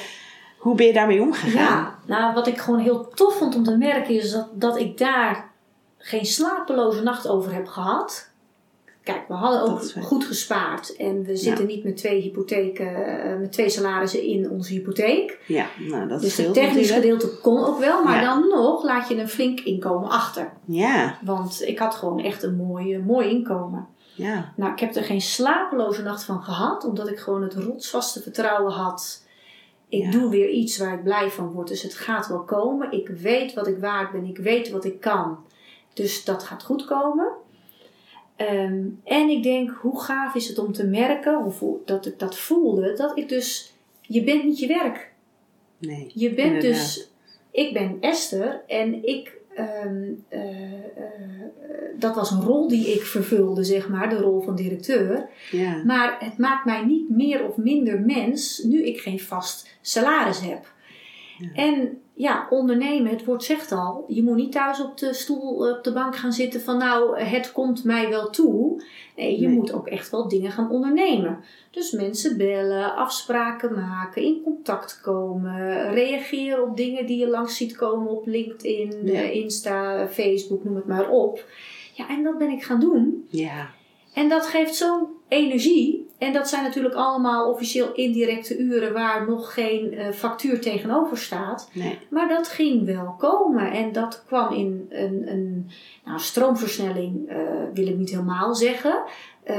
hoe 0.57 0.75
ben 0.75 0.85
je 0.85 0.93
daarmee 0.93 1.21
omgegaan? 1.21 1.61
ja. 1.63 1.99
Nou, 2.05 2.33
wat 2.33 2.47
ik 2.47 2.57
gewoon 2.57 2.79
heel 2.79 3.07
tof 3.13 3.37
vond 3.37 3.55
om 3.55 3.63
te 3.63 3.77
merken 3.77 4.15
is 4.15 4.31
dat, 4.31 4.47
dat 4.53 4.77
ik 4.79 4.97
daar 4.97 5.51
geen 5.97 6.25
slapeloze 6.25 7.01
nacht 7.03 7.27
over 7.27 7.53
heb 7.53 7.67
gehad. 7.67 8.29
Kijk, 9.05 9.27
we 9.27 9.33
hadden 9.33 9.61
ook 9.61 9.81
goed 10.01 10.25
gespaard. 10.25 10.95
En 10.95 11.23
we 11.23 11.35
zitten 11.35 11.65
niet 11.65 11.83
met 11.83 11.97
twee 11.97 12.21
hypotheken, 12.21 13.05
eh, 13.23 13.39
met 13.39 13.51
twee 13.51 13.69
salarissen 13.69 14.23
in 14.23 14.49
onze 14.49 14.73
hypotheek. 14.73 15.39
Ja, 15.47 15.65
nou 15.89 16.07
dat 16.07 16.21
Dus 16.21 16.37
het 16.37 16.53
technisch 16.53 16.89
natuurlijk. 16.89 17.21
gedeelte 17.21 17.41
kon 17.41 17.63
ook 17.63 17.79
wel, 17.79 18.03
maar 18.03 18.21
Ja. 18.21 18.33
dan 18.35 18.47
nog 18.47 18.83
laat 18.83 19.07
je 19.07 19.15
een 19.19 19.29
flink 19.29 19.59
inkomen 19.59 20.09
achter. 20.09 20.51
Ja, 20.65 21.17
Want 21.23 21.61
ik 21.67 21.79
had 21.79 21.95
gewoon 21.95 22.19
echt 22.19 22.43
een 22.43 22.55
mooi, 22.55 22.99
mooi 22.99 23.29
inkomen. 23.29 23.87
ja, 24.15 24.53
Nou, 24.55 24.71
ik 24.71 24.79
heb 24.79 24.95
er 24.95 25.03
geen 25.03 25.21
slapeloze 25.21 26.01
nacht 26.01 26.23
van 26.23 26.43
gehad, 26.43 26.85
omdat 26.85 27.09
ik 27.09 27.19
gewoon 27.19 27.41
het 27.43 27.53
rotsvaste 27.53 28.21
vertrouwen 28.21 28.73
had. 28.73 29.23
Ik 29.89 30.03
Ja. 30.03 30.11
doe 30.11 30.29
weer 30.29 30.49
iets 30.49 30.77
waar 30.77 30.93
ik 30.93 31.03
blij 31.03 31.29
van 31.29 31.51
word, 31.51 31.67
dus 31.67 31.81
het 31.81 31.93
gaat 31.95 32.27
wel 32.27 32.43
komen. 32.43 32.91
Ik 32.91 33.07
weet 33.09 33.53
wat 33.53 33.67
ik 33.67 33.77
waard 33.79 34.11
ben, 34.11 34.25
ik 34.25 34.37
weet 34.37 34.69
wat 34.69 34.85
ik 34.85 34.99
kan. 35.01 35.37
Dus 35.93 36.23
dat 36.23 36.43
gaat 36.43 36.63
goed 36.63 36.85
komen. 36.85 37.27
Ehm, 38.35 38.83
en 39.03 39.29
ik 39.29 39.43
denk, 39.43 39.69
hoe 39.69 40.01
gaaf 40.01 40.35
is 40.35 40.47
het 40.47 40.57
om 40.59 40.71
te 40.71 40.85
merken, 40.85 41.45
of 41.45 41.63
dat 41.85 42.05
ik 42.05 42.19
dat 42.19 42.37
voelde, 42.37 42.93
dat 42.93 43.17
ik 43.17 43.29
dus, 43.29 43.73
je 44.01 44.23
bent 44.23 44.43
niet 44.43 44.59
je 44.59 44.67
werk. 44.67 45.13
nee. 45.77 46.11
Je 46.13 46.33
bent 46.33 46.53
Inderdaad. 46.53 46.83
dus, 46.83 47.09
ik 47.51 47.73
ben 47.73 47.97
Esther 47.99 48.63
en 48.67 49.03
ik, 49.07 49.37
ehm, 49.55 50.03
eh, 50.27 50.73
eh, 50.73 51.11
dat 51.97 52.15
was 52.15 52.31
een 52.31 52.41
rol 52.41 52.67
die 52.67 52.93
ik 52.93 53.01
vervulde, 53.01 53.63
zeg 53.63 53.89
maar, 53.89 54.09
de 54.09 54.17
rol 54.17 54.41
van 54.41 54.55
directeur. 54.55 55.29
Ja, 55.51 55.83
Maar 55.83 56.17
het 56.19 56.37
maakt 56.37 56.65
mij 56.65 56.85
niet 56.85 57.09
meer 57.09 57.47
of 57.47 57.57
minder 57.57 58.01
mens 58.01 58.63
nu 58.63 58.85
ik 58.85 58.99
geen 58.99 59.19
vast 59.19 59.77
salaris 59.81 60.39
heb. 60.39 60.73
Ja. 61.39 61.53
En 61.53 62.01
ja, 62.17 62.47
ondernemen, 62.49 63.11
het 63.11 63.25
woord 63.25 63.43
zegt 63.43 63.71
al, 63.71 64.05
je 64.07 64.23
moet 64.23 64.35
niet 64.35 64.51
thuis 64.51 64.81
op 64.81 64.97
de 64.97 65.13
stoel, 65.13 65.71
op 65.71 65.83
de 65.83 65.93
bank 65.93 66.15
gaan 66.15 66.33
zitten 66.33 66.61
van 66.61 66.77
nou, 66.77 67.19
het 67.19 67.51
komt 67.51 67.83
mij 67.83 68.09
wel 68.09 68.29
toe. 68.29 68.83
Nee, 69.15 69.39
je 69.39 69.47
Nee. 69.47 69.55
moet 69.55 69.73
ook 69.73 69.87
echt 69.87 70.09
wel 70.11 70.27
dingen 70.27 70.51
gaan 70.51 70.69
ondernemen. 70.71 71.39
Dus 71.71 71.91
mensen 71.91 72.37
bellen, 72.37 72.95
afspraken 72.95 73.73
maken, 73.73 74.23
in 74.23 74.41
contact 74.43 75.01
komen, 75.01 75.89
reageren 75.93 76.63
op 76.63 76.77
dingen 76.77 77.05
die 77.05 77.17
je 77.17 77.27
langs 77.27 77.57
ziet 77.57 77.75
komen 77.75 78.07
op 78.11 78.25
LinkedIn, 78.27 78.93
eh, 79.09 79.35
Insta, 79.35 80.07
Facebook, 80.07 80.63
noem 80.63 80.75
het 80.75 80.87
maar 80.87 81.09
op. 81.09 81.45
Ja, 81.93 82.09
en 82.09 82.23
dat 82.23 82.37
ben 82.37 82.49
ik 82.49 82.63
gaan 82.63 82.79
doen. 82.79 83.25
ja, 83.29 83.69
En 84.13 84.29
dat 84.29 84.45
geeft 84.45 84.75
zo'n 84.75 85.07
energie. 85.27 86.04
En 86.17 86.33
dat 86.33 86.49
zijn 86.49 86.63
natuurlijk 86.63 86.95
allemaal 86.95 87.51
officieel 87.51 87.93
indirecte 87.93 88.57
uren 88.57 88.93
waar 88.93 89.27
nog 89.27 89.53
geen 89.53 89.93
eh, 89.93 90.11
factuur 90.11 90.61
tegenover 90.61 91.17
staat. 91.17 91.69
nee. 91.73 91.99
Maar 92.09 92.27
dat 92.27 92.47
ging 92.47 92.85
wel 92.85 93.15
komen. 93.17 93.71
En 93.71 93.91
dat 93.91 94.23
kwam 94.27 94.53
in 94.53 94.85
een, 94.89 95.31
een 95.31 95.69
nou, 96.05 96.19
stroomversnelling, 96.19 97.29
eh, 97.29 97.37
wil 97.73 97.87
ik 97.87 97.95
niet 97.95 98.09
helemaal 98.09 98.55
zeggen. 98.55 99.03
Eh, 99.43 99.57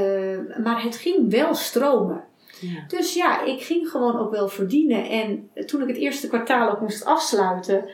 maar 0.63 0.83
het 0.83 0.95
ging 0.95 1.31
wel 1.31 1.55
stromen. 1.55 2.23
Ja. 2.59 2.83
Dus 2.87 3.13
ja, 3.13 3.43
ik 3.43 3.61
ging 3.61 3.89
gewoon 3.89 4.17
ook 4.19 4.31
wel 4.31 4.47
verdienen. 4.47 5.09
En 5.09 5.49
toen 5.65 5.81
ik 5.81 5.87
het 5.87 5.97
eerste 5.97 6.27
kwartaal 6.27 6.69
ook 6.69 6.81
moest 6.81 7.05
afsluiten, 7.05 7.89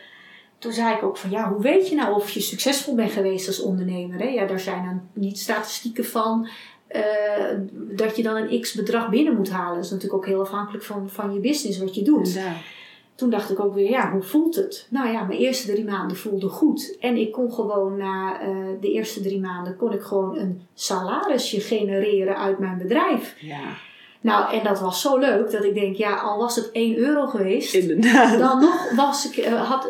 toen 0.57 0.71
zei 0.71 0.95
ik 0.95 1.03
ook 1.03 1.17
van 1.17 1.29
ja, 1.29 1.49
hoe 1.49 1.61
weet 1.61 1.89
je 1.89 1.95
nou 1.95 2.15
of 2.15 2.29
je 2.29 2.39
succesvol 2.39 2.95
bent 2.95 3.11
geweest 3.11 3.47
als 3.47 3.61
ondernemer? 3.61 4.19
Hè? 4.19 4.27
Ja, 4.27 4.45
daar 4.45 4.59
zijn 4.59 4.85
dan 4.85 5.01
niet 5.13 5.39
statistieken 5.39 6.05
van 6.05 6.49
eh, 6.93 7.57
dat 7.73 8.15
je 8.15 8.23
dan 8.23 8.35
een 8.35 8.61
x 8.61 8.73
bedrag 8.73 9.09
binnen 9.09 9.35
moet 9.35 9.49
halen. 9.49 9.75
Dat 9.75 9.83
is 9.85 9.91
natuurlijk 9.91 10.17
ook 10.23 10.25
heel 10.29 10.41
afhankelijk 10.41 10.83
van, 10.83 11.09
van 11.09 11.33
je 11.33 11.39
business, 11.39 11.79
wat 11.79 11.95
je 11.95 12.01
doet. 12.03 12.33
Toen 13.15 13.29
dacht 13.29 13.49
ik 13.49 13.59
ook 13.59 13.73
weer, 13.73 13.89
ja, 13.89 14.11
hoe 14.11 14.21
voelt 14.21 14.55
het? 14.55 14.87
Nou 14.89 15.11
ja, 15.11 15.23
mijn 15.23 15.39
eerste 15.39 15.71
drie 15.71 15.83
maanden 15.85 16.17
voelde 16.17 16.47
goed. 16.47 16.97
En 16.99 17.17
ik 17.17 17.31
kon 17.31 17.53
gewoon 17.53 17.97
na 17.97 18.39
eh, 18.41 18.49
de 18.81 18.91
eerste 18.91 19.21
drie 19.21 19.39
maanden 19.39 19.75
kon 19.75 19.91
ik 19.93 20.01
gewoon 20.01 20.37
een 20.37 20.61
salarisje 20.73 21.59
genereren 21.59 22.37
uit 22.37 22.59
mijn 22.59 22.77
bedrijf. 22.77 23.35
Ja, 23.39 23.61
Nou, 24.21 24.53
en 24.57 24.63
dat 24.63 24.79
was 24.79 25.01
zo 25.01 25.17
leuk 25.17 25.51
dat 25.51 25.63
ik 25.63 25.73
denk, 25.73 25.95
ja, 25.95 26.15
al 26.15 26.37
was 26.37 26.55
het 26.55 26.69
1 26.71 26.97
euro 26.97 27.27
geweest, 27.27 27.73
inderdaad. 27.73 28.39
dan 28.39 28.59
nog 28.59 28.91
was 28.95 29.31
ik, 29.31 29.37
eh, 29.37 29.69
had, 29.69 29.89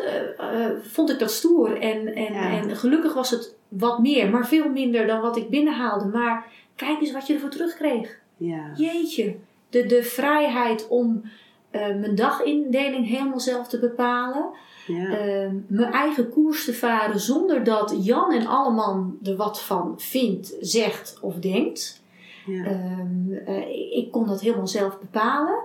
vond 0.82 1.10
ik 1.10 1.18
dat 1.18 1.30
stoer. 1.30 1.80
En, 1.80 2.14
en, 2.14 2.32
Ja. 2.32 2.50
en 2.50 2.76
gelukkig 2.76 3.14
was 3.14 3.30
het 3.30 3.54
wat 3.68 3.98
meer, 3.98 4.30
maar 4.30 4.46
veel 4.46 4.68
minder 4.68 5.06
dan 5.06 5.20
wat 5.20 5.36
ik 5.36 5.48
binnenhaalde. 5.48 6.04
Maar 6.04 6.46
kijk 6.76 7.00
eens 7.00 7.12
wat 7.12 7.26
je 7.26 7.34
ervoor 7.34 7.50
terugkreeg. 7.50 8.18
Ja, 8.36 8.70
Jeetje, 8.76 9.36
de, 9.68 9.86
de 9.86 10.02
vrijheid 10.02 10.88
om 10.88 11.22
eh, 11.70 11.80
mijn 11.80 12.14
dagindeling 12.14 13.08
helemaal 13.08 13.40
zelf 13.40 13.68
te 13.68 13.78
bepalen. 13.78 14.50
ja, 14.86 15.16
eh, 15.18 15.50
mijn 15.66 15.92
eigen 15.92 16.28
koers 16.30 16.64
te 16.64 16.74
varen 16.74 17.20
zonder 17.20 17.64
dat 17.64 17.94
Jan 18.00 18.32
en 18.32 18.46
Alleman 18.46 19.18
er 19.22 19.36
wat 19.36 19.62
van 19.62 19.94
vindt, 20.00 20.56
zegt 20.60 21.18
of 21.20 21.34
denkt. 21.34 22.02
ja. 22.46 22.64
Ehm, 22.64 23.32
eh, 23.32 23.96
ik 23.96 24.08
kon 24.10 24.26
dat 24.26 24.40
helemaal 24.40 24.68
zelf 24.68 24.98
bepalen. 24.98 25.58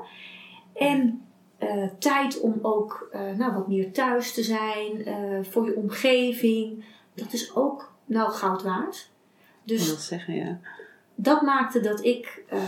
En 0.74 1.22
eh, 1.58 1.86
tijd 2.00 2.40
om 2.40 2.60
ook 2.62 3.10
nou, 3.38 3.54
wat 3.54 3.68
meer 3.68 3.92
thuis 3.92 4.34
te 4.34 4.44
zijn, 4.44 5.06
voor 5.46 5.66
je 5.66 5.76
omgeving. 5.76 6.84
Dat 7.14 7.34
is 7.34 7.56
ook 7.56 7.94
nou 8.06 8.32
goud 8.32 8.64
waard. 8.64 9.10
Ik 9.64 9.68
Dus 9.68 9.88
wil 9.88 9.96
zeggen, 9.98 10.36
ja. 10.36 10.60
Dat 11.22 11.42
maakte 11.42 11.80
dat 11.80 12.06
ik 12.06 12.44
eh, 12.48 12.60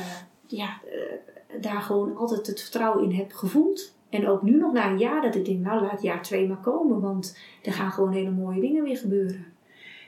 ja, 0.48 0.80
eh, 0.86 1.62
daar 1.62 1.82
gewoon 1.82 2.18
altijd 2.18 2.48
het 2.48 2.62
vertrouwen 2.62 3.04
in 3.04 3.16
heb 3.18 3.32
gevoeld. 3.32 3.96
En 4.10 4.28
ook 4.28 4.42
nu 4.42 4.58
nog 4.58 4.74
na 4.74 4.90
een 4.90 4.98
jaar 4.98 5.22
dat 5.22 5.36
ik 5.36 5.46
denk, 5.46 5.60
nou 5.60 5.82
laat 5.82 6.02
jaar 6.02 6.22
twee 6.22 6.48
maar 6.48 6.58
komen. 6.58 7.02
Want 7.02 7.38
er 7.64 7.74
gaan 7.74 7.92
gewoon 7.92 8.12
hele 8.12 8.32
mooie 8.32 8.62
dingen 8.62 8.84
weer 8.84 8.98
gebeuren. 8.98 9.46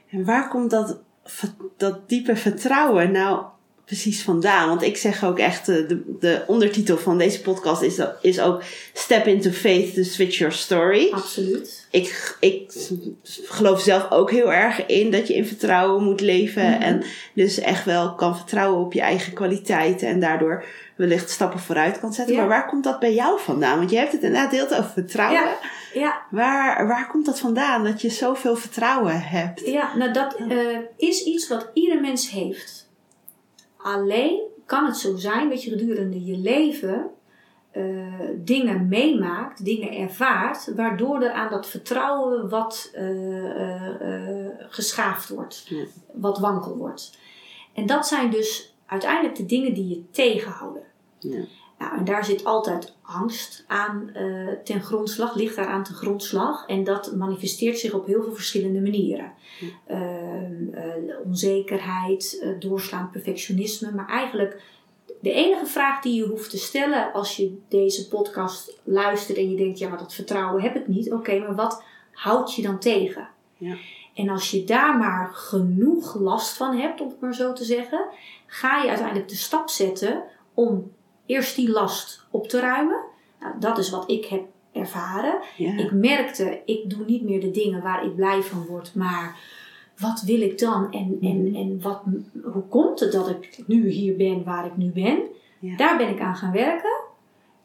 En 0.10 0.26
waar 0.26 0.50
komt 0.50 0.70
dat, 0.70 1.02
dat 1.78 2.10
diepe 2.10 2.36
vertrouwen 2.36 3.12
nou 3.12 3.46
precies 3.86 4.24
vandaan? 4.24 4.68
Want 4.68 4.82
ik 4.82 4.98
zeg 4.98 5.24
ook 5.24 5.40
echt, 5.40 5.70
eh, 5.70 5.88
de, 5.88 6.02
de 6.20 6.44
ondertitel 6.48 6.98
van 6.98 7.18
deze 7.18 7.42
podcast 7.42 7.82
is, 7.82 8.02
is 8.22 8.40
ook 8.40 8.64
Step 8.94 9.28
into 9.28 9.50
Faith 9.50 9.94
to 9.94 10.04
Switch 10.04 10.38
Your 10.38 10.54
Story. 10.54 11.12
Absoluut. 11.12 11.88
Ik, 11.92 12.38
ik 12.40 12.72
geloof 13.44 13.82
zelf 13.82 14.12
ook 14.12 14.32
heel 14.32 14.54
erg 14.54 14.86
in 14.86 15.12
dat 15.12 15.28
je 15.28 15.36
in 15.36 15.46
vertrouwen 15.46 16.04
moet 16.04 16.22
leven. 16.22 16.70
Mhm. 16.70 16.82
En 16.82 17.04
dus 17.34 17.60
echt 17.60 17.86
wel 17.86 18.16
kan 18.16 18.36
vertrouwen 18.36 18.86
op 18.86 18.94
je 18.94 19.02
eigen 19.02 19.34
kwaliteiten. 19.34 20.08
En 20.08 20.20
daardoor 20.20 20.66
wellicht 20.96 21.30
stappen 21.30 21.60
vooruit 21.60 22.00
kan 22.00 22.14
zetten. 22.14 22.36
Ja. 22.36 22.40
Maar 22.40 22.50
waar 22.50 22.68
komt 22.68 22.84
dat 22.84 23.00
bij 23.00 23.14
jou 23.14 23.40
vandaan? 23.40 23.78
Want 23.78 23.90
je 23.90 23.98
hebt 23.98 24.12
het 24.12 24.24
inderdaad 24.24 24.52
deelt 24.52 24.74
over 24.74 24.92
vertrouwen. 24.92 25.42
Ja. 25.42 25.58
Ja, 25.94 26.22
Waar, 26.30 26.88
waar 26.88 27.08
komt 27.08 27.26
dat 27.26 27.40
vandaan 27.40 27.84
dat 27.84 28.02
je 28.02 28.10
zoveel 28.10 28.56
vertrouwen 28.56 29.22
hebt? 29.22 29.62
Ja, 29.66 29.96
nou 29.96 30.14
dat 30.14 30.36
eh, 30.50 30.58
is 30.98 31.24
iets 31.24 31.48
wat 31.48 31.70
ieder 31.74 32.02
mens 32.02 32.30
heeft. 32.30 32.83
Alleen 33.84 34.42
kan 34.66 34.86
het 34.86 34.98
zo 34.98 35.16
zijn 35.16 35.50
dat 35.50 35.64
je 35.64 35.70
gedurende 35.70 36.26
je 36.26 36.38
leven 36.38 37.10
eh, 37.72 37.84
dingen 38.38 38.88
meemaakt, 38.88 39.66
dingen 39.66 39.92
ervaart, 39.92 40.74
waardoor 40.76 41.22
er 41.22 41.32
aan 41.32 41.50
dat 41.50 41.68
vertrouwen 41.68 42.50
wat 42.50 42.90
eh, 42.94 44.46
eh, 44.46 44.48
geschaafd 44.70 45.30
wordt, 45.30 45.66
Ja. 45.68 45.84
wat 46.14 46.40
wankel 46.40 46.78
wordt. 46.78 47.18
En 47.74 47.86
dat 47.86 48.08
zijn 48.08 48.32
dus 48.32 48.76
uiteindelijk 48.86 49.36
de 49.36 49.46
dingen 49.46 49.74
die 49.74 49.88
je 49.88 50.10
tegenhouden. 50.12 50.84
Ja. 51.20 51.40
Nou, 51.78 51.98
en 51.98 52.06
daar 52.06 52.26
zit 52.26 52.44
altijd 52.46 52.96
angst 53.02 53.64
aan 53.68 54.12
ten 54.64 54.82
grondslag, 54.82 55.36
ligt 55.36 55.56
daar 55.56 55.68
aan 55.68 55.84
ten 55.84 55.96
grondslag. 55.96 56.68
En 56.68 56.84
dat 56.84 57.16
manifesteert 57.16 57.80
zich 57.80 57.94
op 57.94 58.06
heel 58.06 58.24
veel 58.24 58.34
verschillende 58.34 58.82
manieren. 58.82 59.34
Eh, 59.86 60.13
onzekerheid, 61.26 62.40
eh, 62.42 62.50
doorslaand 62.60 63.12
perfectionisme. 63.12 63.92
Maar 63.92 64.08
eigenlijk 64.08 64.62
de 65.22 65.32
enige 65.32 65.66
vraag 65.66 66.02
die 66.02 66.16
je 66.16 66.28
hoeft 66.28 66.50
te 66.50 66.58
stellen 66.58 67.14
als 67.14 67.36
je 67.36 67.58
deze 67.68 68.08
podcast 68.08 68.80
luistert 68.84 69.38
en 69.38 69.50
je 69.50 69.58
denkt, 69.58 69.80
ja, 69.80 69.90
maar 69.90 69.98
dat 69.98 70.14
vertrouwen 70.14 70.62
heb 70.62 70.76
ik 70.76 70.88
niet. 70.88 71.12
Oké, 71.12 71.40
maar 71.40 71.56
wat 71.56 71.84
houdt 72.12 72.56
je 72.56 72.62
dan 72.62 72.80
tegen? 72.80 73.30
Ja. 73.58 73.76
En 74.14 74.30
als 74.30 74.52
je 74.52 74.64
daar 74.64 74.98
maar 74.98 75.30
genoeg 75.34 76.16
last 76.16 76.58
van 76.58 76.78
hebt, 76.78 77.02
om 77.02 77.08
het 77.08 77.20
maar 77.20 77.36
zo 77.36 77.54
te 77.54 77.64
zeggen, 77.64 78.06
ga 78.46 78.82
je 78.82 78.90
uiteindelijk 78.90 79.30
de 79.30 79.36
stap 79.36 79.70
zetten 79.70 80.24
om 80.54 80.92
eerst 81.26 81.56
die 81.56 81.70
last 81.70 82.26
op 82.32 82.48
te 82.48 82.60
ruimen. 82.60 83.04
Nou, 83.40 83.60
dat 83.60 83.78
is 83.78 83.90
wat 83.90 84.10
ik 84.10 84.26
heb 84.26 84.42
ervaren. 84.72 85.40
Ja. 85.58 85.78
Ik 85.78 85.92
merkte, 85.92 86.62
ik 86.66 86.90
doe 86.90 87.06
niet 87.06 87.24
meer 87.24 87.42
de 87.42 87.52
dingen 87.52 87.82
waar 87.82 88.06
ik 88.06 88.16
blij 88.16 88.42
van 88.42 88.66
word, 88.66 88.96
maar 88.96 89.40
wat 89.98 90.22
wil 90.22 90.42
ik 90.42 90.60
dan? 90.60 90.92
En, 90.92 91.18
en, 91.22 91.56
en 91.56 91.82
wat, 91.82 92.02
hoe 92.44 92.64
komt 92.70 93.00
het 93.00 93.12
dat 93.12 93.30
ik 93.30 93.64
nu 93.68 93.90
hier 93.90 94.16
ben 94.16 94.44
waar 94.44 94.66
ik 94.66 94.78
nu 94.78 94.92
ben? 94.92 95.20
Ja. 95.60 95.76
Daar 95.76 95.98
ben 95.98 96.10
ik 96.10 96.20
aan 96.20 96.36
gaan 96.36 96.52
werken. 96.52 97.02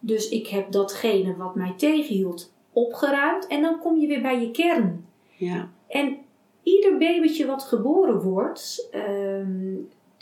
Dus 0.01 0.29
ik 0.29 0.47
heb 0.47 0.72
datgene 0.72 1.37
wat 1.37 1.55
mij 1.55 1.74
tegenhield 1.76 2.53
opgeruimd. 2.72 3.47
En 3.47 3.62
dan 3.62 3.79
kom 3.79 3.99
je 3.99 4.07
weer 4.07 4.22
bij 4.22 4.41
je 4.41 4.51
kern. 4.51 5.05
ja. 5.37 5.68
En 5.89 6.16
ieder 6.62 6.99
babytje 6.99 7.47
wat 7.47 7.62
geboren 7.62 8.20
wordt, 8.20 8.89
ehm, 8.91 9.74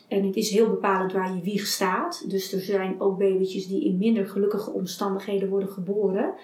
en 0.09 0.27
het 0.27 0.37
is 0.37 0.51
heel 0.51 0.69
bepalend 0.69 1.13
waar 1.13 1.35
je 1.35 1.43
wieg 1.43 1.67
staat. 1.67 2.31
Dus 2.31 2.53
er 2.53 2.61
zijn 2.61 3.01
ook 3.01 3.19
babytjes 3.19 3.67
die 3.67 3.85
in 3.85 3.99
minder 3.99 4.27
gelukkige 4.27 4.71
omstandigheden 4.71 5.49
worden 5.49 5.69
geboren. 5.69 6.35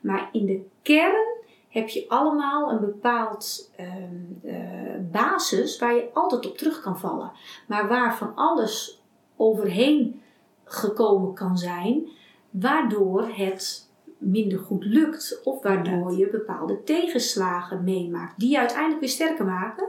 Maar 0.00 0.28
in 0.32 0.46
de 0.46 0.60
kern 0.82 1.37
heb 1.68 1.88
je 1.88 2.04
allemaal 2.08 2.70
een 2.70 2.80
bepaald 2.80 3.72
ehm, 3.76 4.54
eh, 4.54 5.10
basis 5.10 5.78
waar 5.78 5.94
je 5.94 6.08
altijd 6.12 6.46
op 6.46 6.58
terug 6.58 6.80
kan 6.80 6.98
vallen. 6.98 7.32
Maar 7.66 7.88
waar 7.88 8.16
van 8.16 8.34
alles 8.34 9.02
overheen 9.36 10.22
gekomen 10.64 11.34
kan 11.34 11.58
zijn, 11.58 12.08
waardoor 12.50 13.28
het 13.32 13.90
minder 14.18 14.58
goed 14.58 14.84
lukt 14.84 15.40
of 15.44 15.62
waardoor 15.62 16.16
je 16.16 16.30
bepaalde 16.30 16.82
tegenslagen 16.82 17.84
meemaakt 17.84 18.38
die 18.38 18.50
je 18.50 18.58
uiteindelijk 18.58 19.00
weer 19.00 19.08
sterker 19.08 19.44
maken. 19.44 19.86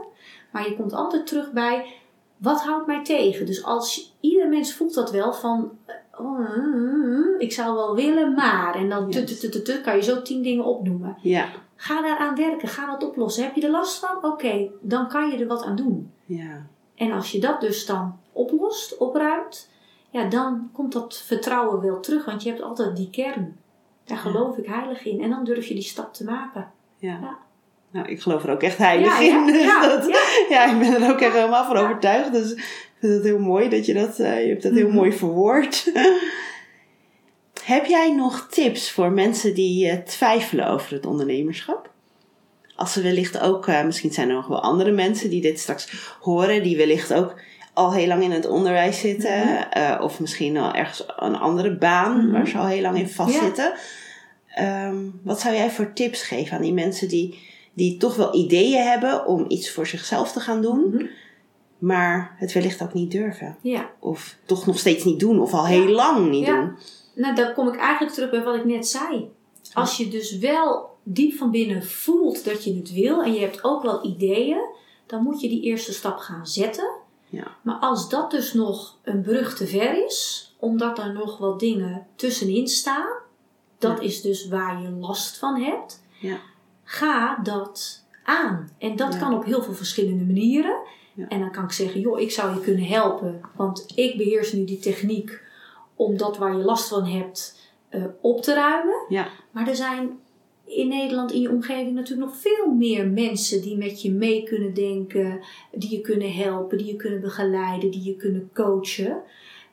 Maar 0.52 0.68
je 0.68 0.76
komt 0.76 0.92
altijd 0.92 1.26
terug 1.26 1.52
bij 1.52 1.94
wat 2.36 2.62
houdt 2.62 2.86
mij 2.86 3.04
tegen. 3.04 3.46
Dus 3.46 3.64
als 3.64 4.16
ieder 4.20 4.48
mens 4.48 4.74
voelt 4.74 4.94
dat 4.94 5.10
wel 5.10 5.32
van 5.32 5.78
oh, 6.18 6.56
mm, 6.56 7.34
ik 7.38 7.52
zou 7.52 7.74
wel 7.74 7.94
willen, 7.94 8.34
maar 8.34 8.74
en 8.74 8.88
dan 8.88 9.10
kan 9.82 9.96
je 9.96 10.02
zo 10.02 10.22
tien 10.22 10.42
dingen 10.42 10.64
opnoemen. 10.64 11.16
Ja. 11.22 11.48
Ga 11.82 12.02
daaraan 12.02 12.34
werken, 12.36 12.68
ga 12.68 12.86
dat 12.86 13.04
oplossen. 13.08 13.44
Heb 13.44 13.54
je 13.54 13.62
er 13.64 13.70
last 13.70 13.98
van? 13.98 14.30
Oké, 14.30 14.68
dan 14.80 15.08
kan 15.08 15.30
je 15.30 15.36
er 15.38 15.46
wat 15.46 15.62
aan 15.64 15.76
doen. 15.76 16.12
Ja. 16.24 16.66
En 16.94 17.12
als 17.12 17.30
je 17.32 17.40
dat 17.40 17.60
dus 17.60 17.86
dan 17.86 18.18
oplost, 18.32 18.96
opruimt, 18.98 19.70
ja, 20.10 20.24
dan 20.28 20.70
komt 20.72 20.92
dat 20.92 21.22
vertrouwen 21.26 21.80
wel 21.80 22.00
terug, 22.00 22.24
want 22.24 22.42
je 22.42 22.48
hebt 22.48 22.62
altijd 22.62 22.96
die 22.96 23.10
kern. 23.10 23.56
Daar 24.04 24.16
Ja. 24.16 24.22
geloof 24.22 24.56
ik 24.56 24.66
heilig 24.66 25.04
in. 25.04 25.20
En 25.20 25.30
dan 25.30 25.44
durf 25.44 25.66
je 25.66 25.74
die 25.74 25.82
stap 25.82 26.14
te 26.14 26.24
maken. 26.24 26.70
Ja. 26.98 27.18
Ja. 27.22 27.38
Nou, 27.90 28.06
ik 28.08 28.20
geloof 28.22 28.44
er 28.44 28.50
ook 28.50 28.62
echt 28.62 28.78
heilig 28.78 29.06
Ja, 29.08 29.20
in. 29.20 29.28
ja, 29.28 29.46
Dus 29.46 29.62
ja, 29.62 29.80
dat, 29.96 30.06
ja. 30.50 30.64
ik 30.72 30.78
ben 30.78 31.02
er 31.02 31.12
ook 31.12 31.20
echt 31.20 31.34
helemaal 31.34 31.64
van 31.64 31.76
overtuigd. 31.76 32.32
Dus 32.32 32.52
ik 32.52 32.96
vind 32.98 33.12
het 33.14 33.24
heel 33.24 33.38
mooi 33.38 33.68
dat 33.68 33.86
je 33.86 33.94
dat, 33.94 34.18
eh, 34.18 34.42
je 34.42 34.48
hebt 34.48 34.62
dat 34.62 34.72
heel 34.72 34.86
Mhm. 34.86 34.96
mooi 34.96 35.12
verwoord. 35.12 35.84
Heb 37.64 37.86
jij 37.86 38.14
nog 38.14 38.46
tips 38.50 38.90
voor 38.90 39.10
mensen 39.12 39.54
die 39.54 39.88
eh, 39.88 39.96
twijfelen 39.98 40.68
over 40.68 40.92
het 40.92 41.06
ondernemerschap? 41.06 41.90
Als 42.76 42.92
ze 42.92 43.02
wellicht 43.02 43.40
ook, 43.40 43.66
eh, 43.66 43.84
misschien 43.84 44.12
zijn 44.12 44.28
er 44.28 44.34
nog 44.34 44.46
wel 44.46 44.62
andere 44.62 44.90
mensen 44.90 45.30
die 45.30 45.40
dit 45.42 45.58
straks 45.60 46.14
horen, 46.20 46.62
die 46.62 46.76
wellicht 46.76 47.12
ook 47.14 47.34
al 47.74 47.92
heel 47.92 48.06
lang 48.06 48.22
in 48.22 48.30
het 48.30 48.46
onderwijs 48.46 49.00
zitten, 49.00 49.38
Mhm. 49.44 49.62
eh, 49.70 50.00
of 50.02 50.20
misschien 50.20 50.56
al 50.56 50.72
ergens 50.72 51.04
een 51.16 51.36
andere 51.36 51.76
baan 51.76 52.16
Mhm. 52.24 52.30
waar 52.32 52.46
ze 52.48 52.58
al 52.58 52.66
heel 52.66 52.80
lang 52.82 52.98
in 52.98 53.08
vastzitten. 53.08 53.72
Ehm, 54.54 54.96
wat 55.22 55.40
zou 55.40 55.54
jij 55.54 55.70
voor 55.70 55.92
tips 55.92 56.22
geven 56.22 56.56
aan 56.56 56.62
die 56.62 56.72
mensen 56.72 57.08
die, 57.08 57.38
die 57.72 57.96
toch 57.96 58.16
wel 58.16 58.34
ideeën 58.34 58.82
hebben 58.82 59.26
om 59.26 59.44
iets 59.48 59.70
voor 59.70 59.86
zichzelf 59.86 60.32
te 60.32 60.40
gaan 60.40 60.62
doen, 60.62 60.88
Mhm. 60.92 61.04
maar 61.78 62.34
het 62.38 62.52
wellicht 62.52 62.82
ook 62.82 62.94
niet 62.94 63.10
durven? 63.10 63.56
Ja, 63.62 63.90
Of 63.98 64.36
toch 64.46 64.66
nog 64.66 64.78
steeds 64.78 65.04
niet 65.04 65.20
doen, 65.20 65.40
of 65.40 65.52
al 65.52 65.66
heel 65.66 65.88
lang 65.88 66.30
niet 66.30 66.46
Ja. 66.46 66.60
doen? 66.60 66.76
Nou 67.14 67.34
dan 67.34 67.54
kom 67.54 67.68
ik 67.68 67.76
eigenlijk 67.76 68.14
terug 68.14 68.30
bij 68.30 68.42
wat 68.42 68.54
ik 68.54 68.64
net 68.64 68.86
zei. 68.88 69.30
Als 69.72 69.96
je 69.96 70.08
dus 70.08 70.38
wel 70.38 70.88
diep 71.02 71.32
van 71.36 71.50
binnen 71.50 71.84
voelt 71.84 72.44
dat 72.44 72.64
je 72.64 72.74
het 72.76 72.92
wil 72.92 73.22
en 73.22 73.32
je 73.32 73.40
hebt 73.40 73.64
ook 73.64 73.82
wel 73.82 74.04
ideeën, 74.06 74.60
dan 75.06 75.22
moet 75.22 75.40
je 75.40 75.48
die 75.48 75.62
eerste 75.62 75.92
stap 75.92 76.18
gaan 76.18 76.46
zetten. 76.46 76.90
Ja. 77.28 77.46
Maar 77.62 77.74
als 77.76 78.08
dat 78.08 78.30
dus 78.30 78.52
nog 78.52 78.98
een 79.02 79.22
brug 79.22 79.56
te 79.56 79.66
ver 79.66 80.04
is, 80.06 80.54
omdat 80.58 80.98
er 80.98 81.12
nog 81.12 81.38
wat 81.38 81.60
dingen 81.60 82.06
tussenin 82.16 82.68
staan, 82.68 83.08
dat 83.78 83.98
Ja. 83.98 84.04
is 84.04 84.20
dus 84.22 84.48
waar 84.48 84.82
je 84.82 84.90
last 84.90 85.38
van 85.38 85.60
hebt, 85.62 86.02
Ja. 86.20 86.38
ga 86.84 87.38
dat 87.42 88.04
aan. 88.24 88.70
En 88.78 88.96
dat 88.96 89.18
kan 89.18 89.34
op 89.34 89.44
heel 89.44 89.62
veel 89.62 89.74
verschillende 89.74 90.24
manieren. 90.24 90.76
En 91.28 91.40
dan 91.40 91.50
kan 91.52 91.64
ik 91.64 91.72
zeggen, 91.72 92.00
joh, 92.00 92.20
ik 92.20 92.30
zou 92.30 92.54
je 92.54 92.60
kunnen 92.60 92.84
helpen, 92.84 93.40
want 93.56 93.92
ik 93.94 94.16
beheers 94.16 94.52
nu 94.52 94.64
die 94.64 94.78
techniek 94.78 95.40
om 96.00 96.16
dat 96.16 96.36
waar 96.36 96.56
je 96.56 96.64
last 96.64 96.88
van 96.88 97.04
hebt 97.04 97.58
eh, 97.88 98.04
op 98.20 98.42
te 98.42 98.54
ruimen. 98.54 99.04
Ja. 99.08 99.28
Maar 99.50 99.68
er 99.68 99.76
zijn 99.76 100.18
in 100.64 100.88
Nederland, 100.88 101.32
in 101.32 101.40
je 101.40 101.50
omgeving, 101.50 101.94
natuurlijk 101.94 102.30
nog 102.30 102.40
veel 102.40 102.74
meer 102.74 103.06
mensen 103.06 103.62
die 103.62 103.76
met 103.76 104.02
je 104.02 104.10
mee 104.10 104.42
kunnen 104.42 104.74
denken, 104.74 105.40
die 105.72 105.90
je 105.90 106.00
kunnen 106.00 106.32
helpen, 106.32 106.78
die 106.78 106.86
je 106.86 106.96
kunnen 106.96 107.20
begeleiden, 107.20 107.90
die 107.90 108.02
je 108.02 108.16
kunnen 108.16 108.50
coachen. 108.54 109.22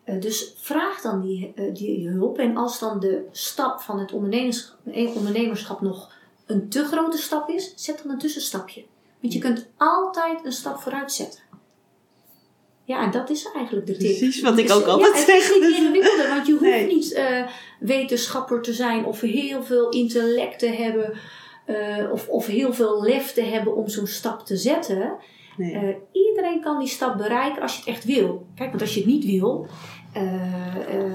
Eh, 0.03 0.21
dus 0.21 0.53
vraag 0.57 1.01
dan 1.01 1.21
die, 1.21 1.51
eh, 1.55 1.73
die 1.73 2.09
hulp. 2.09 2.38
En 2.38 2.57
als 2.57 2.80
dan 2.80 2.99
de 2.99 3.25
stap 3.32 3.80
van 3.80 3.99
het 3.99 4.13
ondernemerschap, 4.13 4.78
ondernemerschap 5.15 5.82
nog 5.82 6.11
een 6.45 6.69
te 6.69 6.84
grote 6.84 7.17
stap 7.17 7.49
is, 7.49 7.73
zet 7.75 8.01
dan 8.03 8.11
een 8.11 8.19
tussenstapje. 8.19 8.86
Want 9.19 9.34
je 9.34 9.39
kunt 9.39 9.67
altijd 9.78 10.45
een 10.45 10.51
stap 10.51 10.80
vooruit 10.80 11.11
zetten. 11.11 11.39
Ja, 12.88 13.03
en 13.03 13.11
dat 13.11 13.29
is 13.29 13.49
eigenlijk 13.55 13.85
de 13.85 13.97
tip. 13.97 14.17
Precies 14.17 14.41
wat 14.41 14.57
ik 14.57 14.67
Dus, 14.67 14.75
ook 14.75 14.85
ja, 14.85 14.91
altijd 14.91 15.13
het 15.15 15.25
zeg. 15.25 15.38
is 15.38 15.49
niet 15.53 15.61
Dus- 15.61 15.77
ingewikkelder, 15.77 16.27
want 16.29 16.45
je 16.45 16.51
hoeft 16.51 16.63
Nee. 16.63 16.85
niet 16.93 17.13
eh, 17.13 17.43
wetenschapper 17.79 18.61
te 18.61 18.73
zijn 18.73 19.05
of 19.05 19.21
heel 19.21 19.63
veel 19.63 19.89
intellect 19.89 20.59
te 20.59 20.67
hebben 20.69 21.13
eh, 21.65 22.11
of, 22.11 22.27
of 22.27 22.45
heel 22.45 22.73
veel 22.73 23.03
lef 23.03 23.33
te 23.33 23.41
hebben 23.41 23.75
om 23.75 23.88
zo'n 23.89 24.07
stap 24.07 24.45
te 24.45 24.57
zetten. 24.57 25.15
Nee. 25.57 25.73
Eh, 25.73 25.95
iedereen 26.11 26.61
kan 26.61 26.79
die 26.79 26.88
stap 26.88 27.17
bereiken 27.17 27.61
als 27.61 27.73
je 27.73 27.79
het 27.79 27.89
echt 27.89 28.03
wil. 28.05 28.45
Kijk, 28.55 28.69
want 28.69 28.81
als 28.81 28.93
je 28.93 28.99
het 28.99 29.09
niet 29.09 29.25
wil, 29.25 29.67
eh, 30.13 30.23
eh, 30.23 31.11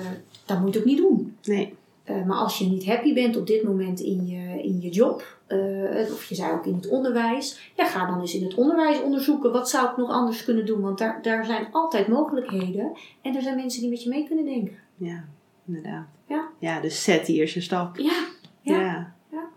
dan 0.47 0.61
moet 0.61 0.73
je 0.73 0.79
het 0.79 0.79
ook 0.79 0.85
niet 0.95 0.99
doen. 0.99 1.37
nee. 1.45 1.75
Eh, 2.05 2.25
maar 2.25 2.37
als 2.37 2.59
je 2.59 2.65
niet 2.65 2.85
happy 2.87 3.15
bent 3.15 3.37
op 3.37 3.47
dit 3.47 3.63
moment 3.63 4.01
in 4.01 4.27
je, 4.27 4.63
in 4.63 4.81
je 4.81 4.89
job, 4.89 5.39
eh, 5.47 6.13
of 6.13 6.25
je 6.25 6.35
zei 6.35 6.53
ook 6.53 6.67
in 6.67 6.75
het 6.75 6.89
onderwijs, 6.89 7.73
ja, 7.77 7.87
ga 7.87 8.07
dan 8.07 8.21
eens 8.21 8.35
in 8.35 8.45
het 8.45 8.55
onderwijs 8.55 9.03
onderzoeken 9.03 9.53
wat 9.53 9.71
zou 9.71 9.91
ik 9.91 9.97
nog 9.97 10.11
anders 10.11 10.45
kunnen 10.45 10.67
doen. 10.67 10.81
Want 10.81 10.99
daar, 10.99 11.23
daar 11.23 11.45
zijn 11.45 11.67
altijd 11.73 12.09
mogelijkheden 12.09 12.93
en 13.23 13.37
er 13.37 13.43
zijn 13.43 13.57
mensen 13.57 13.81
die 13.81 13.91
met 13.91 14.03
je 14.03 14.09
mee 14.09 14.27
kunnen 14.27 14.45
denken. 14.45 14.77
Ja, 14.97 15.25
inderdaad. 15.67 16.07
Ja. 16.27 16.49
Ja, 16.59 16.81
dus 16.81 17.05
zet 17.05 17.27
die 17.27 17.37
eerste 17.37 17.61
stap. 17.61 17.97
Ja, 17.97 18.25
ja. 18.61 18.81
Ja. 18.81 19.49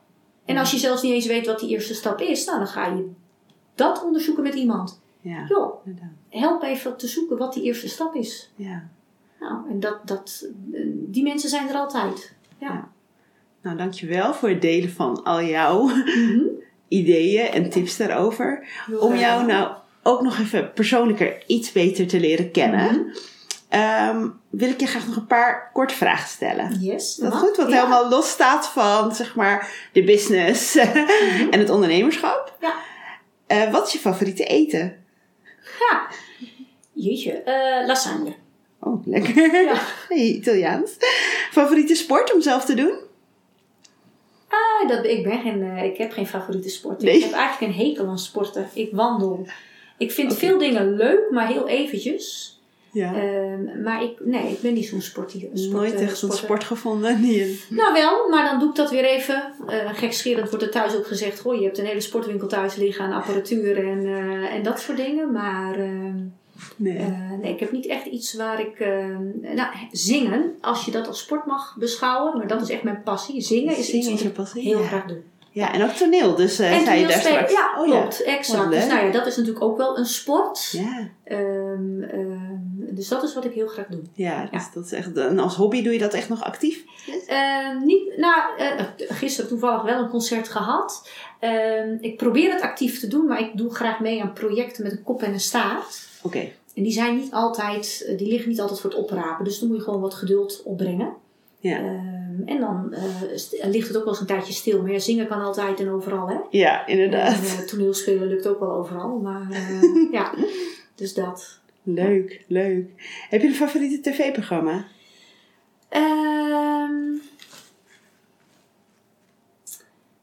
En 0.46 0.58
als 0.58 0.72
je 0.72 0.78
zelfs 0.78 1.02
niet 1.02 1.14
eens 1.14 1.26
weet 1.26 1.46
wat 1.46 1.60
die 1.60 1.70
eerste 1.70 1.94
stap 1.94 2.20
is, 2.22 2.46
nou, 2.46 2.58
dan 2.58 2.68
ga 2.68 2.88
je 2.88 3.12
dat 3.76 4.04
onderzoeken 4.04 4.44
met 4.44 4.54
iemand. 4.54 5.02
Ja, 5.22 5.46
Joh, 5.48 5.86
inderdaad. 5.86 6.12
help 6.30 6.64
even 6.64 6.98
te 6.98 7.08
zoeken 7.08 7.38
wat 7.38 7.54
die 7.54 7.64
eerste 7.64 7.90
stap 7.90 8.16
is. 8.16 8.52
Ja. 8.56 8.90
Nou, 9.40 9.70
en 9.70 9.80
dat, 9.80 10.08
dat, 10.08 10.50
eh, 10.72 10.82
die 10.94 11.24
mensen 11.24 11.50
zijn 11.50 11.70
er 11.70 11.76
altijd. 11.76 12.35
Ja. 12.60 12.88
Nou, 13.62 13.78
dankjewel 13.78 14.34
voor 14.34 14.50
het 14.50 14.62
delen 14.62 14.92
van 14.92 15.24
al 15.24 15.42
jouw 15.44 15.84
Mhm. 15.84 16.40
ideeën 16.88 17.48
en 17.52 17.70
tips 17.70 17.98
daarover. 17.98 18.68
Heel 18.86 19.00
Om 19.00 19.16
jou 19.16 19.46
nou 19.46 19.72
ook 20.04 20.22
nog 20.22 20.40
even 20.40 20.74
persoonlijker 20.74 21.44
iets 21.48 21.72
beter 21.72 22.08
te 22.08 22.20
leren 22.20 22.52
kennen. 22.52 22.92
Mhm. 22.92 23.02
ehm, 23.70 24.28
wil 24.50 24.70
ik 24.70 24.80
je 24.80 24.86
graag 24.88 25.08
nog 25.08 25.16
een 25.16 25.26
paar 25.28 25.70
korte 25.74 25.94
vragen 25.94 26.30
stellen. 26.30 26.80
Yes. 26.80 27.16
Dat 27.16 27.34
goed? 27.34 27.56
Wat 27.58 27.70
Ja. 27.70 27.76
helemaal 27.76 28.10
los 28.10 28.30
staat 28.30 28.68
van, 28.68 29.16
zeg 29.16 29.36
maar, 29.36 29.72
de 29.94 30.04
business 30.04 30.76
en 31.52 31.60
het 31.60 31.70
ondernemerschap. 31.70 32.58
Ja. 32.62 32.74
Eh, 33.48 33.72
wat 33.72 33.88
is 33.88 33.94
je 33.94 34.00
favoriete 34.00 34.44
eten? 34.46 35.04
Ja. 35.80 36.08
Jeetje. 36.94 37.32
eh, 37.32 37.88
lasagne. 37.88 38.36
Oh, 38.86 39.06
lekker. 39.08 39.62
Ja. 39.64 39.74
Hey, 40.10 40.18
Italiaans. 40.28 40.92
Favoriete 41.52 41.96
sport 41.96 42.34
om 42.34 42.42
zelf 42.42 42.66
te 42.66 42.74
doen? 42.74 42.94
Ah, 44.50 44.88
dat, 44.90 45.06
ik, 45.06 45.24
ben 45.24 45.42
geen, 45.42 45.64
eh, 45.64 45.84
ik 45.84 45.98
heb 45.98 46.12
geen 46.12 46.28
favoriete 46.28 46.70
sport. 46.70 47.02
Nee. 47.02 47.16
Ik 47.18 47.24
heb 47.24 47.32
eigenlijk 47.34 47.74
een 47.74 47.86
hekel 47.88 48.08
aan 48.08 48.20
sporten. 48.20 48.70
Ik 48.74 48.90
wandel. 48.92 49.48
Ik 49.98 50.12
vind 50.12 50.36
veel 50.38 50.58
dingen 50.58 50.96
leuk, 50.96 51.20
maar 51.32 51.48
heel 51.48 51.68
eventjes. 51.68 52.54
Ja. 52.92 53.16
Ehm, 53.16 53.82
maar 53.84 54.04
ik, 54.04 54.12
nee, 54.26 54.52
ik 54.52 54.62
ben 54.62 54.74
niet 54.74 54.86
zo'n 54.88 55.02
sportie. 55.02 55.50
Sport, 55.54 55.72
Nooit 55.74 55.94
eh, 55.94 56.02
echt 56.02 56.18
sporter. 56.18 56.38
sport 56.38 56.64
gevonden. 56.64 57.26
je- 57.26 57.60
Nou 57.70 57.94
wel, 57.94 58.30
maar 58.30 58.46
dan 58.50 58.60
doe 58.60 58.70
ik 58.70 58.76
dat 58.76 58.90
weer 58.92 59.06
even. 59.06 59.54
Eh 59.68 59.90
gekscherend 59.94 60.50
wordt 60.50 60.66
er 60.66 60.72
thuis 60.72 60.96
ook 60.96 61.08
gezegd: 61.08 61.40
goh, 61.40 61.56
je 61.60 61.64
hebt 61.66 61.78
een 61.78 61.86
hele 61.86 62.02
sportwinkel 62.02 62.48
thuis 62.48 62.76
liggen 62.76 63.06
aan 63.06 63.14
apparatuur 63.14 63.78
en, 63.88 64.06
en 64.50 64.64
dat 64.64 64.80
soort 64.80 64.98
dingen. 64.98 65.32
Maar 65.32 65.80
ehm, 65.80 66.18
Nee. 66.76 66.98
eh, 66.98 67.32
nee, 67.42 67.54
ik 67.54 67.60
heb 67.60 67.72
niet 67.72 67.86
echt 67.88 68.06
iets 68.06 68.34
waar 68.34 68.60
ik. 68.60 68.80
ehm, 68.80 69.24
nou, 69.56 69.70
zingen, 69.92 70.56
als 70.62 70.86
je 70.86 70.92
dat 70.92 71.08
als 71.08 71.20
sport 71.20 71.46
mag 71.46 71.76
beschouwen, 71.80 72.38
maar 72.38 72.48
dat 72.48 72.62
is 72.62 72.70
echt 72.70 72.84
mijn 72.84 73.04
passie. 73.04 73.42
Zingen 73.42 73.78
is 73.78 73.90
Zingen 73.90 74.12
iets 74.12 74.24
wat 74.24 74.34
passie, 74.34 74.62
heel 74.62 74.80
ja. 74.80 74.88
graag 74.88 75.06
doe. 75.06 75.22
Ja, 75.52 75.74
en 75.74 75.84
ook 75.84 75.90
toneel. 75.92 76.36
Dus 76.36 76.60
eh 76.60 76.72
en 76.78 76.86
zei 76.86 77.00
je 77.00 77.08
daar 77.08 77.20
straks. 77.20 77.52
ja, 77.52 77.74
Oh, 77.78 77.84
klopt, 77.84 78.24
exact. 78.24 78.72
Dus 78.72 78.88
nou 78.88 79.06
ja, 79.06 79.12
dat 79.12 79.26
is 79.26 79.38
natuurlijk 79.38 79.66
ook 79.66 79.78
wel 79.78 79.98
een 79.98 80.06
sport. 80.06 80.70
Ja, 80.72 81.10
Ehm, 81.24 82.02
ehm, 82.02 82.56
dus 82.96 83.08
dat 83.08 83.24
is 83.24 83.34
wat 83.34 83.46
ik 83.46 83.54
heel 83.54 83.68
graag 83.68 83.86
doe. 83.88 84.02
ja, 84.14 84.48
dus 84.52 84.72
dat 84.74 84.86
is 84.86 84.92
echt. 84.92 85.18
En 85.18 85.40
als 85.40 85.56
hobby 85.56 85.84
doe 85.84 85.94
je 85.94 86.00
dat 86.00 86.14
echt 86.14 86.30
nog 86.30 86.44
actief? 86.44 86.84
Ehm, 87.28 87.86
niet, 87.86 88.18
nou, 88.18 88.42
eh, 88.58 88.86
gisteren 88.98 89.50
toevallig 89.50 89.82
wel 89.82 90.00
een 90.04 90.10
concert 90.10 90.50
gehad. 90.50 91.10
Ehm, 91.50 91.98
ik 92.02 92.18
probeer 92.18 92.52
het 92.54 92.62
actief 92.62 93.00
te 93.00 93.08
doen, 93.08 93.26
maar 93.28 93.40
ik 93.40 93.50
doe 93.58 93.74
graag 93.76 94.00
mee 94.00 94.22
aan 94.22 94.34
projecten 94.34 94.84
met 94.84 94.92
een 94.92 95.04
kop 95.04 95.22
en 95.22 95.34
een 95.34 95.40
staart. 95.40 96.08
Oké. 96.24 96.40
En 96.76 96.84
die 96.84 96.92
zijn 96.92 97.16
niet 97.16 97.32
altijd, 97.32 98.06
eh, 98.08 98.18
die 98.18 98.28
liggen 98.28 98.50
niet 98.50 98.60
altijd 98.62 98.80
voor 98.80 98.90
het 98.90 99.00
oprapen. 99.00 99.46
Dus 99.46 99.60
dan 99.60 99.68
moet 99.68 99.78
je 99.78 99.84
gewoon 99.84 100.02
wat 100.02 100.14
geduld 100.14 100.62
opbrengen. 100.66 101.14
Ja. 101.60 101.78
Ehm, 101.78 102.42
en 102.48 102.60
dan 102.60 102.94
eh, 102.94 103.04
st- 103.36 103.66
ligt 103.66 103.88
het 103.88 103.98
ook 103.98 104.04
wel 104.04 104.12
eens 104.14 104.22
een 104.22 104.28
tijdje 104.28 104.54
stil. 104.54 104.82
Maar 104.82 104.92
ja, 104.92 105.00
zingen 105.00 105.28
kan 105.28 105.42
altijd 105.42 105.80
en 105.80 105.90
overal, 105.90 106.28
hè? 106.28 106.36
Ja, 106.50 106.86
En 106.88 106.94
inderdaad. 106.94 107.34
eh, 107.34 107.60
toneelspelen 107.60 108.28
lukt 108.28 108.48
ook 108.48 108.60
wel 108.60 108.72
overal. 108.72 109.18
Maar 109.18 109.48
eh, 109.52 109.82
ja, 110.12 110.34
dus 110.96 111.14
dat. 111.14 111.60
Leuk, 111.84 112.44
leuk. 112.48 112.90
Heb 113.30 113.42
je 113.42 113.48
een 113.48 113.54
favoriete 113.54 114.10
tv-programma? 114.10 114.86
Ehm, 115.90 116.94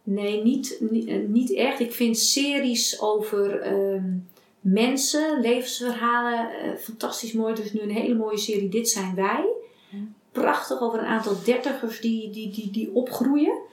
nee, 0.03 0.43
niet, 0.43 0.77
niet, 0.91 1.07
eh, 1.07 1.19
niet 1.27 1.53
echt. 1.53 1.81
Ik 1.81 1.93
vind 1.93 2.19
series 2.19 3.01
over 3.01 3.61
ehm, 3.61 4.05
mensen, 4.61 5.41
levensverhalen 5.41 6.51
eh, 6.51 6.77
fantastisch 6.77 7.33
mooi. 7.33 7.53
Er 7.53 7.65
is 7.65 7.73
nu 7.73 7.81
een 7.81 7.91
hele 7.91 8.15
mooie 8.15 8.39
serie 8.39 8.69
Dit 8.69 8.89
zijn 8.89 9.15
wij. 9.15 9.47
Prachtig 10.33 10.81
over 10.81 10.99
een 10.99 11.05
aantal 11.05 11.37
dertigers 11.45 12.01
die, 12.01 12.31
die, 12.31 12.51
die, 12.51 12.71
die 12.71 12.95
opgroeien. 12.95 13.71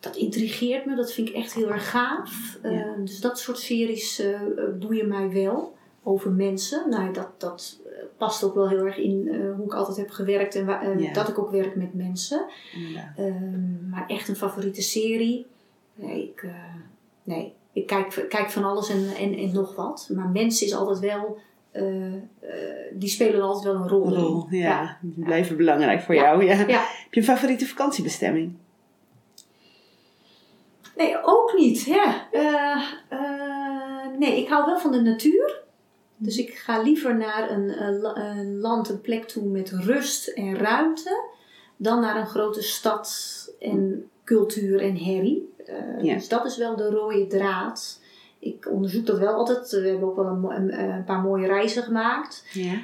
Dat 0.00 0.16
intrigeert 0.16 0.86
me, 0.86 0.94
dat 0.94 1.12
vind 1.12 1.28
ik 1.28 1.34
echt 1.34 1.54
heel 1.54 1.70
erg 1.70 1.90
gaaf. 1.90 2.58
Ja. 2.62 2.70
Eh, 2.70 3.04
dus 3.04 3.20
dat 3.20 3.38
soort 3.38 3.58
series 3.58 4.18
eh, 4.18 4.40
boeien 4.78 5.08
mij 5.08 5.32
wel. 5.32 5.78
Over 6.02 6.30
mensen. 6.30 6.90
Nou, 6.90 7.12
dat, 7.12 7.40
dat 7.40 7.80
past 8.20 8.44
ook 8.44 8.54
wel 8.54 8.68
heel 8.68 8.84
erg 8.86 8.96
in 8.96 9.28
eh, 9.28 9.54
hoe 9.56 9.64
ik 9.64 9.74
altijd 9.74 9.96
heb 9.96 10.10
gewerkt 10.10 10.54
en 10.54 10.68
eh, 10.68 11.00
Ja. 11.00 11.12
dat 11.12 11.28
ik 11.28 11.38
ook 11.38 11.50
werk 11.50 11.76
met 11.76 11.94
mensen. 11.94 12.46
Ehm, 13.16 13.88
maar 13.90 14.04
echt 14.06 14.28
een 14.28 14.36
favoriete 14.36 14.82
serie? 14.82 15.46
Nee, 15.94 16.22
ik, 16.22 16.42
eh, 16.42 16.74
nee. 17.22 17.52
ik 17.72 17.86
kijk, 17.86 18.26
kijk 18.28 18.50
van 18.50 18.64
alles 18.64 18.88
en, 18.90 19.08
en, 19.18 19.34
en 19.34 19.52
nog 19.52 19.74
wat. 19.74 20.10
Maar 20.14 20.28
mensen 20.28 20.66
is 20.66 20.74
altijd 20.74 20.98
wel, 20.98 21.38
die 22.92 23.08
spelen 23.08 23.42
altijd 23.42 23.64
wel 23.64 23.82
een 23.82 23.88
rol. 23.88 24.06
Een 24.06 24.12
in. 24.12 24.20
rol, 24.20 24.46
ja. 24.50 24.58
Ja. 24.58 24.98
Die 25.00 25.24
blijven 25.24 25.56
belangrijk 25.56 26.00
voor 26.02 26.14
jou. 26.14 26.44
Ja. 26.44 26.54
Ja. 26.54 26.80
Heb 27.02 27.14
je 27.14 27.20
een 27.20 27.26
favoriete 27.26 27.66
vakantiebestemming? 27.66 28.54
Nee, 30.96 31.16
ook 31.24 31.54
niet. 31.56 31.82
Ja. 31.84 32.28
Nee, 34.18 34.38
ik 34.42 34.48
hou 34.48 34.64
wel 34.66 34.78
van 34.78 34.92
de 34.92 35.00
natuur. 35.00 35.39
Dus 36.22 36.36
ik 36.38 36.54
ga 36.54 36.82
liever 36.82 37.16
naar 37.16 37.50
een, 37.50 37.82
een 37.82 38.00
la- 38.00 38.16
een 38.16 38.58
land, 38.58 38.88
een 38.88 39.00
plek 39.00 39.24
toe 39.28 39.44
met 39.44 39.70
rust 39.70 40.28
en 40.28 40.56
ruimte. 40.56 41.24
Dan 41.76 42.00
naar 42.00 42.16
een 42.16 42.26
grote 42.26 42.62
stad 42.62 43.08
en 43.60 44.08
cultuur 44.24 44.80
en 44.80 44.96
herrie. 44.96 45.52
Eh, 45.66 46.02
Ja. 46.02 46.14
Dus 46.14 46.28
dat 46.28 46.44
is 46.44 46.56
wel 46.56 46.76
de 46.76 46.90
rode 46.90 47.26
draad. 47.26 48.00
Ik 48.38 48.68
onderzoek 48.70 49.06
dat 49.06 49.18
wel 49.18 49.32
altijd. 49.34 49.70
We 49.70 49.88
hebben 49.88 50.08
ook 50.08 50.16
wel 50.16 50.26
een, 50.26 50.40
mo- 50.40 50.50
een, 50.50 50.80
een 50.82 51.04
paar 51.04 51.20
mooie 51.20 51.46
reizen 51.46 51.82
gemaakt. 51.82 52.44
Ja. 52.52 52.74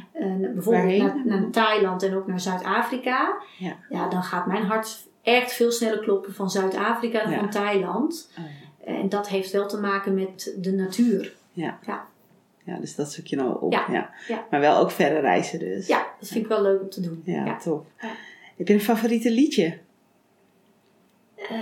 Bijvoorbeeld 0.55 0.99
naar, 1.03 1.23
naar 1.27 1.51
Thailand 1.51 2.03
en 2.03 2.15
ook 2.17 2.27
naar 2.27 2.41
Zuid-Afrika. 2.41 3.37
Ja. 3.59 3.77
ja, 3.89 4.09
dan 4.09 4.23
gaat 4.23 4.47
mijn 4.47 4.63
hart 4.65 5.07
echt 5.23 5.53
veel 5.53 5.71
sneller 5.73 5.99
kloppen 5.99 6.35
van 6.35 6.51
Zuid-Afrika 6.51 7.23
dan 7.23 7.33
Ja. 7.33 7.39
van 7.39 7.51
Thailand. 7.51 8.31
Oh, 8.39 8.45
ja. 8.45 8.93
En 9.01 9.09
dat 9.09 9.29
heeft 9.29 9.51
wel 9.53 9.67
te 9.69 9.81
maken 9.81 10.15
met 10.15 10.55
de 10.59 10.73
natuur. 10.73 11.35
Ja. 11.53 11.79
Ja. 12.67 12.79
Dus 12.79 12.95
dat 12.95 13.13
zoek 13.13 13.27
je 13.27 13.37
nou 13.37 13.61
op. 13.61 13.73
Ja. 13.73 13.87
Ja. 13.91 14.11
Ja. 14.29 14.47
Maar 14.51 14.61
wel 14.61 14.77
ook 14.79 14.91
verre 14.91 15.21
reizen 15.21 15.59
dus. 15.59 15.87
Ja, 15.87 16.07
dat 16.21 16.29
vind 16.29 16.41
ik 16.45 16.51
wel 16.51 16.63
leuk 16.63 16.81
om 16.81 16.91
te 16.91 17.01
doen. 17.01 17.23
Ja, 17.25 17.45
Ja. 17.45 17.59
top. 17.59 17.87
Ja. 18.01 18.11
Heb 18.57 18.69
je 18.69 18.75
een 18.75 18.81
favoriete 18.81 19.31
liedje? 19.31 19.79
Ehm, 21.37 21.61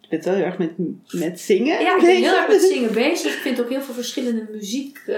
Je 0.00 0.08
bent 0.08 0.24
wel 0.24 0.34
heel 0.34 0.44
erg 0.44 0.58
met, 0.58 0.70
met 1.12 1.40
zingen 1.40 1.80
ja, 1.80 1.94
ik 1.96 2.02
ben 2.02 2.16
heel 2.16 2.36
erg 2.36 2.48
met 2.48 2.60
zingen 2.60 2.92
bezig. 3.08 3.34
Ik 3.34 3.40
vind 3.40 3.60
ook 3.60 3.68
heel 3.68 3.80
veel 3.80 3.94
verschillende 3.94 4.46
muziek 4.50 4.98
eh, 5.06 5.16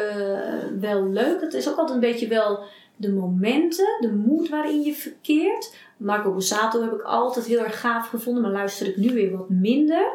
wel 0.80 1.08
leuk. 1.08 1.40
Het 1.40 1.54
is 1.54 1.68
ook 1.68 1.76
altijd 1.76 1.94
een 1.94 2.10
beetje 2.10 2.28
wel 2.28 2.62
de 2.96 3.12
momenten, 3.12 3.96
de 4.00 4.12
moed 4.12 4.48
waarin 4.48 4.80
je 4.82 4.92
verkeert. 4.94 5.74
Marco 5.96 6.32
Borsato 6.32 6.82
heb 6.82 6.92
ik 6.92 7.02
altijd 7.02 7.46
heel 7.46 7.64
erg 7.64 7.80
gaaf 7.80 8.08
gevonden, 8.08 8.42
maar 8.42 8.52
luister 8.52 8.86
ik 8.86 8.96
nu 8.96 9.12
weer 9.14 9.36
wat 9.36 9.48
minder. 9.50 10.12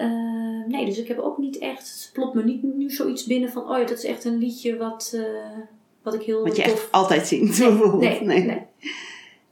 Eh, 0.00 0.66
nee, 0.66 0.84
dus 0.86 0.98
ik 0.98 1.08
heb 1.08 1.18
ook 1.18 1.38
niet 1.38 1.58
echt, 1.58 1.88
het 2.02 2.10
plopt 2.12 2.34
me 2.34 2.44
niet 2.44 2.62
nu 2.62 2.90
zoiets 2.90 3.24
binnen 3.26 3.50
van, 3.50 3.62
oh 3.70 3.78
ja, 3.78 3.84
dat 3.84 3.98
is 3.98 4.04
echt 4.04 4.24
een 4.24 4.38
liedje 4.38 4.76
wat, 4.76 5.12
eh, 5.14 5.58
wat 6.02 6.14
ik 6.14 6.22
heel 6.22 6.42
Wat 6.42 6.56
je 6.56 6.62
tof 6.62 6.72
echt 6.72 6.92
altijd 6.92 7.26
zingt, 7.26 7.58
Nee, 7.58 7.68
bijvoorbeeld. 7.68 8.00
nee, 8.02 8.20
Nee. 8.22 8.44
nee. 8.44 8.62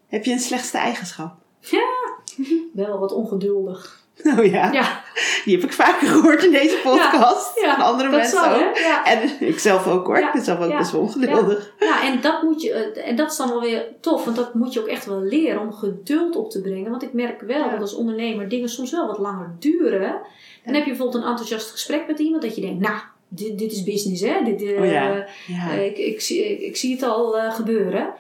Heb 0.07 0.25
je 0.25 0.33
een 0.33 0.39
slechtste 0.39 0.79
eigenschap? 0.79 1.37
Wel 2.73 2.99
wat 2.99 3.13
ongeduldig. 3.13 4.08
Oh 4.39 4.45
ja, 4.45 4.73
Ja, 4.73 5.03
die 5.45 5.55
heb 5.57 5.65
ik 5.65 5.73
vaker 5.73 6.09
gehoord 6.09 6.45
in 6.45 6.51
deze 6.53 6.79
podcast. 6.83 7.61
ja, 7.61 7.75
Van 7.77 7.85
andere 7.85 8.09
mensen 8.09 8.39
zal, 8.45 8.55
ook. 8.55 8.77
En 9.05 9.31
ik 9.49 9.59
zelf 9.59 9.87
ook 9.87 10.07
hoor. 10.07 10.19
Ik 10.19 10.33
ben 10.33 10.45
zelf 10.45 10.61
ook 10.61 10.77
best 10.79 10.91
wel 10.91 11.01
ongeduldig. 11.01 11.73
Ja, 11.79 12.03
en 12.03 12.21
dat, 12.21 12.43
moet 12.43 12.63
je, 12.63 12.73
eh, 12.73 13.09
en 13.09 13.17
dat 13.17 13.31
is 13.31 13.37
dan 13.37 13.49
wel 13.49 13.61
weer 13.61 13.85
tof, 14.01 14.25
want 14.25 14.37
dat 14.37 14.55
moet 14.55 14.73
je 14.73 14.81
ook 14.81 14.87
echt 14.87 15.07
wel 15.07 15.21
leren 15.21 15.61
om 15.61 15.73
geduld 15.73 16.37
op 16.37 16.51
te 16.51 16.61
brengen. 16.61 16.91
Want 16.91 17.03
ik 17.03 17.13
merk 17.13 17.41
wel 17.41 17.71
dat 17.71 17.81
als 17.81 17.95
ondernemer 17.95 18.49
dingen 18.49 18.69
soms 18.69 18.91
wel 18.91 19.07
wat 19.07 19.19
langer 19.19 19.57
duren. 19.59 20.21
Dan 20.65 20.75
heb 20.75 20.85
je 20.85 20.91
bijvoorbeeld 20.91 21.23
een 21.23 21.29
enthousiast 21.31 21.71
gesprek 21.71 22.07
met 22.07 22.19
iemand 22.19 22.43
dat 22.43 22.55
je 22.55 22.61
denkt, 22.61 22.81
nou, 22.81 22.99
dit, 23.29 23.59
dit 23.59 23.73
is 23.73 23.83
business 23.85 24.23
hè. 24.23 24.43
Dit, 24.45 24.63
eh, 24.63 24.81
Oh. 24.81 24.91
Ja. 24.91 25.27
eh, 25.71 25.85
ik, 25.87 25.99
ik, 25.99 26.21
zie, 26.21 26.51
ik, 26.51 26.61
ik 26.61 26.77
zie 26.77 26.93
het 26.95 27.03
al 27.03 27.39
eh, 27.39 27.55
gebeuren. 27.55 28.13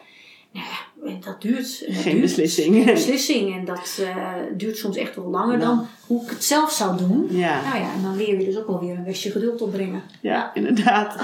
Nou 0.53 0.67
ja, 0.67 0.79
en 1.05 1.21
dat 1.25 1.43
duurt. 1.43 1.85
En 1.87 1.93
dat 1.95 2.03
Geen 2.03 2.13
duurt. 2.13 2.25
beslissing. 2.25 2.75
Geen 2.75 2.85
beslissing. 2.95 3.55
En 3.57 3.65
dat 3.65 3.99
eh, 4.01 4.35
duurt 4.57 4.77
soms 4.77 4.97
echt 4.97 5.17
wel 5.17 5.29
langer 5.31 5.59
Nou. 5.59 5.77
dan 5.77 5.87
hoe 6.07 6.23
ik 6.25 6.31
het 6.31 6.45
zelf 6.45 6.73
zou 6.73 6.97
doen. 6.99 7.27
Ja, 7.31 7.63
Nou 7.63 7.77
ja, 7.79 7.93
en 7.93 8.03
dan 8.03 8.17
leer 8.17 8.39
je 8.39 8.45
dus 8.45 8.59
ook 8.59 8.67
wel 8.67 8.81
weer 8.81 8.97
een 8.97 9.05
westje 9.05 9.31
geduld 9.31 9.63
opbrengen. 9.63 10.03
ja, 10.21 10.55
inderdaad. 10.55 11.23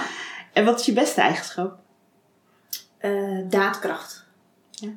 En 0.53 0.64
wat 0.64 0.81
is 0.81 0.87
je 0.87 0.93
beste 0.93 1.20
eigenschap? 1.20 1.79
Eh, 2.99 3.39
daadkracht. 3.49 4.27
Ja. 4.70 4.89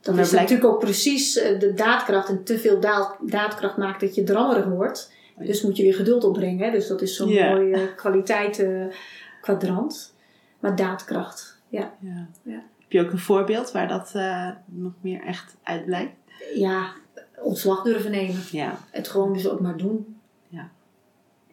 Dat 0.00 0.14
Maar 0.14 0.24
is 0.24 0.30
blijkt- 0.30 0.50
natuurlijk 0.50 0.74
ook 0.76 0.80
precies 0.84 1.36
eh, 1.36 1.58
de 1.60 1.74
daadkracht. 1.74 2.28
En 2.28 2.44
te 2.44 2.58
veel 2.58 2.80
daad, 2.80 3.16
daadkracht 3.20 3.76
maakt 3.76 4.00
dat 4.00 4.14
je 4.14 4.24
drammerig 4.24 4.64
wordt. 4.64 5.12
Oh 5.36 5.42
ja. 5.44 5.50
Dus 5.50 5.62
moet 5.62 5.76
je 5.76 5.82
weer 5.82 5.94
geduld 5.94 6.24
opbrengen. 6.24 6.64
Hè? 6.64 6.70
Dus 6.70 6.86
dat 6.86 7.02
is 7.02 7.16
zo'n 7.16 7.28
Ja. 7.28 7.50
mooi 7.54 7.72
eh, 7.72 7.80
kwaliteitenkwadrant. 7.96 10.14
maar 10.60 10.76
daadkracht, 10.76 11.58
ja. 11.68 11.94
Ja. 12.42 12.62
Heb 12.88 13.00
je 13.00 13.06
ook 13.06 13.12
een 13.12 13.18
voorbeeld 13.18 13.72
waar 13.72 13.88
dat 13.88 14.14
eh, 14.14 14.50
nog 14.64 14.92
meer 15.00 15.22
echt 15.22 15.56
uit 15.62 15.84
blijkt? 15.84 16.16
Ja, 16.54 16.92
ontslag 17.36 17.82
durven 17.82 18.10
nemen. 18.10 18.40
Ja. 18.50 18.78
Het 18.90 19.08
gewoon 19.08 19.32
dus 19.32 19.48
ook 19.48 19.60
maar 19.60 19.76
doen. 19.76 20.20
Ja. 20.48 20.70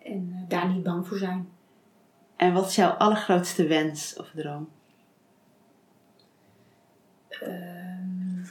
En 0.03 0.31
eh, 0.33 0.49
daar 0.49 0.69
niet 0.69 0.83
bang 0.83 1.07
voor 1.07 1.17
zijn. 1.17 1.49
En 2.35 2.53
wat 2.53 2.67
is 2.67 2.75
jouw 2.75 2.89
allergrootste 2.89 3.67
wens 3.67 4.15
of 4.17 4.31
droom? 4.35 4.69
Ehm, 7.29 8.43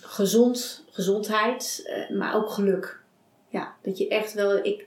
gezond, 0.00 0.84
gezondheid, 0.90 1.82
eh, 1.86 2.16
maar 2.16 2.34
ook 2.34 2.50
geluk. 2.50 3.02
Ja, 3.48 3.74
dat 3.82 3.98
je 3.98 4.08
echt 4.08 4.32
wel. 4.32 4.64
Ik, 4.64 4.86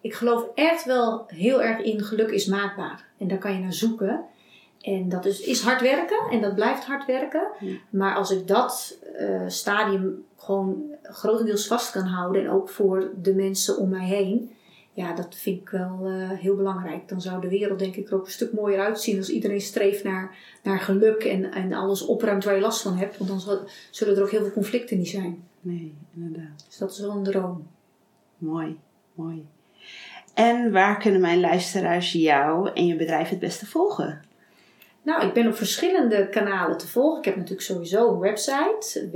ik 0.00 0.14
geloof 0.14 0.46
echt 0.54 0.84
wel 0.84 1.24
heel 1.26 1.62
erg 1.62 1.78
in 1.78 2.02
geluk 2.02 2.30
is 2.30 2.46
maakbaar. 2.46 3.08
En 3.18 3.28
daar 3.28 3.38
kan 3.38 3.52
je 3.52 3.60
naar 3.60 3.72
zoeken. 3.72 4.24
En 4.82 5.08
dat 5.08 5.24
is, 5.24 5.40
is 5.40 5.60
hard 5.60 5.80
werken 5.80 6.28
en 6.30 6.40
dat 6.40 6.54
blijft 6.54 6.84
hard 6.84 7.06
werken. 7.06 7.48
Ja. 7.60 7.76
Maar 7.90 8.14
als 8.14 8.30
ik 8.30 8.46
dat 8.46 8.98
eh, 9.18 9.42
stadium 9.46 10.24
gewoon 10.36 10.82
grotendeels 11.02 11.66
vast 11.66 11.90
kan 11.90 12.06
houden 12.06 12.42
en 12.42 12.50
ook 12.50 12.68
voor 12.68 13.10
de 13.22 13.34
mensen 13.34 13.78
om 13.78 13.88
mij 13.88 14.06
heen, 14.06 14.52
ja, 14.92 15.14
dat 15.14 15.34
vind 15.34 15.60
ik 15.60 15.68
wel 15.68 16.00
eh, 16.06 16.30
heel 16.30 16.56
belangrijk. 16.56 17.08
Dan 17.08 17.20
zou 17.20 17.40
de 17.40 17.48
wereld 17.48 17.78
denk 17.78 17.96
ik 17.96 18.08
er 18.08 18.14
ook 18.14 18.24
een 18.24 18.30
stuk 18.30 18.52
mooier 18.52 18.80
uitzien 18.80 19.18
als 19.18 19.28
iedereen 19.28 19.60
streeft 19.60 20.04
naar, 20.04 20.36
naar 20.62 20.80
geluk 20.80 21.24
en, 21.24 21.52
en 21.52 21.72
alles 21.72 22.06
opruimt 22.06 22.44
waar 22.44 22.54
je 22.54 22.60
last 22.60 22.82
van 22.82 22.96
hebt. 22.96 23.18
Want 23.18 23.30
dan 23.30 23.58
zullen 23.90 24.16
er 24.16 24.22
ook 24.22 24.30
heel 24.30 24.42
veel 24.42 24.52
conflicten 24.52 24.98
niet 24.98 25.08
zijn. 25.08 25.44
Nee, 25.60 25.94
inderdaad. 26.14 26.64
Dus 26.68 26.78
dat 26.78 26.90
is 26.90 27.00
wel 27.00 27.10
een 27.10 27.22
droom. 27.22 27.66
Mooi, 28.38 28.78
mooi. 29.14 29.46
En 30.34 30.72
waar 30.72 30.98
kunnen 30.98 31.20
mijn 31.20 31.40
luisteraars 31.40 32.12
jou 32.12 32.70
en 32.74 32.86
je 32.86 32.96
bedrijf 32.96 33.28
het 33.28 33.38
beste 33.38 33.66
volgen? 33.66 34.30
Nou, 35.02 35.26
ik 35.26 35.32
ben 35.32 35.46
op 35.46 35.54
verschillende 35.56 36.28
kanalen 36.28 36.78
te 36.78 36.88
volgen. 36.88 37.18
Ik 37.18 37.24
heb 37.24 37.36
natuurlijk 37.36 37.62
sowieso 37.62 38.12
een 38.12 38.18
website, 38.18 39.08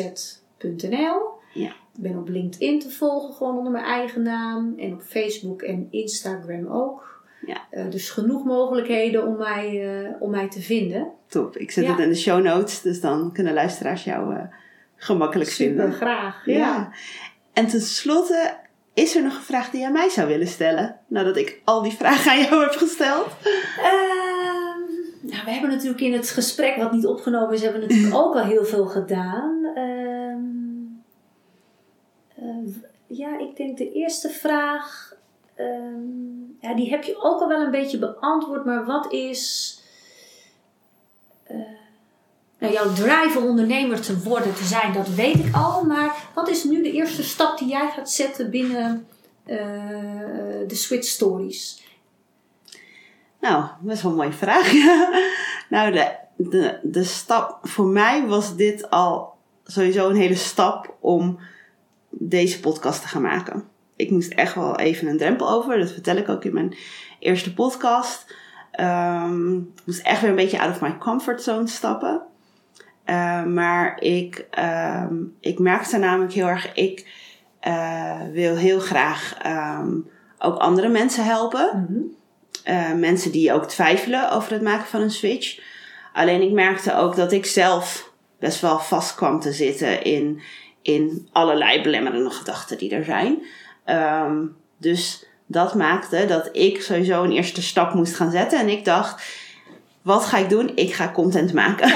www.reset.nl. 0.00 1.28
Ja. 1.54 1.68
Ik 1.94 2.02
ben 2.02 2.18
op 2.18 2.28
LinkedIn 2.28 2.80
te 2.80 2.90
volgen, 2.90 3.34
gewoon 3.34 3.56
onder 3.56 3.72
mijn 3.72 3.84
eigen 3.84 4.22
naam. 4.22 4.74
En 4.78 4.92
op 4.92 5.02
Facebook 5.02 5.62
en 5.62 5.86
Instagram 5.90 6.66
ook. 6.66 7.22
Ja. 7.46 7.60
Eh, 7.70 7.90
dus 7.90 8.10
genoeg 8.10 8.44
mogelijkheden 8.44 9.26
om 9.26 9.36
mij, 9.36 9.88
eh, 10.04 10.10
om 10.20 10.30
mij 10.30 10.48
te 10.48 10.60
vinden. 10.60 11.08
Top. 11.26 11.56
Ik 11.56 11.70
zet 11.70 11.84
Ja. 11.84 11.90
het 11.90 11.98
in 12.00 12.08
de 12.08 12.14
show 12.16 12.42
notes, 12.44 12.80
dus 12.82 13.00
dan 13.00 13.32
kunnen 13.32 13.52
luisteraars 13.54 14.04
jou 14.04 14.34
eh, 14.34 14.42
gemakkelijk 14.96 15.50
Super, 15.50 15.66
vinden. 15.76 15.92
graag. 15.92 16.46
Ja. 16.46 16.56
Ja. 16.56 16.92
En 17.52 17.66
tenslotte, 17.66 18.54
is 18.94 19.16
er 19.16 19.22
nog 19.22 19.34
een 19.34 19.42
vraag 19.42 19.70
die 19.70 19.80
jij 19.80 19.90
mij 19.92 20.08
zou 20.08 20.28
willen 20.28 20.46
stellen? 20.46 20.96
Nadat 21.06 21.36
ik 21.36 21.60
al 21.64 21.82
die 21.82 21.92
vragen 21.92 22.30
aan 22.32 22.40
jou 22.42 22.62
heb 22.62 22.72
gesteld. 22.72 23.26
Ehm, 25.20 25.30
nou, 25.30 25.44
we 25.44 25.50
hebben 25.50 25.70
natuurlijk 25.70 26.00
in 26.00 26.12
het 26.12 26.30
gesprek 26.30 26.76
wat 26.76 26.92
niet 26.92 27.06
opgenomen 27.06 27.54
is, 27.54 27.62
hebben 27.62 27.80
we 27.80 27.86
natuurlijk 27.86 28.14
ook 28.14 28.34
al 28.34 28.44
heel 28.44 28.64
veel 28.64 28.86
gedaan. 28.86 29.64
Ehm, 29.74 30.40
eh, 32.36 32.74
ja, 33.06 33.38
ik 33.38 33.56
denk 33.56 33.78
de 33.78 33.92
eerste 33.92 34.28
vraag, 34.28 35.14
ehm, 35.54 36.40
ja, 36.60 36.74
die 36.74 36.90
heb 36.90 37.04
je 37.04 37.22
ook 37.22 37.40
al 37.40 37.48
wel 37.48 37.60
een 37.60 37.70
beetje 37.70 37.98
beantwoord, 37.98 38.64
maar 38.64 38.84
wat 38.84 39.12
is 39.12 39.74
eh, 41.44 41.56
nou, 42.58 42.72
jouw 42.72 42.92
drive 42.92 43.38
om 43.38 43.44
ondernemer 43.44 44.00
te 44.00 44.22
worden, 44.22 44.54
te 44.54 44.64
zijn, 44.64 44.92
dat 44.92 45.08
weet 45.08 45.34
ik 45.34 45.54
al, 45.54 45.84
maar 45.84 46.14
wat 46.34 46.48
is 46.48 46.64
nu 46.64 46.82
de 46.82 46.92
eerste 46.92 47.22
stap 47.22 47.58
die 47.58 47.68
jij 47.68 47.90
gaat 47.90 48.10
zetten 48.10 48.50
binnen 48.50 49.06
eh, 49.44 49.56
de 50.66 50.74
Switch 50.74 51.06
Stories? 51.06 51.79
Nou, 53.40 53.64
best 53.80 54.02
wel 54.02 54.10
een 54.10 54.16
mooie 54.16 54.32
vraag. 54.32 54.72
nou, 55.70 55.92
de, 55.92 56.10
de, 56.36 56.78
de 56.82 57.04
stap 57.04 57.58
voor 57.62 57.86
mij 57.86 58.26
was 58.26 58.56
dit 58.56 58.90
al 58.90 59.34
sowieso 59.64 60.08
een 60.08 60.16
hele 60.16 60.34
stap 60.34 60.94
om 61.00 61.38
deze 62.08 62.60
podcast 62.60 63.02
te 63.02 63.08
gaan 63.08 63.22
maken. 63.22 63.64
Ik 63.96 64.10
moest 64.10 64.32
echt 64.32 64.54
wel 64.54 64.76
even 64.76 65.08
een 65.08 65.18
drempel 65.18 65.50
over. 65.50 65.78
Dat 65.78 65.92
vertel 65.92 66.16
ik 66.16 66.28
ook 66.28 66.44
in 66.44 66.54
mijn 66.54 66.74
eerste 67.18 67.54
podcast. 67.54 68.34
Ehm, 68.70 69.56
ik 69.56 69.82
moest 69.84 70.02
echt 70.02 70.20
weer 70.20 70.30
een 70.30 70.36
beetje 70.36 70.60
out 70.60 70.70
of 70.70 70.80
my 70.80 70.98
comfort 70.98 71.42
zone 71.42 71.66
stappen. 71.66 72.22
Eh, 73.04 73.44
maar 73.44 74.00
ik, 74.00 74.46
ehm, 74.50 75.14
ik 75.40 75.58
merkte 75.58 75.98
namelijk 75.98 76.32
heel 76.32 76.46
erg, 76.46 76.74
ik 76.74 77.28
eh, 77.60 78.20
wil 78.32 78.56
heel 78.56 78.80
graag 78.80 79.34
ehm, 79.42 79.96
ook 80.38 80.56
andere 80.56 80.88
mensen 80.88 81.24
helpen. 81.24 81.86
Mhm. 81.88 82.02
Eh, 82.64 82.92
mensen 82.92 83.32
die 83.32 83.52
ook 83.52 83.64
twijfelen 83.64 84.30
over 84.30 84.52
het 84.52 84.62
maken 84.62 84.86
van 84.86 85.00
een 85.00 85.10
switch. 85.10 85.58
Alleen 86.12 86.42
ik 86.42 86.50
merkte 86.50 86.96
ook 86.96 87.16
dat 87.16 87.32
ik 87.32 87.46
zelf 87.46 88.10
best 88.38 88.60
wel 88.60 88.78
vast 88.78 89.14
kwam 89.14 89.40
te 89.40 89.52
zitten 89.52 90.02
in, 90.02 90.40
in 90.82 91.28
allerlei 91.32 91.82
belemmerende 91.82 92.30
gedachten 92.30 92.78
die 92.78 92.90
er 92.90 93.04
zijn. 93.04 93.42
Ehm, 93.84 94.36
dus 94.76 95.24
dat 95.46 95.74
maakte 95.74 96.26
dat 96.26 96.48
ik 96.52 96.82
sowieso 96.82 97.22
een 97.22 97.32
eerste 97.32 97.62
stap 97.62 97.94
moest 97.94 98.14
gaan 98.14 98.30
zetten. 98.30 98.58
En 98.58 98.68
ik 98.68 98.84
dacht, 98.84 99.22
wat 100.02 100.24
ga 100.24 100.38
ik 100.38 100.48
doen? 100.48 100.72
Ik 100.74 100.94
ga 100.94 101.10
content 101.10 101.52
maken. 101.52 101.92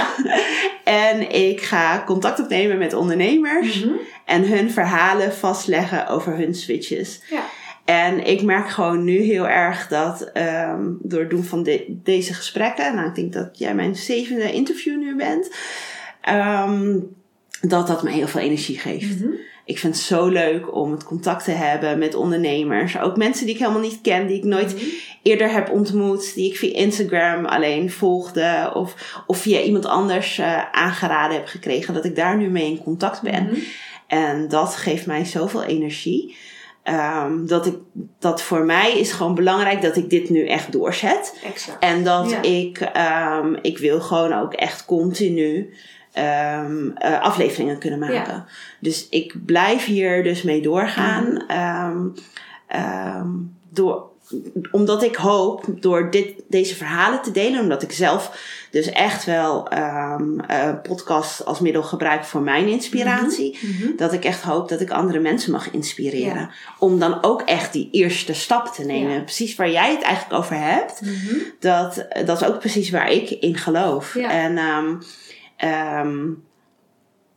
en 0.85 1.31
ik 1.31 1.63
ga 1.63 2.03
contact 2.07 2.41
opnemen 2.41 2.79
met 2.79 2.93
ondernemers. 2.93 3.85
Mhm. 3.85 3.95
En 4.25 4.49
hun 4.49 4.71
verhalen 4.71 5.35
vastleggen 5.35 6.09
over 6.09 6.37
hun 6.37 6.55
switches. 6.55 7.21
Ja. 7.31 7.43
En 7.85 8.27
ik 8.27 8.43
merk 8.43 8.69
gewoon 8.71 9.05
nu 9.05 9.19
heel 9.19 9.49
erg 9.49 9.89
dat 9.89 10.23
ehm, 10.33 10.83
door 11.01 11.21
het 11.21 11.31
doen 11.31 11.45
van 11.45 11.63
de- 11.63 11.85
deze 12.03 12.35
gesprekken, 12.35 12.95
nou 12.95 13.09
ik 13.09 13.15
denk 13.15 13.33
dat 13.33 13.59
jij 13.59 13.75
mijn 13.75 13.97
zevende 13.97 14.53
interview 14.53 14.99
nu 14.99 15.17
bent, 15.17 15.51
ehm, 16.21 16.99
dat 17.61 17.87
dat 17.87 18.03
me 18.03 18.11
heel 18.11 18.29
veel 18.29 18.41
energie 18.41 18.79
geeft. 18.79 19.21
Mhm. 19.21 19.29
Ik 19.67 19.79
vind 19.79 19.95
het 19.95 20.05
zo 20.05 20.27
leuk 20.29 20.75
om 20.75 20.91
het 20.91 21.05
contact 21.05 21.45
te 21.45 21.51
hebben 21.51 21.99
met 21.99 22.15
ondernemers. 22.15 22.99
Ook 22.99 23.17
mensen 23.17 23.47
die 23.47 23.55
ik 23.55 23.61
helemaal 23.61 23.81
niet 23.81 23.99
ken, 24.03 24.27
die 24.27 24.37
ik 24.37 24.45
nooit 24.45 24.75
Mhm. 24.75 24.85
eerder 25.23 25.51
heb 25.53 25.71
ontmoet, 25.71 26.35
die 26.35 26.51
ik 26.51 26.57
via 26.57 26.75
Instagram 26.75 27.45
alleen 27.45 27.91
volgde 27.91 28.71
of, 28.75 29.23
of 29.27 29.39
via 29.39 29.61
iemand 29.61 29.87
anders 29.87 30.39
eh, 30.39 30.71
aangeraden 30.73 31.37
heb 31.37 31.47
gekregen, 31.47 31.95
dat 31.95 32.05
ik 32.05 32.17
daar 32.17 32.37
nu 32.37 32.49
mee 32.51 32.71
in 32.71 32.83
contact 32.83 33.23
ben. 33.23 33.43
Mhm. 33.45 33.55
En 34.07 34.49
dat 34.49 34.77
geeft 34.77 35.07
mij 35.07 35.25
zoveel 35.25 35.63
energie. 35.65 36.37
Ehm, 36.85 37.47
dat, 37.47 37.67
ik, 37.67 37.77
dat 38.19 38.43
voor 38.43 38.65
mij 38.65 38.99
is 38.99 39.13
gewoon 39.13 39.35
belangrijk 39.35 39.83
dat 39.83 39.97
ik 39.97 40.11
dit 40.11 40.31
nu 40.31 40.47
echt 40.47 40.73
doorzet. 40.73 41.39
Exact. 41.45 41.79
En 41.83 42.05
dat 42.05 42.31
Ja. 42.31 42.43
ik, 42.43 42.81
ehm, 42.81 43.55
ik 43.63 43.79
wil 43.79 44.01
gewoon 44.01 44.33
ook 44.33 44.53
echt 44.53 44.85
continu 44.85 45.75
eh, 46.13 47.21
afleveringen 47.21 47.79
kunnen 47.79 47.99
maken. 47.99 48.15
Ja. 48.35 48.47
Dus 48.81 49.09
ik 49.09 49.35
blijf 49.47 49.85
hier 49.85 50.23
dus 50.23 50.43
mee 50.43 50.63
doorgaan. 50.63 51.45
Mhm. 51.49 52.09
Door, 53.71 54.11
omdat 54.71 55.03
ik 55.03 55.17
hoop 55.17 55.65
door 55.81 56.11
dit, 56.11 56.43
deze 56.49 56.75
verhalen 56.75 57.23
te 57.23 57.31
delen, 57.31 57.61
omdat 57.61 57.83
ik 57.83 57.93
zelf 57.93 58.39
dus 58.71 58.91
echt 58.91 59.25
wel 59.25 59.69
ehm 59.69 60.41
eh, 60.41 60.75
podcast 60.83 61.45
als 61.45 61.61
middel 61.61 61.83
gebruik 61.83 62.25
voor 62.25 62.41
mijn 62.41 62.69
inspiratie. 62.69 63.59
Mhm. 63.61 63.97
Dat 63.97 64.13
ik 64.13 64.25
echt 64.25 64.43
hoop 64.43 64.69
dat 64.69 64.81
ik 64.81 64.91
andere 64.91 65.19
mensen 65.19 65.53
mag 65.53 65.71
inspireren. 65.71 66.35
Ja. 66.35 66.51
Om 66.79 66.99
dan 66.99 67.23
ook 67.23 67.43
echt 67.43 67.73
die 67.73 67.89
eerste 67.91 68.35
stap 68.35 68.67
te 68.67 68.85
nemen. 68.85 69.13
Ja. 69.13 69.21
Precies 69.21 69.55
waar 69.55 69.71
jij 69.71 69.91
het 69.91 70.03
eigenlijk 70.03 70.43
over 70.43 70.57
hebt. 70.57 71.01
Mhm. 71.01 71.37
Dat, 71.61 72.07
dat 72.25 72.41
is 72.41 72.47
ook 72.47 72.59
precies 72.59 72.91
waar 72.91 73.11
ik 73.11 73.31
in 73.31 73.57
geloof. 73.57 74.15
Ja. 74.15 74.31
En 74.31 74.59
ehm, 74.59 74.95
ehm, 75.57 76.27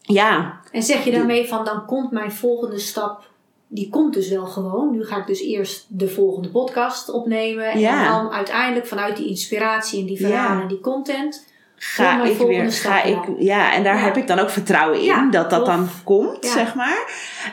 ja, 0.01 0.59
En 0.71 0.83
zeg 0.83 1.03
je 1.03 1.11
daarmee 1.11 1.47
van 1.47 1.65
dan 1.65 1.85
komt 1.85 2.11
mijn 2.11 2.31
volgende 2.31 2.79
stap, 2.79 3.26
die 3.67 3.89
komt 3.89 4.13
dus 4.13 4.29
wel 4.29 4.45
gewoon. 4.45 4.91
Nu 4.91 5.05
ga 5.05 5.17
ik 5.17 5.27
dus 5.27 5.41
eerst 5.41 5.85
de 5.89 6.07
volgende 6.07 6.49
podcast 6.49 7.09
opnemen. 7.09 7.79
Ja. 7.79 8.05
En 8.05 8.11
dan 8.11 8.31
uiteindelijk 8.31 8.87
vanuit 8.87 9.17
die 9.17 9.27
inspiratie 9.27 9.99
en 9.99 10.05
die 10.05 10.19
verhalen 10.19 10.61
en 10.61 10.67
die 10.67 10.79
content. 10.79 11.46
Ga 11.79 12.23
ik 12.23 12.37
weer. 12.37 12.71
Ga 12.71 13.03
ik, 13.03 13.17
ja, 13.39 13.73
en 13.73 13.83
daar 13.83 13.95
Ja. 13.95 14.01
heb 14.03 14.17
ik 14.17 14.27
dan 14.27 14.39
ook 14.39 14.49
vertrouwen 14.49 14.99
in 14.99 15.05
Ja, 15.05 15.27
dat 15.31 15.49
dat 15.49 15.65
dan 15.65 15.89
komt, 16.03 16.37
Ja. 16.45 16.51
zeg 16.51 16.75
maar. 16.75 16.97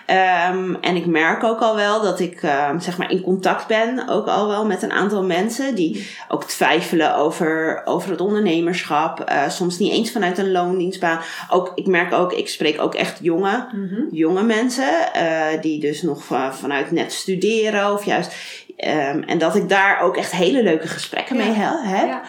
Ehm, 0.07 0.75
en 0.81 0.97
ik 0.97 1.07
merk 1.07 1.45
ook 1.45 1.61
al 1.61 1.77
wel 1.77 2.03
dat 2.03 2.21
ik 2.21 2.43
ehm, 2.43 2.79
zeg 2.79 2.99
maar 2.99 3.11
in 3.11 3.21
contact 3.23 3.67
ben, 3.67 4.09
ook 4.09 4.27
al 4.27 4.49
wel 4.49 4.67
met 4.67 4.83
een 4.83 4.93
aantal 4.93 5.25
mensen 5.25 5.75
die 5.75 6.11
ook 6.29 6.45
twijfelen 6.45 7.15
over, 7.17 7.83
over 7.85 8.11
het 8.11 8.21
ondernemerschap. 8.21 9.21
Eh, 9.21 9.49
soms 9.49 9.79
niet 9.79 9.93
eens 9.93 10.11
vanuit 10.13 10.39
een 10.39 10.53
loondienstbaan. 10.53 11.21
Ook, 11.51 11.73
ik 11.75 11.87
merk 11.87 12.13
ook, 12.13 12.33
ik 12.33 12.49
spreek 12.49 12.81
ook 12.81 12.95
echt 12.95 13.19
jonge 13.23 13.67
Mhm. 13.73 14.01
jonge 14.11 14.43
mensen 14.43 15.13
eh, 15.13 15.61
die 15.61 15.81
dus 15.81 16.03
nog 16.03 16.25
van, 16.25 16.55
vanuit 16.55 16.91
net 16.91 17.13
studeren 17.13 17.93
of 17.93 18.05
juist. 18.05 18.33
ehm, 18.77 19.23
en 19.27 19.39
dat 19.39 19.55
ik 19.57 19.69
daar 19.69 20.01
ook 20.01 20.17
echt 20.17 20.33
hele 20.33 20.63
leuke 20.63 20.89
gesprekken 20.89 21.37
mee 21.37 21.51
he- 21.53 21.89
heb. 21.97 22.21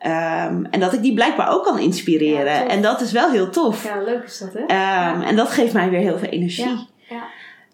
Ehm, 0.00 0.64
en 0.64 0.80
dat 0.80 0.92
ik 0.92 1.02
die 1.02 1.14
blijkbaar 1.14 1.48
ook 1.52 1.64
kan 1.64 1.78
inspireren. 1.78 2.44
Ja, 2.54 2.66
en 2.66 2.82
dat 2.82 3.00
is 3.00 3.12
wel 3.12 3.30
heel 3.30 3.50
tof. 3.50 3.84
ja, 3.84 4.02
leuk 4.02 4.24
is 4.24 4.38
dat 4.38 4.52
hè? 4.52 4.60
Ehm, 4.60 5.20
En 5.22 5.36
dat 5.36 5.50
geeft 5.50 5.72
mij 5.72 5.90
weer 5.90 6.00
heel 6.00 6.18
veel 6.18 6.28
energie. 6.28 6.64
Ja. 6.64 6.86
ja. 7.08 7.22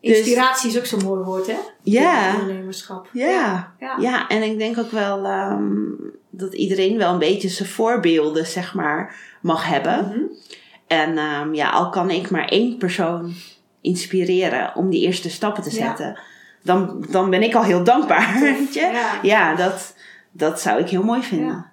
Dus- 0.01 0.17
Inspiratie 0.19 0.71
is 0.71 0.79
ook 0.79 0.87
zo'n 0.87 1.05
mooi 1.05 1.23
woord 1.25 1.47
hè? 1.47 1.57
Ja. 1.83 2.35
Ondernemerschap. 2.41 3.09
Ja. 3.13 3.73
Ja. 3.79 3.97
Ja, 3.99 4.29
en 4.29 4.43
ik 4.43 4.59
denk 4.59 4.79
ook 4.79 4.91
wel 4.91 5.25
ehm, 5.25 5.73
dat 6.31 6.55
iedereen 6.55 6.99
wel 6.99 7.13
een 7.13 7.19
beetje 7.19 7.49
zijn 7.49 7.69
voorbeelden, 7.69 8.47
zeg 8.47 8.75
maar, 8.75 9.15
mag 9.41 9.67
hebben. 9.69 10.07
Mhm. 10.07 10.21
En 10.87 11.19
ja, 11.55 11.71
al 11.71 11.91
kan 11.91 12.11
ik 12.11 12.31
maar 12.31 12.45
één 12.49 12.77
persoon 12.79 13.33
inspireren 13.81 14.73
om 14.75 14.91
die 14.91 15.03
eerste 15.07 15.31
stappen 15.31 15.63
te 15.63 15.71
zetten, 15.71 16.19
dan, 16.63 17.07
dan 17.11 17.31
ben 17.31 17.43
ik 17.43 17.55
al 17.55 17.63
heel 17.63 17.85
dankbaar. 17.85 18.39
Weet 18.41 18.75
je? 18.75 18.81
Ja. 18.81 19.11
Ja, 19.23 19.55
dat, 19.55 19.95
dat 20.33 20.61
zou 20.61 20.81
ik 20.81 20.89
heel 20.89 21.03
mooi 21.03 21.23
vinden. 21.23 21.67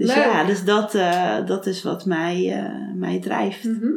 Ja. 0.00 0.06
Dus 0.06 0.14
Leuk. 0.14 0.24
ja, 0.24 0.44
dus 0.44 0.64
dat, 0.64 0.94
eh, 0.94 1.46
dat 1.46 1.66
is 1.66 1.82
wat 1.82 2.04
mij, 2.04 2.52
eh, 2.52 2.94
mij 2.94 3.18
drijft. 3.20 3.64
Mhm. 3.64 3.90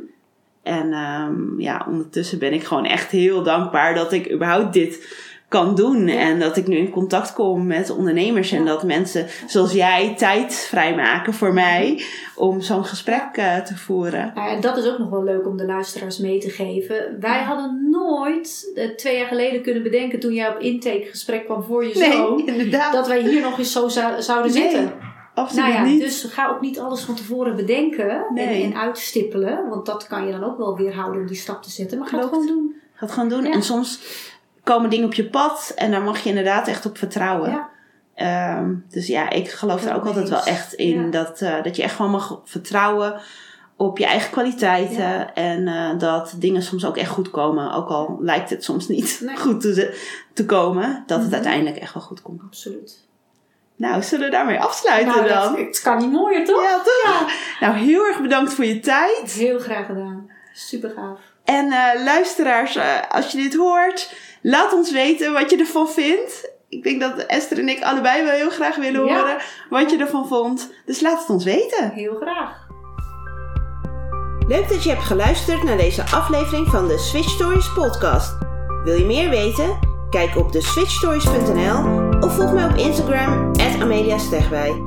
En 0.63 0.93
ehm, 0.93 1.59
ja, 1.59 1.85
ondertussen 1.89 2.39
ben 2.39 2.53
ik 2.53 2.63
gewoon 2.63 2.85
echt 2.85 3.11
heel 3.11 3.43
dankbaar 3.43 3.95
dat 3.95 4.11
ik 4.11 4.31
überhaupt 4.31 4.73
dit 4.73 5.21
kan 5.47 5.75
doen. 5.75 6.07
En 6.07 6.39
dat 6.39 6.57
ik 6.57 6.67
nu 6.67 6.77
in 6.77 6.89
contact 6.89 7.33
kom 7.33 7.67
met 7.67 7.89
ondernemers. 7.89 8.51
En 8.51 8.65
dat 8.65 8.83
mensen 8.83 9.25
zoals 9.47 9.73
jij 9.73 10.13
tijd 10.17 10.55
vrijmaken 10.55 11.33
voor 11.33 11.53
mij 11.53 12.03
om 12.35 12.61
zo'n 12.61 12.85
gesprek 12.85 13.29
eh, 13.33 13.57
te 13.57 13.77
voeren. 13.77 14.31
Ja, 14.35 14.47
en 14.49 14.61
dat 14.61 14.77
is 14.77 14.87
ook 14.87 14.97
nog 14.97 15.09
wel 15.09 15.23
leuk 15.23 15.47
om 15.47 15.57
de 15.57 15.65
luisteraars 15.65 16.17
mee 16.17 16.39
te 16.39 16.49
geven. 16.49 17.17
Wij 17.19 17.41
hadden 17.43 17.87
nooit 17.91 18.71
twee 18.97 19.17
jaar 19.17 19.27
geleden 19.27 19.61
kunnen 19.61 19.83
bedenken 19.83 20.19
toen 20.19 20.33
jij 20.33 20.49
op 20.49 20.59
intakegesprek 20.59 21.45
kwam 21.45 21.63
voor 21.63 21.85
je 21.85 22.11
zoon. 22.11 22.47
Inderdaad. 22.47 22.93
Dat 22.93 23.07
wij 23.07 23.21
hier 23.21 23.41
nog 23.41 23.57
eens 23.57 23.71
zo 23.71 23.87
zou- 23.87 24.21
zouden 24.21 24.53
Nee, 24.53 24.61
zitten. 24.61 24.91
Absoluut 25.35 25.63
Nou 25.65 25.75
ja, 25.75 25.83
niet. 25.83 26.01
dus 26.01 26.23
ga 26.23 26.47
ook 26.49 26.61
niet 26.61 26.79
alles 26.79 27.01
van 27.01 27.15
tevoren 27.15 27.55
bedenken 27.55 28.25
Nee. 28.33 28.63
en, 28.63 28.71
en 28.73 28.77
uitstippelen. 28.79 29.69
Want 29.69 29.85
dat 29.85 30.07
kan 30.07 30.25
je 30.25 30.31
dan 30.31 30.43
ook 30.43 30.57
wel 30.57 30.77
weerhouden 30.77 31.21
om 31.21 31.27
die 31.27 31.35
stap 31.35 31.63
te 31.63 31.69
zetten. 31.69 31.97
Maar 31.99 32.07
ga 32.07 32.17
het 32.17 32.27
gewoon 32.29 32.47
doen. 32.47 32.75
Ga 32.93 33.05
het 33.05 33.13
gewoon 33.13 33.29
doen. 33.29 33.43
Ja. 33.43 33.51
En 33.51 33.63
soms 33.63 33.99
komen 34.63 34.89
dingen 34.89 35.05
op 35.05 35.13
je 35.13 35.29
pad 35.29 35.71
en 35.75 35.91
daar 35.91 36.01
mag 36.01 36.19
je 36.23 36.29
inderdaad 36.29 36.67
echt 36.67 36.85
op 36.85 36.97
vertrouwen. 36.97 37.49
Ja. 37.49 37.69
Ehm, 38.15 38.73
dus 38.89 39.07
ja, 39.07 39.29
ik 39.29 39.49
geloof 39.51 39.85
er 39.85 39.95
ook 39.95 40.05
altijd 40.05 40.29
wel 40.29 40.43
echt 40.43 40.73
in 40.73 41.11
dat, 41.11 41.41
eh, 41.41 41.63
dat 41.63 41.75
je 41.75 41.83
echt 41.83 41.95
gewoon 41.95 42.11
mag 42.11 42.41
vertrouwen 42.45 43.21
op 43.75 43.97
je 43.97 44.05
eigen 44.05 44.31
kwaliteiten. 44.31 44.95
Ja. 45.03 45.33
En 45.33 45.67
eh, 45.67 45.99
dat 45.99 46.33
dingen 46.37 46.61
soms 46.61 46.85
ook 46.85 46.97
echt 46.97 47.09
goed 47.09 47.29
komen. 47.29 47.71
Ook 47.73 47.87
al 47.89 48.17
lijkt 48.21 48.49
het 48.49 48.63
soms 48.63 48.87
niet 48.87 49.19
Nee. 49.25 49.37
goed 49.45 49.61
te, 49.61 49.97
te 50.33 50.45
komen. 50.45 51.03
Dat 51.05 51.17
het 51.17 51.25
Mhm. 51.25 51.35
uiteindelijk 51.35 51.77
echt 51.77 51.93
wel 51.93 52.03
goed 52.03 52.21
komt. 52.21 52.41
Absoluut. 52.45 53.02
Nou, 53.89 54.01
zullen 54.01 54.25
we 54.25 54.31
daarmee 54.31 54.59
afsluiten 54.59 55.15
Nou, 55.15 55.27
dan? 55.27 55.55
dat, 55.55 55.57
het 55.65 55.81
kan 55.81 55.97
niet 55.97 56.11
mooier, 56.11 56.45
toch? 56.45 56.63
Ja, 56.63 56.77
toch? 56.83 57.31
Nou, 57.59 57.75
heel 57.75 58.05
erg 58.05 58.21
bedankt 58.21 58.53
voor 58.53 58.65
je 58.65 58.79
tijd. 58.79 59.31
Heel 59.31 59.59
graag 59.59 59.85
gedaan. 59.85 60.29
Super 60.53 60.89
gaaf. 60.95 61.19
En 61.43 61.71
eh, 61.71 62.03
luisteraars, 62.03 62.75
eh, 62.75 62.85
als 63.09 63.31
je 63.31 63.37
dit 63.37 63.55
hoort, 63.55 64.13
laat 64.41 64.73
ons 64.73 64.91
weten 64.91 65.33
wat 65.33 65.49
je 65.49 65.57
ervan 65.57 65.89
vindt. 65.89 66.51
Ik 66.69 66.83
denk 66.83 67.01
dat 67.01 67.17
Esther 67.25 67.57
en 67.59 67.69
ik 67.69 67.83
allebei 67.83 68.23
wel 68.23 68.33
heel 68.33 68.49
graag 68.49 68.75
willen 68.75 69.05
Ja. 69.05 69.15
horen 69.19 69.37
wat 69.69 69.91
je 69.91 69.97
ervan 69.97 70.27
vond. 70.27 70.73
Dus 70.85 70.99
laat 71.01 71.19
het 71.19 71.29
ons 71.29 71.43
weten. 71.43 71.89
Heel 71.89 72.15
graag. 72.21 72.61
Leuk 74.47 74.69
dat 74.69 74.83
je 74.83 74.89
hebt 74.89 75.03
geluisterd 75.03 75.63
naar 75.63 75.77
deze 75.77 76.01
aflevering 76.01 76.67
van 76.67 76.87
de 76.87 76.97
Switch 76.97 77.29
Stories 77.29 77.73
podcast. 77.73 78.37
Wil 78.83 78.95
je 78.95 79.05
meer 79.05 79.29
weten? 79.29 79.79
Kijk 80.09 80.35
op 80.35 80.51
de 80.51 80.61
switchstories.nl 80.61 82.02
of 82.23 82.35
volg 82.35 82.53
mij 82.53 82.65
op 82.65 82.75
Instagram 82.75 83.51
Amelia 83.81 84.17
Stegwij. 84.17 84.83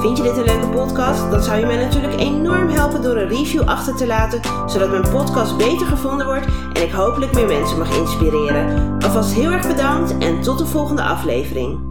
Vind 0.00 0.16
je 0.16 0.22
dit 0.22 0.36
een 0.36 0.44
leuke 0.44 0.68
podcast? 0.68 1.30
Dan 1.30 1.42
zou 1.42 1.58
je 1.58 1.66
mij 1.66 1.76
natuurlijk 1.76 2.20
enorm 2.20 2.68
helpen 2.68 3.02
door 3.02 3.16
een 3.16 3.28
review 3.28 3.62
achter 3.62 3.96
te 3.96 4.06
laten, 4.06 4.40
zodat 4.66 4.90
mijn 4.90 5.10
podcast 5.10 5.56
beter 5.56 5.86
gevonden 5.86 6.26
wordt 6.26 6.46
en 6.72 6.82
ik 6.82 6.90
hopelijk 6.90 7.32
meer 7.32 7.46
mensen 7.46 7.78
mag 7.78 7.96
inspireren. 7.96 8.96
Alvast 9.02 9.32
heel 9.32 9.50
erg 9.50 9.66
bedankt 9.66 10.18
en 10.18 10.40
tot 10.42 10.58
de 10.58 10.66
volgende 10.66 11.02
aflevering. 11.02 11.87